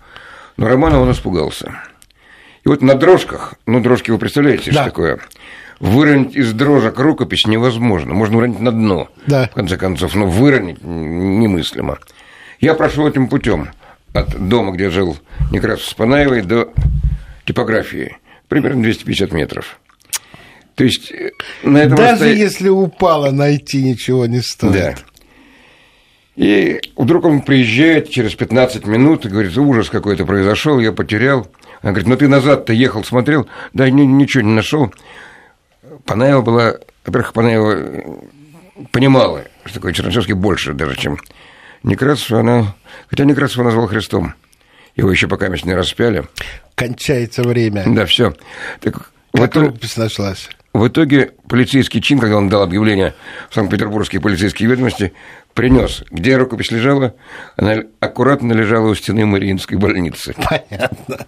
Но 0.57 0.67
Романа 0.67 0.99
он 0.99 1.11
испугался. 1.11 1.73
И 2.63 2.69
вот 2.69 2.81
на 2.81 2.95
дрожках, 2.95 3.55
ну, 3.65 3.79
дрожки 3.79 4.11
вы 4.11 4.19
представляете, 4.19 4.71
да. 4.71 4.81
что 4.81 4.83
такое? 4.85 5.19
Выронить 5.79 6.35
из 6.35 6.53
дрожек 6.53 6.97
рукопись 6.99 7.45
невозможно. 7.45 8.13
Можно 8.13 8.37
выронить 8.37 8.59
на 8.59 8.71
дно, 8.71 9.09
да. 9.27 9.47
в 9.47 9.55
конце 9.55 9.77
концов, 9.77 10.15
но 10.15 10.27
выронить 10.27 10.83
немыслимо. 10.83 11.97
Я 12.59 12.73
прошел 12.73 13.07
этим 13.07 13.27
путем 13.27 13.69
от 14.13 14.47
дома, 14.47 14.73
где 14.73 14.89
жил 14.89 15.17
Некрасов 15.51 15.87
с 15.87 15.93
Панаевой, 15.93 16.41
до 16.41 16.73
типографии. 17.45 18.17
Примерно 18.47 18.83
250 18.83 19.31
метров. 19.31 19.79
То 20.75 20.83
есть 20.83 21.11
э, 21.11 21.31
на 21.63 21.79
этом 21.79 21.97
Даже 21.97 22.11
расстоянии... 22.13 22.41
если 22.41 22.69
упало, 22.69 23.31
найти 23.31 23.83
ничего 23.83 24.25
не 24.25 24.41
стоит. 24.41 24.73
Да. 24.73 24.95
И 26.35 26.79
вдруг 26.95 27.25
он 27.25 27.41
приезжает 27.41 28.09
через 28.09 28.33
15 28.33 28.85
минут 28.87 29.25
и 29.25 29.29
говорит, 29.29 29.57
ужас 29.57 29.89
какой-то 29.89 30.25
произошел, 30.25 30.79
я 30.79 30.93
потерял. 30.93 31.47
Он 31.83 31.89
говорит, 31.89 32.07
ну 32.07 32.15
ты 32.15 32.27
назад-то 32.27 32.71
ехал, 32.71 33.03
смотрел, 33.03 33.47
да 33.73 33.89
ничего 33.89 34.41
не 34.43 34.53
нашел. 34.53 34.93
Панаева 36.09 36.41
была, 36.41 36.73
во-первых, 37.05 37.33
Панаева 37.33 38.19
понимала, 38.91 39.43
что 39.63 39.75
такое 39.75 39.93
Чернышевский 39.93 40.33
больше 40.33 40.73
даже, 40.73 40.95
чем 40.95 41.19
Некрасов, 41.83 42.31
она... 42.31 42.73
Хотя 43.11 43.25
Некрасова 43.25 43.63
назвал 43.63 43.85
Христом. 43.85 44.33
Его 44.95 45.11
еще 45.11 45.27
пока 45.27 45.49
не 45.65 45.75
распяли. 45.75 46.25
Кончается 46.73 47.43
время. 47.43 47.83
Да, 47.85 48.07
все. 48.07 48.33
Так, 48.81 49.11
как 49.33 49.51
итоге, 49.51 49.67
рукопись 49.67 49.97
нашлась? 49.97 50.49
В 50.73 50.87
итоге 50.87 51.33
полицейский 51.47 52.01
чин, 52.01 52.17
когда 52.17 52.37
он 52.37 52.49
дал 52.49 52.63
объявление 52.63 53.13
в 53.51 53.53
Санкт-Петербургские 53.53 54.19
полицейские 54.19 54.67
ведомости, 54.67 55.13
принес, 55.53 56.03
где 56.09 56.37
рукопись 56.37 56.71
лежала, 56.71 57.13
она 57.55 57.83
аккуратно 57.99 58.51
лежала 58.53 58.87
у 58.87 58.95
стены 58.95 59.27
Мариинской 59.27 59.77
больницы. 59.77 60.33
Понятно. 60.33 61.27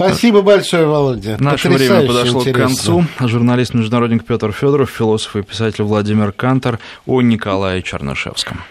Спасибо 0.00 0.40
большое, 0.40 0.86
Володя. 0.86 1.36
Наше 1.38 1.68
время 1.68 2.06
подошло 2.06 2.40
интересно. 2.40 2.52
к 2.52 2.66
концу. 2.66 3.04
Журналист-международник 3.20 4.24
Петр 4.24 4.50
Федоров, 4.50 4.90
философ 4.90 5.36
и 5.36 5.42
писатель 5.42 5.84
Владимир 5.84 6.32
Кантор 6.32 6.78
о 7.06 7.20
Николае 7.20 7.82
Чернышевском. 7.82 8.62